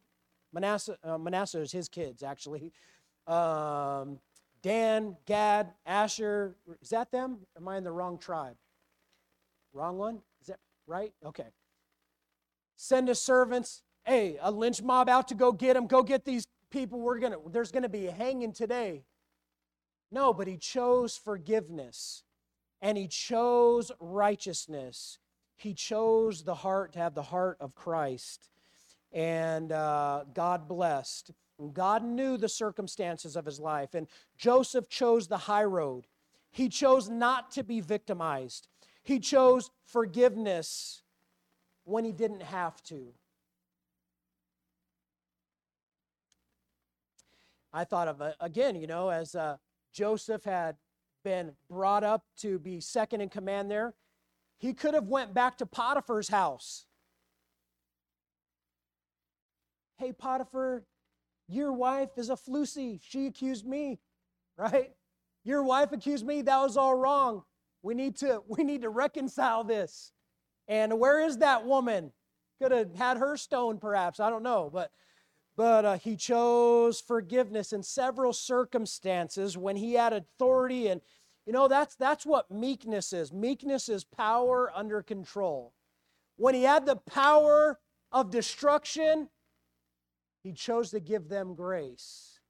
Manasseh, 0.55 0.97
uh, 1.05 1.19
Manasseh 1.19 1.61
is 1.61 1.71
his 1.71 1.91
kids, 1.91 2.23
actually. 2.23 2.73
Um, 3.27 4.19
Dan, 4.63 5.15
Gad, 5.27 5.75
Asher. 5.85 6.57
Is 6.81 6.89
that 6.89 7.11
them? 7.11 7.41
Am 7.55 7.69
I 7.69 7.77
in 7.77 7.85
the 7.85 7.93
wrong 7.93 8.17
tribe? 8.17 8.57
Wrong 9.75 9.99
one? 9.99 10.23
Is 10.41 10.47
that 10.47 10.59
right? 10.87 11.13
Okay. 11.23 11.49
Send 12.77 13.09
his 13.09 13.21
servants. 13.21 13.83
Hey, 14.05 14.39
a 14.41 14.51
lynch 14.51 14.81
mob 14.83 15.11
out 15.11 15.29
to 15.29 15.35
go 15.35 15.53
get 15.53 15.75
them. 15.75 15.87
Go 15.87 16.03
get 16.03 16.25
these 16.25 16.47
people. 16.71 16.99
We're 16.99 17.19
gonna. 17.19 17.37
There's 17.51 17.73
gonna 17.73 17.91
be 17.91 18.07
a 18.07 18.13
hanging 18.13 18.55
today. 18.55 19.05
No, 20.11 20.33
but 20.33 20.47
he 20.47 20.57
chose 20.57 21.19
forgiveness 21.19 22.23
and 22.81 22.97
he 22.97 23.07
chose 23.07 23.93
righteousness. 24.01 25.19
He 25.57 25.75
chose 25.75 26.45
the 26.45 26.55
heart 26.55 26.95
to 26.95 27.01
have 27.01 27.15
the 27.15 27.25
heart 27.25 27.59
of 27.61 27.75
Christ. 27.75 28.49
And 29.17 29.73
uh, 29.73 30.25
God 30.35 30.69
blessed. 30.69 31.31
God 31.73 32.05
knew 32.05 32.37
the 32.37 32.51
circumstances 32.51 33.35
of 33.35 33.47
his 33.47 33.59
life. 33.59 33.95
And 33.95 34.07
Joseph 34.37 34.91
chose 34.91 35.27
the 35.27 35.39
high 35.39 35.65
road. 35.65 36.07
He 36.51 36.69
chose 36.69 37.09
not 37.09 37.51
to 37.53 37.65
be 37.65 37.81
victimized. 37.81 38.69
He 39.03 39.19
chose 39.19 39.71
forgiveness 39.87 41.03
when 41.85 42.05
he 42.05 42.13
didn't 42.13 42.43
have 42.43 42.83
to. 42.85 43.15
I 47.73 47.85
thought 47.85 48.09
of, 48.09 48.21
uh, 48.21 48.33
again, 48.39 48.77
you 48.77 48.87
know, 48.87 49.09
as 49.09 49.35
uh, 49.35 49.57
Joseph 49.95 50.45
had 50.45 50.77
been 51.25 51.53
brought 51.71 52.05
up 52.05 52.25
to 52.39 52.59
be 52.59 52.81
second 52.81 53.23
in 53.23 53.31
command 53.31 53.71
there, 53.71 53.95
he 54.59 54.75
could 54.75 54.93
have 54.93 55.09
went 55.09 55.33
back 55.33 55.57
to 55.59 55.67
Potiphar's 55.67 56.29
house. 56.29 56.85
Hey, 59.99 60.13
Potiphar, 60.13 60.85
your 61.49 61.73
wife 61.73 62.11
is 62.17 62.29
a 62.29 62.37
flusy. 62.37 63.01
She 63.03 63.27
accused 63.27 63.67
me, 63.67 63.99
right? 64.59 64.93
Your 65.45 65.63
wife 65.63 65.93
accused 65.93 66.27
me. 66.27 66.43
That 66.43 66.61
was 66.61 66.77
all 66.77 66.95
wrong. 66.95 67.43
We 67.83 67.95
need 67.95 68.17
to, 68.19 68.43
we 68.49 68.65
need 68.65 68.83
to 68.83 68.91
reconcile 68.91 69.65
this. 69.65 70.13
And 70.69 70.99
where 70.99 71.21
is 71.21 71.39
that 71.39 71.65
woman? 71.65 72.13
Could 72.61 72.73
have 72.73 72.95
had 72.95 73.19
her 73.19 73.37
stoned, 73.37 73.81
perhaps. 73.81 74.19
I 74.19 74.31
don't 74.31 74.43
know. 74.43 74.71
But 74.73 74.91
but 75.57 75.85
uh, 75.87 75.99
he 75.99 76.17
chose 76.17 77.01
forgiveness 77.01 77.73
in 77.73 77.83
several 77.83 78.33
circumstances 78.33 79.57
when 79.57 79.77
he 79.77 79.95
had 79.95 80.13
authority 80.13 80.89
and 80.89 81.01
you 81.47 81.53
know 81.53 81.67
that's 81.67 81.97
that's 81.97 82.27
what 82.27 82.51
meekness 82.51 83.13
is 83.13 83.33
meekness 83.33 83.89
is 83.89 84.05
power 84.05 84.71
under 84.75 85.03
control 85.03 85.73
when 86.37 86.55
he 86.55 86.65
had 86.65 86.85
the 86.85 86.97
power 86.97 87.79
of 88.13 88.31
destruction 88.31 89.29
he 90.47 90.53
chose 90.53 90.91
to 90.91 91.01
give 91.01 91.29
them 91.29 91.55
grace 91.55 92.41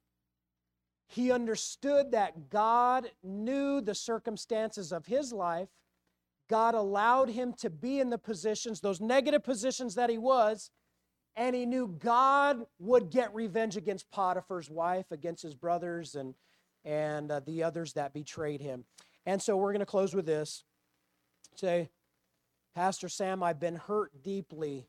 he 1.07 1.31
understood 1.31 2.11
that 2.11 2.49
god 2.49 3.09
knew 3.23 3.81
the 3.81 3.95
circumstances 3.95 4.91
of 4.91 5.05
his 5.05 5.33
life 5.33 5.69
god 6.49 6.75
allowed 6.75 7.29
him 7.29 7.53
to 7.53 7.69
be 7.69 7.99
in 7.99 8.09
the 8.09 8.17
positions 8.17 8.79
those 8.79 9.01
negative 9.01 9.43
positions 9.43 9.95
that 9.95 10.09
he 10.09 10.17
was 10.17 10.69
and 11.37 11.55
he 11.55 11.67
knew 11.67 11.87
God 11.99 12.65
would 12.79 13.11
get 13.11 13.33
revenge 13.33 13.77
against 13.77 14.09
Potiphar's 14.09 14.71
wife, 14.71 15.11
against 15.11 15.43
his 15.43 15.53
brothers, 15.53 16.15
and, 16.15 16.33
and 16.83 17.31
uh, 17.31 17.41
the 17.45 17.63
others 17.63 17.93
that 17.93 18.11
betrayed 18.11 18.59
him. 18.59 18.85
And 19.27 19.39
so 19.39 19.55
we're 19.55 19.71
going 19.71 19.81
to 19.81 19.85
close 19.85 20.15
with 20.15 20.25
this. 20.25 20.63
Say, 21.55 21.89
Pastor 22.73 23.07
Sam, 23.07 23.43
I've 23.43 23.59
been 23.59 23.75
hurt 23.75 24.23
deeply. 24.23 24.87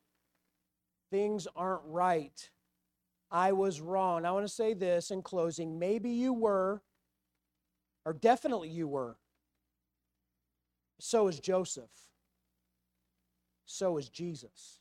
Things 1.10 1.46
aren't 1.54 1.82
right. 1.84 2.48
I 3.30 3.52
was 3.52 3.80
wrong. 3.80 4.24
I 4.24 4.30
want 4.30 4.46
to 4.46 4.52
say 4.52 4.74
this 4.74 5.10
in 5.10 5.22
closing. 5.22 5.78
Maybe 5.78 6.10
you 6.10 6.32
were, 6.32 6.82
or 8.04 8.12
definitely 8.12 8.70
you 8.70 8.88
were. 8.88 9.16
So 10.98 11.28
is 11.28 11.38
Joseph. 11.38 11.90
So 13.66 13.98
is 13.98 14.08
Jesus. 14.08 14.80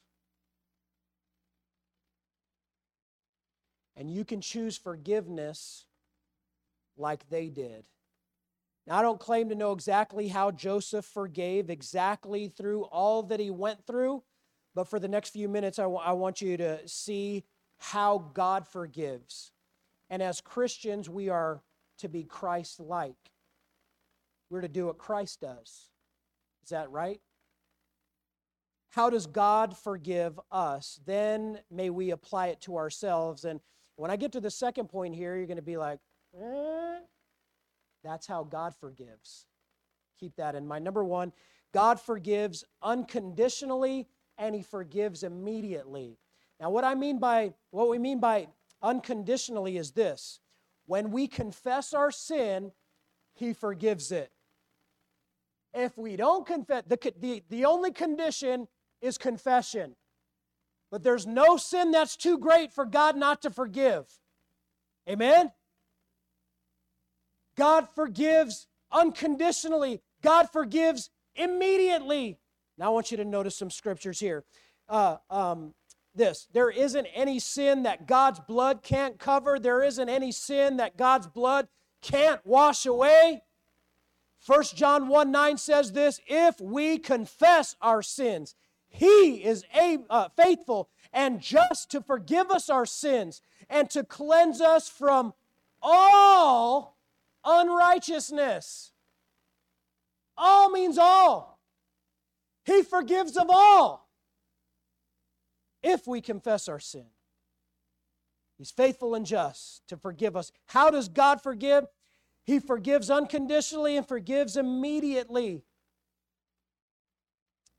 And 3.95 4.09
you 4.09 4.23
can 4.23 4.41
choose 4.41 4.77
forgiveness 4.77 5.85
like 6.97 7.29
they 7.29 7.49
did. 7.49 7.83
Now, 8.85 8.97
I 8.97 9.01
don't 9.01 9.19
claim 9.19 9.49
to 9.49 9.55
know 9.55 9.73
exactly 9.73 10.29
how 10.29 10.51
Joseph 10.51 11.05
forgave 11.05 11.69
exactly 11.69 12.47
through 12.47 12.83
all 12.85 13.23
that 13.23 13.39
he 13.39 13.49
went 13.49 13.85
through, 13.85 14.23
but 14.73 14.87
for 14.87 14.99
the 14.99 15.09
next 15.09 15.31
few 15.31 15.49
minutes, 15.49 15.77
I, 15.77 15.83
w- 15.83 16.01
I 16.01 16.13
want 16.13 16.41
you 16.41 16.55
to 16.57 16.87
see 16.87 17.43
how 17.77 18.29
God 18.33 18.67
forgives. 18.67 19.51
And 20.09 20.21
as 20.21 20.41
Christians, 20.41 21.09
we 21.09 21.29
are 21.29 21.61
to 21.99 22.09
be 22.09 22.23
Christ 22.23 22.79
like. 22.79 23.15
We're 24.49 24.61
to 24.61 24.67
do 24.67 24.87
what 24.87 24.97
Christ 24.97 25.41
does. 25.41 25.89
Is 26.63 26.69
that 26.69 26.89
right? 26.91 27.19
How 28.89 29.09
does 29.09 29.27
God 29.27 29.75
forgive 29.77 30.39
us? 30.51 30.99
Then 31.05 31.59
may 31.69 31.89
we 31.89 32.11
apply 32.11 32.47
it 32.47 32.61
to 32.61 32.77
ourselves. 32.77 33.45
And 33.45 33.59
when 33.95 34.09
I 34.09 34.15
get 34.15 34.31
to 34.33 34.41
the 34.41 34.49
second 34.49 34.87
point 34.87 35.15
here, 35.15 35.35
you're 35.35 35.45
going 35.45 35.57
to 35.57 35.61
be 35.61 35.77
like, 35.77 35.99
eh? 36.39 36.99
that's 38.03 38.25
how 38.25 38.43
God 38.43 38.73
forgives. 38.75 39.45
Keep 40.19 40.37
that 40.37 40.55
in 40.55 40.65
mind. 40.65 40.83
Number 40.83 41.03
one, 41.03 41.33
God 41.73 41.99
forgives 41.99 42.63
unconditionally 42.81 44.07
and 44.37 44.55
he 44.55 44.61
forgives 44.61 45.23
immediately. 45.23 46.17
Now, 46.59 46.69
what 46.69 46.83
I 46.83 46.95
mean 46.95 47.19
by 47.19 47.53
what 47.71 47.89
we 47.89 47.99
mean 47.99 48.19
by 48.19 48.47
unconditionally 48.81 49.77
is 49.77 49.91
this 49.91 50.39
when 50.85 51.11
we 51.11 51.27
confess 51.27 51.93
our 51.93 52.11
sin, 52.11 52.71
he 53.35 53.53
forgives 53.53 54.11
it. 54.11 54.31
If 55.73 55.97
we 55.97 56.15
don't 56.15 56.45
confess, 56.45 56.83
the, 56.87 56.97
the, 57.19 57.43
the 57.49 57.65
only 57.65 57.91
condition 57.91 58.67
is 59.01 59.17
confession. 59.17 59.95
But 60.89 61.03
there's 61.03 61.27
no 61.27 61.57
sin 61.57 61.91
that's 61.91 62.15
too 62.15 62.37
great 62.37 62.73
for 62.73 62.85
God 62.85 63.17
not 63.17 63.41
to 63.41 63.49
forgive. 63.49 64.05
Amen? 65.07 65.51
God 67.57 67.87
forgives 67.93 68.67
unconditionally, 68.91 70.01
God 70.21 70.49
forgives 70.49 71.09
immediately. 71.35 72.37
Now, 72.77 72.85
I 72.85 72.89
want 72.89 73.11
you 73.11 73.17
to 73.17 73.25
notice 73.25 73.57
some 73.57 73.69
scriptures 73.69 74.19
here. 74.19 74.45
Uh, 74.87 75.17
um, 75.29 75.73
this 76.17 76.47
there 76.53 76.69
isn't 76.69 77.05
any 77.13 77.39
sin 77.39 77.83
that 77.83 78.07
God's 78.07 78.39
blood 78.39 78.83
can't 78.83 79.19
cover, 79.19 79.59
there 79.59 79.83
isn't 79.83 80.09
any 80.09 80.31
sin 80.31 80.77
that 80.77 80.97
God's 80.97 81.27
blood 81.27 81.67
can't 82.01 82.45
wash 82.45 82.85
away. 82.85 83.43
1 84.45 84.63
John 84.75 85.07
1 85.07 85.31
9 85.31 85.57
says 85.57 85.91
this 85.91 86.19
if 86.27 86.59
we 86.59 86.97
confess 86.97 87.75
our 87.81 88.01
sins, 88.01 88.55
He 88.87 89.43
is 89.43 89.63
a, 89.75 89.99
uh, 90.09 90.29
faithful 90.35 90.89
and 91.13 91.41
just 91.41 91.89
to 91.91 92.01
forgive 92.01 92.51
us 92.51 92.69
our 92.69 92.85
sins 92.85 93.41
and 93.69 93.89
to 93.89 94.03
cleanse 94.03 94.61
us 94.61 94.89
from 94.89 95.33
all 95.81 96.97
unrighteousness. 97.43 98.91
All 100.37 100.69
means 100.69 100.97
all. 100.97 101.59
He 102.65 102.83
forgives 102.83 103.37
of 103.37 103.47
all 103.49 104.06
if 105.87 106.05
we 106.05 106.19
confess 106.19 106.67
our 106.67 106.79
sin. 106.79 107.05
He's 108.57 108.71
faithful 108.71 109.15
and 109.15 109.25
just 109.25 109.87
to 109.87 109.97
forgive 109.97 110.35
us. 110.35 110.51
How 110.65 110.89
does 110.89 111.07
God 111.07 111.41
forgive? 111.41 111.85
He 112.43 112.59
forgives 112.59 113.09
unconditionally 113.09 113.95
and 113.95 114.07
forgives 114.07 114.57
immediately. 114.57 115.63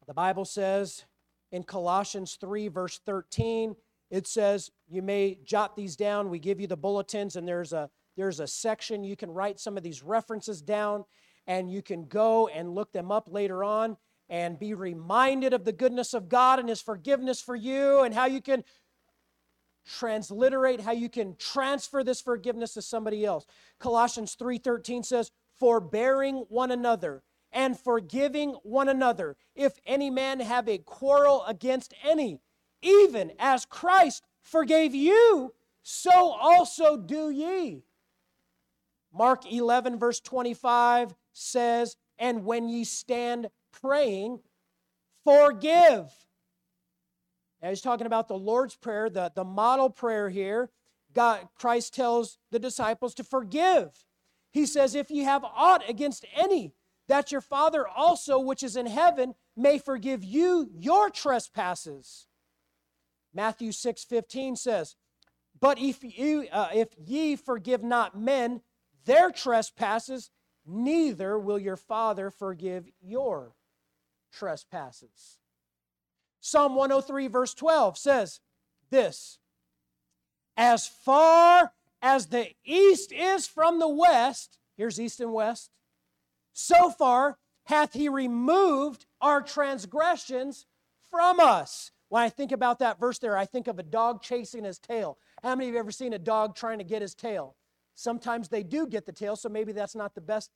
The 0.06 0.14
Bible 0.14 0.46
says 0.46 1.04
in 1.52 1.64
Colossians 1.64 2.38
3, 2.40 2.68
verse 2.68 2.98
13, 3.04 3.76
it 4.10 4.26
says, 4.26 4.70
You 4.88 5.02
may 5.02 5.38
jot 5.44 5.76
these 5.76 5.96
down. 5.96 6.30
We 6.30 6.38
give 6.38 6.60
you 6.60 6.66
the 6.66 6.76
bulletins, 6.76 7.36
and 7.36 7.46
there's 7.46 7.72
a 7.72 7.90
there's 8.16 8.40
a 8.40 8.48
section 8.48 9.04
you 9.04 9.14
can 9.14 9.30
write 9.30 9.60
some 9.60 9.76
of 9.76 9.84
these 9.84 10.02
references 10.02 10.60
down, 10.60 11.04
and 11.46 11.70
you 11.70 11.82
can 11.82 12.06
go 12.06 12.48
and 12.48 12.74
look 12.74 12.92
them 12.92 13.12
up 13.12 13.28
later 13.30 13.62
on 13.62 13.96
and 14.28 14.58
be 14.58 14.74
reminded 14.74 15.52
of 15.52 15.64
the 15.64 15.72
goodness 15.72 16.14
of 16.14 16.28
God 16.28 16.58
and 16.58 16.68
His 16.68 16.80
forgiveness 16.80 17.40
for 17.40 17.56
you 17.56 18.00
and 18.00 18.14
how 18.14 18.26
you 18.26 18.40
can 18.40 18.64
transliterate, 19.86 20.80
how 20.80 20.92
you 20.92 21.08
can 21.08 21.34
transfer 21.36 22.04
this 22.04 22.20
forgiveness 22.20 22.74
to 22.74 22.82
somebody 22.82 23.24
else. 23.24 23.46
Colossians 23.78 24.34
3:13 24.34 25.02
says, 25.02 25.30
"Forbearing 25.54 26.46
one 26.48 26.70
another 26.70 27.22
and 27.50 27.78
forgiving 27.78 28.52
one 28.62 28.88
another, 28.88 29.36
if 29.54 29.80
any 29.86 30.10
man 30.10 30.40
have 30.40 30.68
a 30.68 30.78
quarrel 30.78 31.44
against 31.46 31.94
any, 32.02 32.40
even 32.82 33.32
as 33.38 33.64
Christ 33.64 34.24
forgave 34.42 34.94
you, 34.94 35.54
so 35.82 36.10
also 36.10 36.96
do 36.96 37.30
ye." 37.30 37.84
Mark 39.10 39.50
11, 39.50 39.98
verse 39.98 40.20
25 40.20 41.14
says, 41.32 41.96
And 42.18 42.44
when 42.44 42.68
ye 42.68 42.84
stand 42.84 43.48
praying, 43.72 44.40
forgive. 45.24 46.12
Now 47.62 47.68
he's 47.70 47.80
talking 47.80 48.06
about 48.06 48.28
the 48.28 48.38
Lord's 48.38 48.76
Prayer, 48.76 49.10
the, 49.10 49.32
the 49.34 49.44
model 49.44 49.90
prayer 49.90 50.28
here. 50.28 50.70
God, 51.14 51.48
Christ 51.56 51.94
tells 51.94 52.38
the 52.50 52.58
disciples 52.58 53.14
to 53.14 53.24
forgive. 53.24 53.88
He 54.50 54.66
says, 54.66 54.94
If 54.94 55.10
you 55.10 55.24
have 55.24 55.44
aught 55.44 55.88
against 55.88 56.24
any, 56.36 56.72
that 57.08 57.32
your 57.32 57.40
Father 57.40 57.86
also, 57.88 58.38
which 58.38 58.62
is 58.62 58.76
in 58.76 58.86
heaven, 58.86 59.34
may 59.56 59.78
forgive 59.78 60.22
you 60.22 60.70
your 60.72 61.10
trespasses. 61.10 62.26
Matthew 63.34 63.72
6 63.72 64.04
15 64.04 64.56
says, 64.56 64.96
But 65.58 65.78
if, 65.78 65.98
you, 66.02 66.46
uh, 66.52 66.68
if 66.74 66.88
ye 66.98 67.36
forgive 67.36 67.82
not 67.82 68.18
men 68.18 68.60
their 69.04 69.30
trespasses, 69.30 70.30
neither 70.66 71.38
will 71.38 71.58
your 71.58 71.76
Father 71.76 72.30
forgive 72.30 72.88
your 73.00 73.54
trespasses. 74.32 75.38
Psalm 76.40 76.74
103, 76.74 77.26
verse 77.28 77.54
12 77.54 77.98
says 77.98 78.40
this 78.90 79.38
As 80.56 80.86
far 80.86 81.72
as 82.00 82.26
the 82.26 82.48
east 82.64 83.12
is 83.12 83.46
from 83.46 83.78
the 83.78 83.88
west, 83.88 84.58
here's 84.76 85.00
east 85.00 85.20
and 85.20 85.32
west, 85.32 85.70
so 86.52 86.90
far 86.90 87.38
hath 87.64 87.92
he 87.92 88.08
removed 88.08 89.06
our 89.20 89.42
transgressions 89.42 90.66
from 91.10 91.40
us. 91.40 91.90
When 92.08 92.22
I 92.22 92.30
think 92.30 92.52
about 92.52 92.78
that 92.78 92.98
verse 92.98 93.18
there, 93.18 93.36
I 93.36 93.44
think 93.44 93.68
of 93.68 93.78
a 93.78 93.82
dog 93.82 94.22
chasing 94.22 94.64
his 94.64 94.78
tail. 94.78 95.18
How 95.42 95.54
many 95.54 95.68
of 95.68 95.74
you 95.74 95.80
ever 95.80 95.90
seen 95.90 96.14
a 96.14 96.18
dog 96.18 96.56
trying 96.56 96.78
to 96.78 96.84
get 96.84 97.02
his 97.02 97.14
tail? 97.14 97.56
Sometimes 97.94 98.48
they 98.48 98.62
do 98.62 98.86
get 98.86 99.04
the 99.04 99.12
tail, 99.12 99.36
so 99.36 99.48
maybe 99.48 99.72
that's 99.72 99.94
not 99.94 100.14
the 100.14 100.20
best 100.20 100.50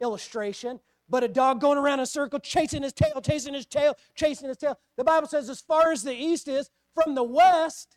illustration. 0.00 0.80
But 1.08 1.24
a 1.24 1.28
dog 1.28 1.60
going 1.60 1.78
around 1.78 2.00
in 2.00 2.04
a 2.04 2.06
circle, 2.06 2.38
chasing 2.38 2.82
his 2.82 2.92
tail, 2.92 3.20
chasing 3.20 3.54
his 3.54 3.66
tail, 3.66 3.94
chasing 4.14 4.48
his 4.48 4.56
tail. 4.56 4.78
The 4.96 5.04
Bible 5.04 5.28
says, 5.28 5.50
as 5.50 5.60
far 5.60 5.92
as 5.92 6.02
the 6.02 6.14
east 6.14 6.48
is 6.48 6.70
from 6.94 7.14
the 7.14 7.22
west, 7.22 7.96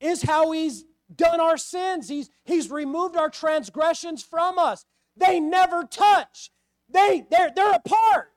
is 0.00 0.22
how 0.22 0.52
he's 0.52 0.84
done 1.14 1.40
our 1.40 1.56
sins. 1.56 2.08
He's, 2.08 2.30
he's 2.44 2.70
removed 2.70 3.16
our 3.16 3.30
transgressions 3.30 4.22
from 4.22 4.58
us. 4.58 4.84
They 5.16 5.40
never 5.40 5.84
touch, 5.84 6.50
they, 6.88 7.24
they're, 7.30 7.50
they're 7.54 7.72
apart. 7.72 8.32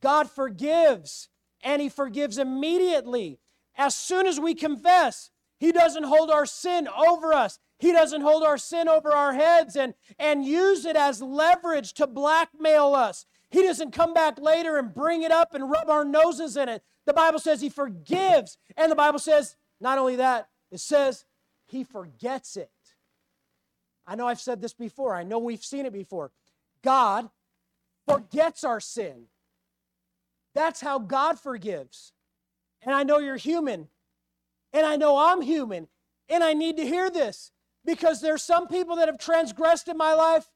God 0.00 0.30
forgives, 0.30 1.28
and 1.62 1.80
He 1.80 1.88
forgives 1.88 2.38
immediately. 2.38 3.38
As 3.76 3.94
soon 3.94 4.26
as 4.26 4.40
we 4.40 4.54
confess, 4.54 5.30
He 5.58 5.72
doesn't 5.72 6.04
hold 6.04 6.30
our 6.30 6.46
sin 6.46 6.88
over 6.88 7.32
us. 7.32 7.58
He 7.82 7.90
doesn't 7.90 8.20
hold 8.20 8.44
our 8.44 8.58
sin 8.58 8.88
over 8.88 9.10
our 9.10 9.34
heads 9.34 9.74
and, 9.74 9.94
and 10.16 10.44
use 10.44 10.84
it 10.84 10.94
as 10.94 11.20
leverage 11.20 11.94
to 11.94 12.06
blackmail 12.06 12.94
us. 12.94 13.26
He 13.50 13.60
doesn't 13.60 13.90
come 13.90 14.14
back 14.14 14.38
later 14.40 14.78
and 14.78 14.94
bring 14.94 15.24
it 15.24 15.32
up 15.32 15.52
and 15.52 15.68
rub 15.68 15.90
our 15.90 16.04
noses 16.04 16.56
in 16.56 16.68
it. 16.68 16.84
The 17.06 17.12
Bible 17.12 17.40
says 17.40 17.60
He 17.60 17.68
forgives. 17.68 18.56
And 18.76 18.88
the 18.88 18.94
Bible 18.94 19.18
says, 19.18 19.56
not 19.80 19.98
only 19.98 20.14
that, 20.14 20.48
it 20.70 20.78
says 20.78 21.24
He 21.66 21.82
forgets 21.82 22.56
it. 22.56 22.70
I 24.06 24.14
know 24.14 24.28
I've 24.28 24.40
said 24.40 24.62
this 24.62 24.74
before, 24.74 25.16
I 25.16 25.24
know 25.24 25.40
we've 25.40 25.64
seen 25.64 25.84
it 25.84 25.92
before. 25.92 26.30
God 26.84 27.30
forgets 28.06 28.62
our 28.62 28.78
sin. 28.78 29.24
That's 30.54 30.80
how 30.80 31.00
God 31.00 31.36
forgives. 31.40 32.12
And 32.82 32.94
I 32.94 33.02
know 33.02 33.18
you're 33.18 33.34
human, 33.34 33.88
and 34.72 34.86
I 34.86 34.94
know 34.94 35.18
I'm 35.18 35.42
human, 35.42 35.88
and 36.28 36.44
I 36.44 36.52
need 36.52 36.76
to 36.76 36.86
hear 36.86 37.10
this 37.10 37.50
because 37.84 38.20
there's 38.20 38.42
some 38.42 38.68
people 38.68 38.96
that 38.96 39.08
have 39.08 39.18
transgressed 39.18 39.88
in 39.88 39.96
my 39.96 40.14
life. 40.14 40.46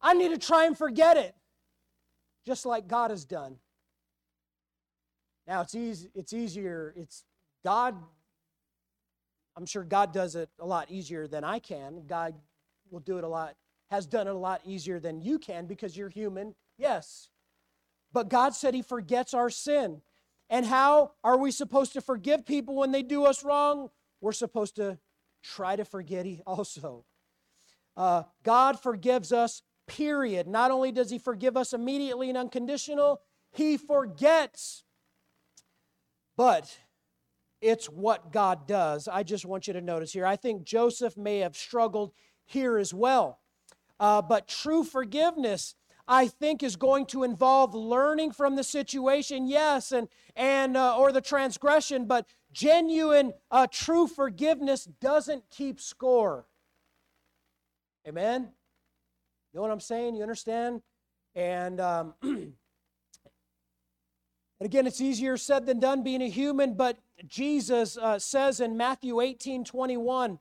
I 0.00 0.14
need 0.14 0.28
to 0.28 0.38
try 0.38 0.64
and 0.66 0.76
forget 0.76 1.16
it, 1.16 1.34
just 2.46 2.64
like 2.64 2.88
God 2.88 3.10
has 3.10 3.24
done. 3.24 3.56
Now 5.46 5.60
it's 5.62 5.74
easy. 5.74 6.10
It's 6.14 6.32
easier. 6.32 6.94
It's 6.96 7.24
God. 7.64 7.96
I'm 9.56 9.66
sure 9.66 9.84
God 9.84 10.12
does 10.12 10.36
it 10.36 10.48
a 10.58 10.66
lot 10.66 10.90
easier 10.90 11.26
than 11.26 11.44
I 11.44 11.58
can. 11.58 12.04
God 12.06 12.34
will 12.90 13.00
do 13.00 13.18
it 13.18 13.24
a 13.24 13.28
lot. 13.28 13.56
Has 13.90 14.06
done 14.06 14.28
it 14.28 14.30
a 14.30 14.38
lot 14.38 14.60
easier 14.64 15.00
than 15.00 15.20
you 15.20 15.38
can 15.38 15.66
because 15.66 15.96
you're 15.96 16.08
human. 16.08 16.54
Yes, 16.78 17.28
but 18.12 18.28
God 18.28 18.54
said 18.54 18.74
He 18.74 18.82
forgets 18.82 19.34
our 19.34 19.50
sin. 19.50 20.02
And 20.48 20.66
how 20.66 21.12
are 21.22 21.36
we 21.36 21.50
supposed 21.50 21.92
to 21.92 22.00
forgive 22.00 22.44
people 22.44 22.74
when 22.74 22.90
they 22.90 23.02
do 23.02 23.24
us 23.24 23.44
wrong? 23.44 23.90
We're 24.20 24.32
supposed 24.32 24.76
to 24.76 24.98
try 25.42 25.76
to 25.76 25.84
forget 25.84 26.26
he 26.26 26.40
also. 26.46 27.04
Uh, 27.96 28.22
God 28.44 28.80
forgives 28.80 29.32
us, 29.32 29.62
period. 29.86 30.46
Not 30.46 30.70
only 30.70 30.92
does 30.92 31.10
He 31.10 31.18
forgive 31.18 31.56
us 31.56 31.72
immediately 31.72 32.28
and 32.28 32.38
unconditional, 32.38 33.20
He 33.50 33.76
forgets. 33.76 34.84
But 36.36 36.78
it's 37.60 37.86
what 37.86 38.32
God 38.32 38.66
does. 38.66 39.08
I 39.08 39.22
just 39.22 39.44
want 39.44 39.66
you 39.66 39.74
to 39.74 39.80
notice 39.80 40.12
here. 40.12 40.24
I 40.24 40.36
think 40.36 40.64
Joseph 40.64 41.16
may 41.16 41.40
have 41.40 41.56
struggled 41.56 42.12
here 42.46 42.78
as 42.78 42.94
well. 42.94 43.40
Uh, 43.98 44.22
but 44.22 44.48
true 44.48 44.82
forgiveness, 44.82 45.74
I 46.10 46.26
think, 46.26 46.62
is 46.62 46.76
going 46.76 47.06
to 47.06 47.22
involve 47.22 47.74
learning 47.74 48.32
from 48.32 48.56
the 48.56 48.64
situation, 48.64 49.46
yes, 49.46 49.92
and 49.92 50.08
and 50.36 50.76
uh, 50.76 50.98
or 50.98 51.12
the 51.12 51.20
transgression, 51.20 52.06
but 52.06 52.26
Genuine, 52.52 53.32
uh, 53.50 53.66
true 53.70 54.06
forgiveness 54.06 54.84
doesn't 54.84 55.44
keep 55.50 55.80
score. 55.80 56.46
Amen? 58.06 58.48
You 59.52 59.58
know 59.58 59.62
what 59.62 59.70
I'm 59.70 59.80
saying? 59.80 60.16
You 60.16 60.22
understand? 60.22 60.82
And, 61.34 61.80
um, 61.80 62.14
and 62.22 62.54
again, 64.60 64.86
it's 64.86 65.00
easier 65.00 65.36
said 65.36 65.66
than 65.66 65.78
done 65.78 66.02
being 66.02 66.22
a 66.22 66.28
human, 66.28 66.74
but 66.74 66.98
Jesus 67.26 67.96
uh, 67.96 68.18
says 68.18 68.60
in 68.60 68.76
Matthew 68.76 69.20
18 69.20 69.64
21, 69.64 70.38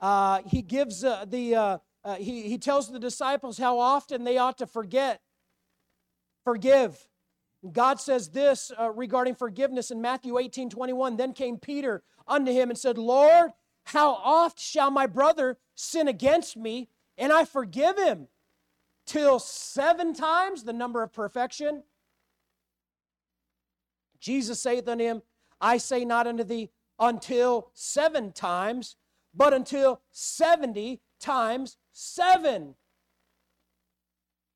uh, 0.00 0.40
he 0.46 0.62
gives 0.62 1.04
uh, 1.04 1.24
the, 1.28 1.80
uh, 2.04 2.16
he, 2.16 2.42
he 2.42 2.58
tells 2.58 2.90
the 2.90 2.98
disciples 2.98 3.58
how 3.58 3.78
often 3.78 4.24
they 4.24 4.36
ought 4.36 4.58
to 4.58 4.66
forget. 4.66 5.20
forgive. 6.44 7.08
God 7.72 7.98
says 7.98 8.28
this 8.28 8.70
uh, 8.78 8.90
regarding 8.90 9.34
forgiveness 9.34 9.90
in 9.90 10.02
Matthew 10.02 10.38
18 10.38 10.68
21. 10.68 11.16
Then 11.16 11.32
came 11.32 11.56
Peter 11.56 12.02
unto 12.28 12.52
him 12.52 12.68
and 12.68 12.78
said, 12.78 12.98
Lord, 12.98 13.52
how 13.84 14.10
oft 14.12 14.60
shall 14.60 14.90
my 14.90 15.06
brother 15.06 15.58
sin 15.74 16.08
against 16.08 16.56
me 16.56 16.88
and 17.16 17.32
I 17.32 17.44
forgive 17.46 17.96
him? 17.96 18.28
Till 19.06 19.38
seven 19.38 20.14
times 20.14 20.64
the 20.64 20.72
number 20.72 21.02
of 21.02 21.12
perfection? 21.12 21.84
Jesus 24.20 24.60
saith 24.60 24.88
unto 24.88 25.04
him, 25.04 25.22
I 25.60 25.78
say 25.78 26.04
not 26.04 26.26
unto 26.26 26.44
thee 26.44 26.70
until 26.98 27.70
seven 27.74 28.32
times, 28.32 28.96
but 29.34 29.52
until 29.52 30.00
70 30.12 31.00
times 31.20 31.76
seven. 31.94 32.74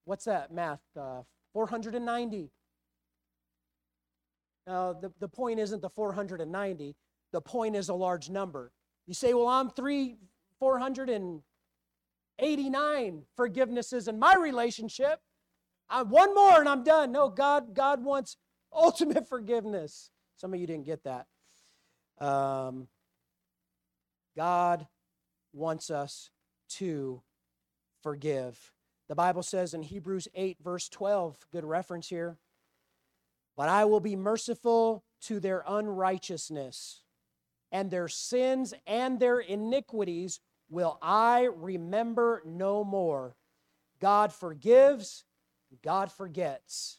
What's 0.05 0.26
that 0.26 0.53
math? 0.53 0.82
Uh, 0.99 1.22
490. 1.55 2.51
Now, 4.66 4.93
the, 4.93 5.11
the 5.18 5.28
point 5.28 5.61
isn't 5.61 5.80
the 5.80 5.89
490, 5.89 6.95
the 7.32 7.41
point 7.41 7.74
is 7.74 7.89
a 7.89 7.95
large 7.95 8.28
number. 8.28 8.70
You 9.07 9.14
say, 9.14 9.32
well, 9.32 9.49
I'm 9.49 9.70
three, 9.70 10.18
489 10.59 13.22
forgivenesses 13.39 14.09
in 14.09 14.18
my 14.18 14.34
relationship. 14.34 15.20
I'm 15.89 16.11
one 16.11 16.34
more 16.34 16.61
and 16.61 16.68
I'm 16.68 16.84
done. 16.84 17.12
No, 17.12 17.30
God, 17.30 17.74
God 17.74 18.05
wants 18.05 18.36
ultimate 18.72 19.26
forgiveness. 19.28 20.11
Some 20.36 20.53
of 20.53 20.61
you 20.61 20.66
didn't 20.66 20.84
get 20.84 21.05
that. 21.05 21.26
Um, 22.22 22.89
God 24.36 24.86
wants 25.55 25.91
us 25.91 26.28
to 26.70 27.22
forgive. 28.03 28.72
The 29.09 29.14
Bible 29.14 29.42
says 29.42 29.74
in 29.74 29.82
Hebrews 29.82 30.28
8, 30.34 30.59
verse 30.62 30.88
12, 30.88 31.46
good 31.53 31.64
reference 31.64 32.09
here, 32.09 32.36
but 33.57 33.68
I 33.68 33.84
will 33.86 34.01
be 34.01 34.16
merciful 34.16 35.05
to 35.22 35.40
their 35.40 35.64
unrighteousness, 35.66 37.03
and 37.72 37.90
their 37.90 38.09
sins 38.09 38.74
and 38.86 39.18
their 39.18 39.40
iniquities 39.40 40.40
will 40.70 40.99
I 41.03 41.49
remember 41.57 42.42
no 42.44 42.84
more. 42.84 43.36
God 44.01 44.32
forgives, 44.32 45.24
God 45.82 46.12
forgets. 46.12 46.99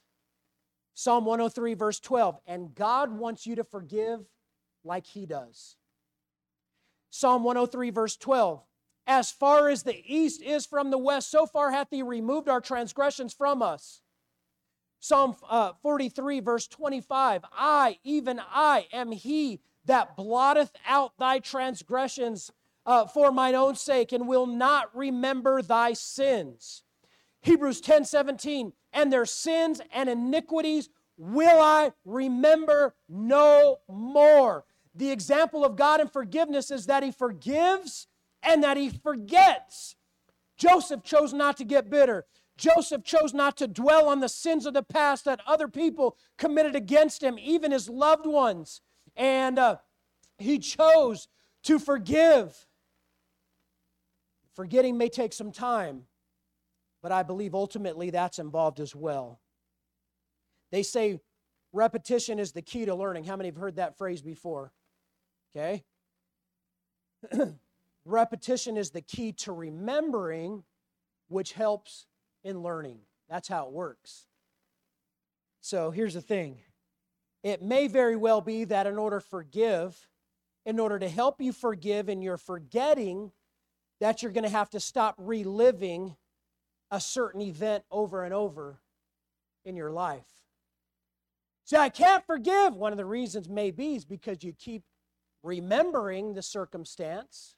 Psalm 0.96 1.24
103, 1.26 1.76
verse 1.76 2.00
12, 2.00 2.40
and 2.46 2.76
God 2.76 3.18
wants 3.18 3.46
you 3.48 3.56
to 3.56 3.64
forgive 3.64 4.26
like 4.84 5.06
He 5.06 5.26
does. 5.26 5.78
Psalm 7.10 7.44
103, 7.44 7.90
verse 7.90 8.18
12, 8.18 8.62
as 9.10 9.32
far 9.32 9.70
as 9.70 9.82
the 9.82 10.04
east 10.06 10.40
is 10.40 10.68
from 10.68 10.92
the 10.92 10.98
west, 10.98 11.32
so 11.32 11.48
far 11.48 11.72
hath 11.72 11.88
He 11.90 12.04
removed 12.04 12.48
our 12.48 12.62
transgressions 12.62 13.34
from 13.34 13.64
us. 13.64 14.02
Psalm 15.00 15.36
uh, 15.50 15.74
43, 15.82 16.40
verse 16.42 16.68
25 16.68 17.44
I, 17.52 17.98
even 18.04 18.40
I, 18.40 18.86
am 18.94 19.12
He 19.12 19.62
that 19.86 20.16
blotteth 20.16 20.72
out 20.88 21.14
thy 21.18 21.40
transgressions 21.40 22.52
uh, 22.86 23.08
for 23.08 23.32
mine 23.32 23.56
own 23.56 23.76
sake 23.76 24.12
and 24.12 24.28
will 24.28 24.46
not 24.46 24.96
remember 24.96 25.64
thy 25.64 25.94
sins. 25.94 26.84
Hebrews 27.42 27.82
10 27.82 28.06
17, 28.06 28.74
and 28.94 29.12
their 29.12 29.26
sins 29.26 29.82
and 29.92 30.08
iniquities 30.08 30.90
will 31.18 31.60
I 31.60 31.94
remember 32.06 32.94
no 33.08 33.80
more. 33.90 34.66
The 34.94 35.10
example 35.10 35.66
of 35.66 35.76
God 35.76 36.00
in 36.00 36.10
forgiveness 36.10 36.70
is 36.70 36.86
that 36.86 37.02
He 37.02 37.12
forgives 37.12 38.06
and 38.44 38.64
that 38.64 38.78
He 38.78 38.90
forgets. 38.90 39.96
Joseph 40.58 41.04
chose 41.04 41.34
not 41.34 41.58
to 41.58 41.64
get 41.64 41.90
bitter. 41.90 42.26
Joseph 42.60 43.06
chose 43.06 43.34
not 43.34 43.56
to 43.58 43.68
dwell 43.68 44.10
on 44.10 44.20
the 44.20 44.28
sins 44.28 44.66
of 44.66 44.74
the 44.74 44.84
past 44.84 45.24
that 45.24 45.40
other 45.48 45.70
people 45.70 46.18
committed 46.38 46.76
against 46.76 47.24
him, 47.24 47.40
even 47.40 47.72
his 47.72 47.88
loved 47.88 48.26
ones. 48.26 48.82
And 49.16 49.58
uh, 49.58 49.78
he 50.38 50.60
chose 50.60 51.30
to 51.64 51.80
forgive. 51.80 52.68
Forgetting 54.54 54.98
may 54.98 55.08
take 55.08 55.32
some 55.32 55.54
time, 55.54 56.04
but 57.02 57.14
I 57.14 57.24
believe 57.24 57.56
ultimately 57.56 58.10
that's 58.10 58.40
involved 58.40 58.82
as 58.82 58.94
well. 58.94 59.40
They 60.70 60.84
say 60.84 61.22
repetition 61.72 62.40
is 62.40 62.52
the 62.52 62.62
key 62.62 62.84
to 62.86 62.94
learning. 62.94 63.24
How 63.24 63.38
many 63.38 63.48
have 63.48 63.56
heard 63.56 63.78
that 63.78 63.98
phrase 63.98 64.22
before? 64.22 64.74
Okay? 65.56 65.86
repetition 68.10 68.78
is 68.78 68.92
the 68.92 69.02
key 69.02 69.32
to 69.34 69.52
remembering, 69.52 70.64
which 71.28 71.54
helps 71.54 72.08
in 72.44 72.62
learning. 72.62 73.00
That's 73.30 73.48
how 73.48 73.68
it 73.68 73.72
works. 73.72 74.26
So 75.62 75.92
here's 75.92 76.14
the 76.14 76.22
thing 76.22 76.60
it 77.44 77.62
may 77.62 77.88
very 77.88 78.16
well 78.16 78.42
be 78.42 78.66
that 78.66 78.88
in 78.88 78.98
order 78.98 79.20
to 79.20 79.26
forgive, 79.26 80.08
in 80.66 80.80
order 80.80 81.00
to 81.00 81.10
help 81.10 81.42
you 81.42 81.54
forgive 81.54 82.10
and 82.10 82.24
you're 82.24 82.38
forgetting, 82.38 83.32
that 84.00 84.22
you're 84.22 84.32
going 84.32 84.44
to 84.44 84.50
have 84.50 84.70
to 84.72 84.80
stop 84.80 85.16
reliving 85.18 86.16
a 86.92 87.00
certain 87.00 87.42
event 87.42 87.84
over 87.92 88.24
and 88.24 88.34
over 88.34 88.82
in 89.64 89.76
your 89.76 89.92
life. 89.92 90.28
See, 91.66 91.78
I 91.78 91.90
can't 91.90 92.26
forgive. 92.26 92.76
One 92.76 92.92
of 92.92 92.98
the 92.98 93.06
reasons 93.06 93.48
may 93.48 93.70
be 93.72 93.96
is 93.96 94.06
because 94.06 94.44
you 94.44 94.54
keep 94.54 94.84
remembering 95.44 96.34
the 96.34 96.42
circumstance. 96.42 97.56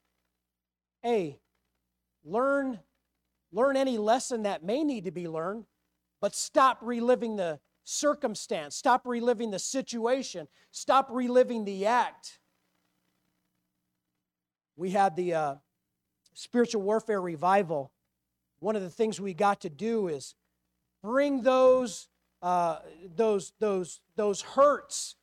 A, 1.05 1.39
learn 2.23 2.79
learn 3.51 3.75
any 3.75 3.97
lesson 3.97 4.43
that 4.43 4.63
may 4.63 4.83
need 4.83 5.05
to 5.05 5.11
be 5.11 5.27
learned, 5.27 5.65
but 6.21 6.35
stop 6.35 6.79
reliving 6.81 7.35
the 7.35 7.59
circumstance, 7.83 8.75
stop 8.75 9.05
reliving 9.05 9.51
the 9.51 9.59
situation, 9.59 10.47
stop 10.71 11.07
reliving 11.09 11.65
the 11.65 11.85
act. 11.85 12.39
We 14.75 14.91
had 14.91 15.15
the 15.15 15.33
uh, 15.33 15.55
spiritual 16.33 16.81
warfare 16.81 17.21
revival. 17.21 17.91
One 18.59 18.75
of 18.75 18.81
the 18.81 18.89
things 18.89 19.19
we 19.19 19.33
got 19.33 19.61
to 19.61 19.69
do 19.69 20.07
is 20.07 20.35
bring 21.03 21.41
those 21.41 22.07
uh, 22.41 22.79
those 23.15 23.53
those 23.59 23.99
those 24.15 24.41
hurts 24.41 25.15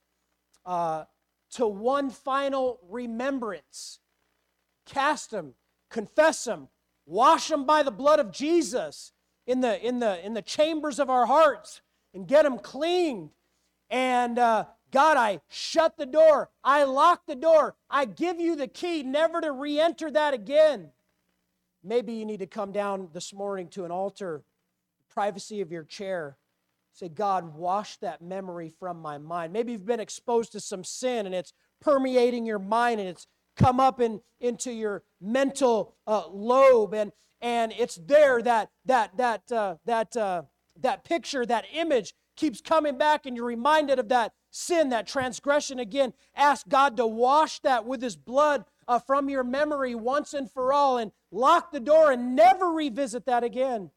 uh, 0.64 1.04
to 1.52 1.66
one 1.66 2.10
final 2.10 2.78
remembrance. 2.88 4.00
Cast 4.86 5.30
them, 5.30 5.54
confess 5.91 6.45
them, 6.45 6.68
wash 7.07 7.49
them 7.49 7.64
by 7.64 7.82
the 7.82 7.91
blood 7.91 8.20
of 8.20 8.30
Jesus 8.30 9.12
in 9.47 9.61
the, 9.61 9.84
in 9.84 9.99
the, 9.99 10.24
in 10.24 10.34
the 10.34 10.43
chambers 10.43 10.99
of 10.99 11.11
our 11.11 11.26
hearts 11.26 11.80
and 12.14 12.26
get 12.26 12.43
them 12.43 12.59
cleaned. 12.59 13.30
And 13.91 14.39
uh, 14.39 14.66
God, 14.91 15.16
I 15.16 15.41
shut 15.49 15.97
the 15.97 16.07
door. 16.07 16.51
I 16.62 16.84
lock 16.84 17.26
the 17.26 17.34
door. 17.34 17.76
I 17.91 18.05
give 18.05 18.41
you 18.41 18.57
the 18.57 18.68
key 18.68 19.03
never 19.03 19.41
to 19.41 19.53
re 19.53 19.80
enter 19.80 20.11
that 20.11 20.34
again. 20.34 20.91
Maybe 21.82 22.14
you 22.14 22.26
need 22.26 22.41
to 22.41 22.47
come 22.47 22.72
down 22.72 23.09
this 23.12 23.32
morning 23.32 23.68
to 23.68 23.84
an 23.84 23.91
altar, 23.91 24.43
privacy 25.09 25.61
of 25.61 25.70
your 25.70 25.84
chair. 25.84 26.36
Say, 26.93 27.09
God, 27.09 27.55
wash 27.55 27.97
that 27.99 28.20
memory 28.20 28.72
from 28.80 29.01
my 29.01 29.18
mind. 29.18 29.53
Maybe 29.53 29.72
you've 29.72 29.86
been 29.86 30.01
exposed 30.01 30.53
to 30.53 30.61
some 30.61 30.82
sin 30.82 31.26
and 31.26 31.34
it's 31.34 31.53
permeating 31.80 32.45
your 32.45 32.59
mind 32.59 32.99
and 32.99 33.09
it's 33.09 33.26
come 33.59 33.80
up 33.80 34.00
in, 34.00 34.20
into 34.40 34.72
your 34.72 35.02
mental 35.20 35.96
uh, 36.06 36.28
lobe 36.28 36.94
and, 36.94 37.12
and 37.40 37.72
it's 37.78 37.96
there 37.96 38.40
that, 38.42 38.70
that, 38.86 39.16
that, 39.16 39.52
uh, 39.52 39.76
that, 39.84 40.16
uh, 40.16 40.42
that 40.80 41.04
picture, 41.04 41.44
that 41.44 41.66
image 41.74 42.14
keeps 42.36 42.61
coming 42.61 42.96
back 42.96 43.26
and 43.26 43.36
you're 43.36 43.44
reminded 43.44 43.98
of 43.98 44.09
that 44.09 44.32
sin, 44.50 44.88
that 44.88 45.06
transgression 45.06 45.78
again. 45.78 46.14
Ask 46.34 46.68
God 46.68 46.96
to 46.96 47.06
wash 47.06 47.61
that 47.61 47.84
with 47.84 48.00
His 48.00 48.16
blood 48.16 48.64
uh, 48.86 48.98
from 48.98 49.28
your 49.28 49.44
memory 49.44 49.94
once 49.94 50.32
and 50.32 50.50
for 50.50 50.72
all 50.72 50.96
and 50.96 51.12
lock 51.30 51.72
the 51.72 51.80
door 51.80 52.12
and 52.12 52.34
never 52.34 52.66
revisit 52.66 53.26
that 53.26 53.44
again. 53.44 53.90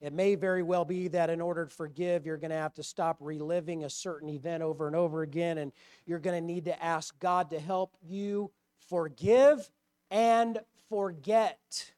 It 0.00 0.12
may 0.12 0.34
very 0.34 0.62
well 0.62 0.84
be 0.84 1.08
that 1.08 1.30
in 1.30 1.40
order 1.40 1.64
to 1.64 1.74
forgive, 1.74 2.26
you're 2.26 2.36
going 2.36 2.50
to 2.50 2.56
have 2.56 2.74
to 2.74 2.82
stop 2.82 3.16
reliving 3.20 3.84
a 3.84 3.90
certain 3.90 4.28
event 4.28 4.62
over 4.62 4.86
and 4.86 4.94
over 4.94 5.22
again, 5.22 5.58
and 5.58 5.72
you're 6.04 6.18
going 6.18 6.40
to 6.40 6.46
need 6.46 6.66
to 6.66 6.84
ask 6.84 7.18
God 7.18 7.50
to 7.50 7.58
help 7.58 7.96
you 8.02 8.50
forgive 8.88 9.70
and 10.10 10.58
forget. 10.90 11.92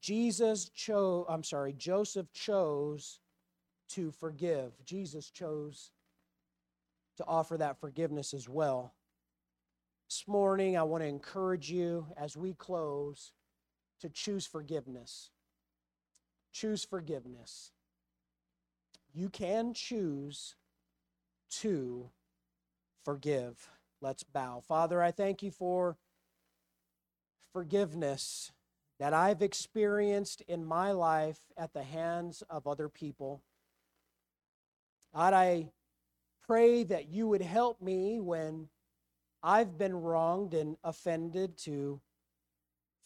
Jesus 0.00 0.70
chose, 0.70 1.26
I'm 1.28 1.44
sorry, 1.44 1.74
Joseph 1.74 2.32
chose 2.32 3.20
to 3.90 4.10
forgive. 4.10 4.72
Jesus 4.84 5.30
chose 5.30 5.90
to 7.18 7.24
offer 7.26 7.58
that 7.58 7.78
forgiveness 7.80 8.32
as 8.32 8.48
well. 8.48 8.94
This 10.08 10.24
morning, 10.26 10.78
I 10.78 10.84
want 10.84 11.02
to 11.02 11.08
encourage 11.08 11.70
you 11.70 12.06
as 12.16 12.34
we 12.34 12.54
close 12.54 13.32
to 14.00 14.08
choose 14.08 14.46
forgiveness 14.46 15.30
choose 16.52 16.84
forgiveness. 16.84 17.72
You 19.14 19.28
can 19.28 19.74
choose 19.74 20.54
to 21.50 22.10
forgive. 23.04 23.70
Let's 24.00 24.22
bow. 24.22 24.60
Father, 24.60 25.02
I 25.02 25.10
thank 25.10 25.42
you 25.42 25.50
for 25.50 25.96
forgiveness 27.52 28.52
that 28.98 29.14
I've 29.14 29.42
experienced 29.42 30.42
in 30.42 30.64
my 30.64 30.92
life 30.92 31.38
at 31.56 31.72
the 31.72 31.82
hands 31.82 32.42
of 32.50 32.66
other 32.66 32.88
people. 32.88 33.42
God, 35.14 35.32
I 35.32 35.70
pray 36.46 36.84
that 36.84 37.08
you 37.08 37.28
would 37.28 37.42
help 37.42 37.80
me 37.80 38.20
when 38.20 38.68
I've 39.42 39.78
been 39.78 39.94
wronged 39.94 40.54
and 40.54 40.76
offended 40.82 41.56
to 41.58 42.00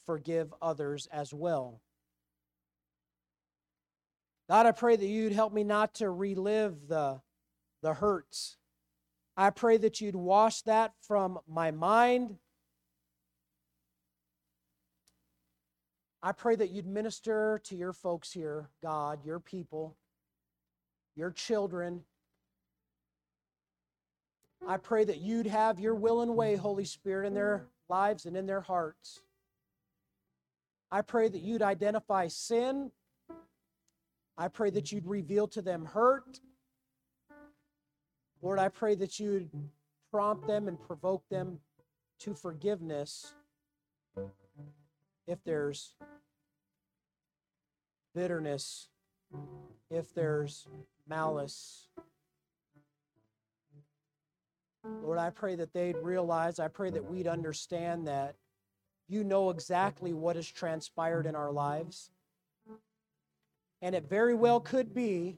forgive 0.07 0.53
others 0.61 1.07
as 1.13 1.33
well. 1.33 1.81
God, 4.49 4.67
I 4.67 4.73
pray 4.73 4.97
that 4.97 5.07
you'd 5.07 5.33
help 5.33 5.53
me 5.53 5.65
not 5.65 5.95
to 5.95 6.11
relive 6.11 6.89
the, 6.89 7.21
the 7.83 7.95
hurts. 7.95 8.57
I 9.37 9.51
pray 9.51 9.79
that 9.79 10.01
you'd 10.01 10.17
wash 10.17 10.63
that 10.63 10.93
from 11.01 11.39
my 11.49 11.71
mind. 11.71 12.37
I 16.23 16.33
pray 16.33 16.55
that 16.55 16.71
you'd 16.71 16.87
minister 16.87 17.61
to 17.65 17.77
your 17.77 17.93
folks 17.93 18.31
here, 18.33 18.69
God, 18.83 19.25
your 19.25 19.41
people, 19.41 19.97
your 21.17 21.31
children. 21.31 22.03
I 24.67 24.77
pray 24.77 25.05
that 25.05 25.19
you'd 25.19 25.49
have 25.49 25.81
your 25.81 25.95
will 25.95 26.21
and 26.21 26.37
way, 26.37 26.55
Holy 26.55 26.85
Spirit, 26.85 27.27
in 27.27 27.35
their 27.35 27.67
lives 27.89 28.27
and 28.27 28.37
in 28.37 28.47
their 28.47 28.61
hearts. 28.61 29.21
I 30.93 31.01
pray 31.01 31.29
that 31.29 31.41
you'd 31.41 31.63
identify 31.63 32.29
sin. 32.29 32.93
I 34.37 34.49
pray 34.49 34.71
that 34.71 34.93
you'd 34.93 35.07
reveal 35.07 35.47
to 35.49 35.63
them 35.63 35.85
hurt. 35.85 36.41
Lord, 38.41 38.59
I 38.59 38.69
pray 38.69 38.95
that 38.97 39.21
you'd 39.21 39.51
prompt 40.11 40.47
them 40.47 40.69
and 40.69 40.81
provoke 40.81 41.29
them 41.29 41.61
to 42.21 42.35
forgiveness 42.35 43.35
if 45.27 45.43
there's 45.45 45.95
bitterness, 48.15 48.89
if 49.91 50.13
there's 50.15 50.67
malice. 51.09 51.89
Lord, 55.03 55.19
I 55.19 55.31
pray 55.31 55.55
that 55.57 55.73
they'd 55.73 55.97
realize, 55.99 56.59
I 56.59 56.69
pray 56.69 56.91
that 56.91 57.05
we'd 57.05 57.27
understand 57.29 58.07
that 58.09 58.35
you 59.09 59.25
know 59.25 59.51
exactly 59.51 60.13
what 60.13 60.37
has 60.37 60.49
transpired 60.49 61.27
in 61.27 61.35
our 61.35 61.53
lives. 61.53 62.11
And 63.83 63.95
it 63.95 64.09
very 64.09 64.35
well 64.35 64.61
could 64.61 64.95
be 64.95 65.37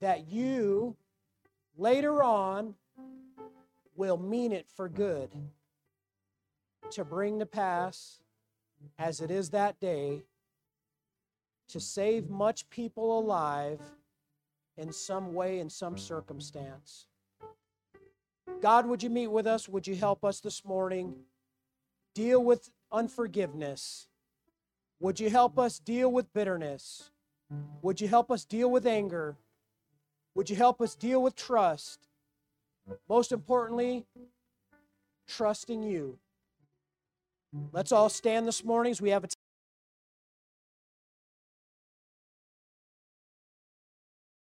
that 0.00 0.28
you 0.28 0.96
later 1.76 2.22
on 2.22 2.74
will 3.94 4.16
mean 4.16 4.52
it 4.52 4.66
for 4.74 4.88
good 4.88 5.30
to 6.92 7.04
bring 7.04 7.38
to 7.40 7.46
pass, 7.46 8.20
as 8.98 9.20
it 9.20 9.30
is 9.30 9.50
that 9.50 9.78
day, 9.80 10.22
to 11.68 11.80
save 11.80 12.30
much 12.30 12.70
people 12.70 13.18
alive 13.18 13.80
in 14.78 14.92
some 14.92 15.34
way, 15.34 15.60
in 15.60 15.68
some 15.68 15.98
circumstance. 15.98 17.06
God, 18.62 18.86
would 18.86 19.02
you 19.02 19.10
meet 19.10 19.26
with 19.26 19.46
us? 19.46 19.68
Would 19.68 19.86
you 19.86 19.96
help 19.96 20.24
us 20.24 20.40
this 20.40 20.64
morning? 20.64 21.16
deal 22.14 22.42
with 22.42 22.70
unforgiveness? 22.90 24.08
Would 25.04 25.20
you 25.20 25.28
help 25.28 25.58
us 25.58 25.78
deal 25.78 26.10
with 26.10 26.32
bitterness? 26.32 27.10
Would 27.82 28.00
you 28.00 28.08
help 28.08 28.30
us 28.30 28.46
deal 28.46 28.70
with 28.70 28.86
anger? 28.86 29.36
Would 30.34 30.48
you 30.48 30.56
help 30.56 30.80
us 30.80 30.94
deal 30.94 31.22
with 31.22 31.36
trust? 31.36 32.08
Most 33.06 33.30
importantly, 33.30 34.06
trusting 35.28 35.82
you. 35.82 36.18
Let's 37.70 37.92
all 37.92 38.08
stand 38.08 38.48
this 38.48 38.64
morning 38.64 38.92
as 38.92 39.02
we 39.02 39.10
have 39.10 39.24
a 39.24 39.28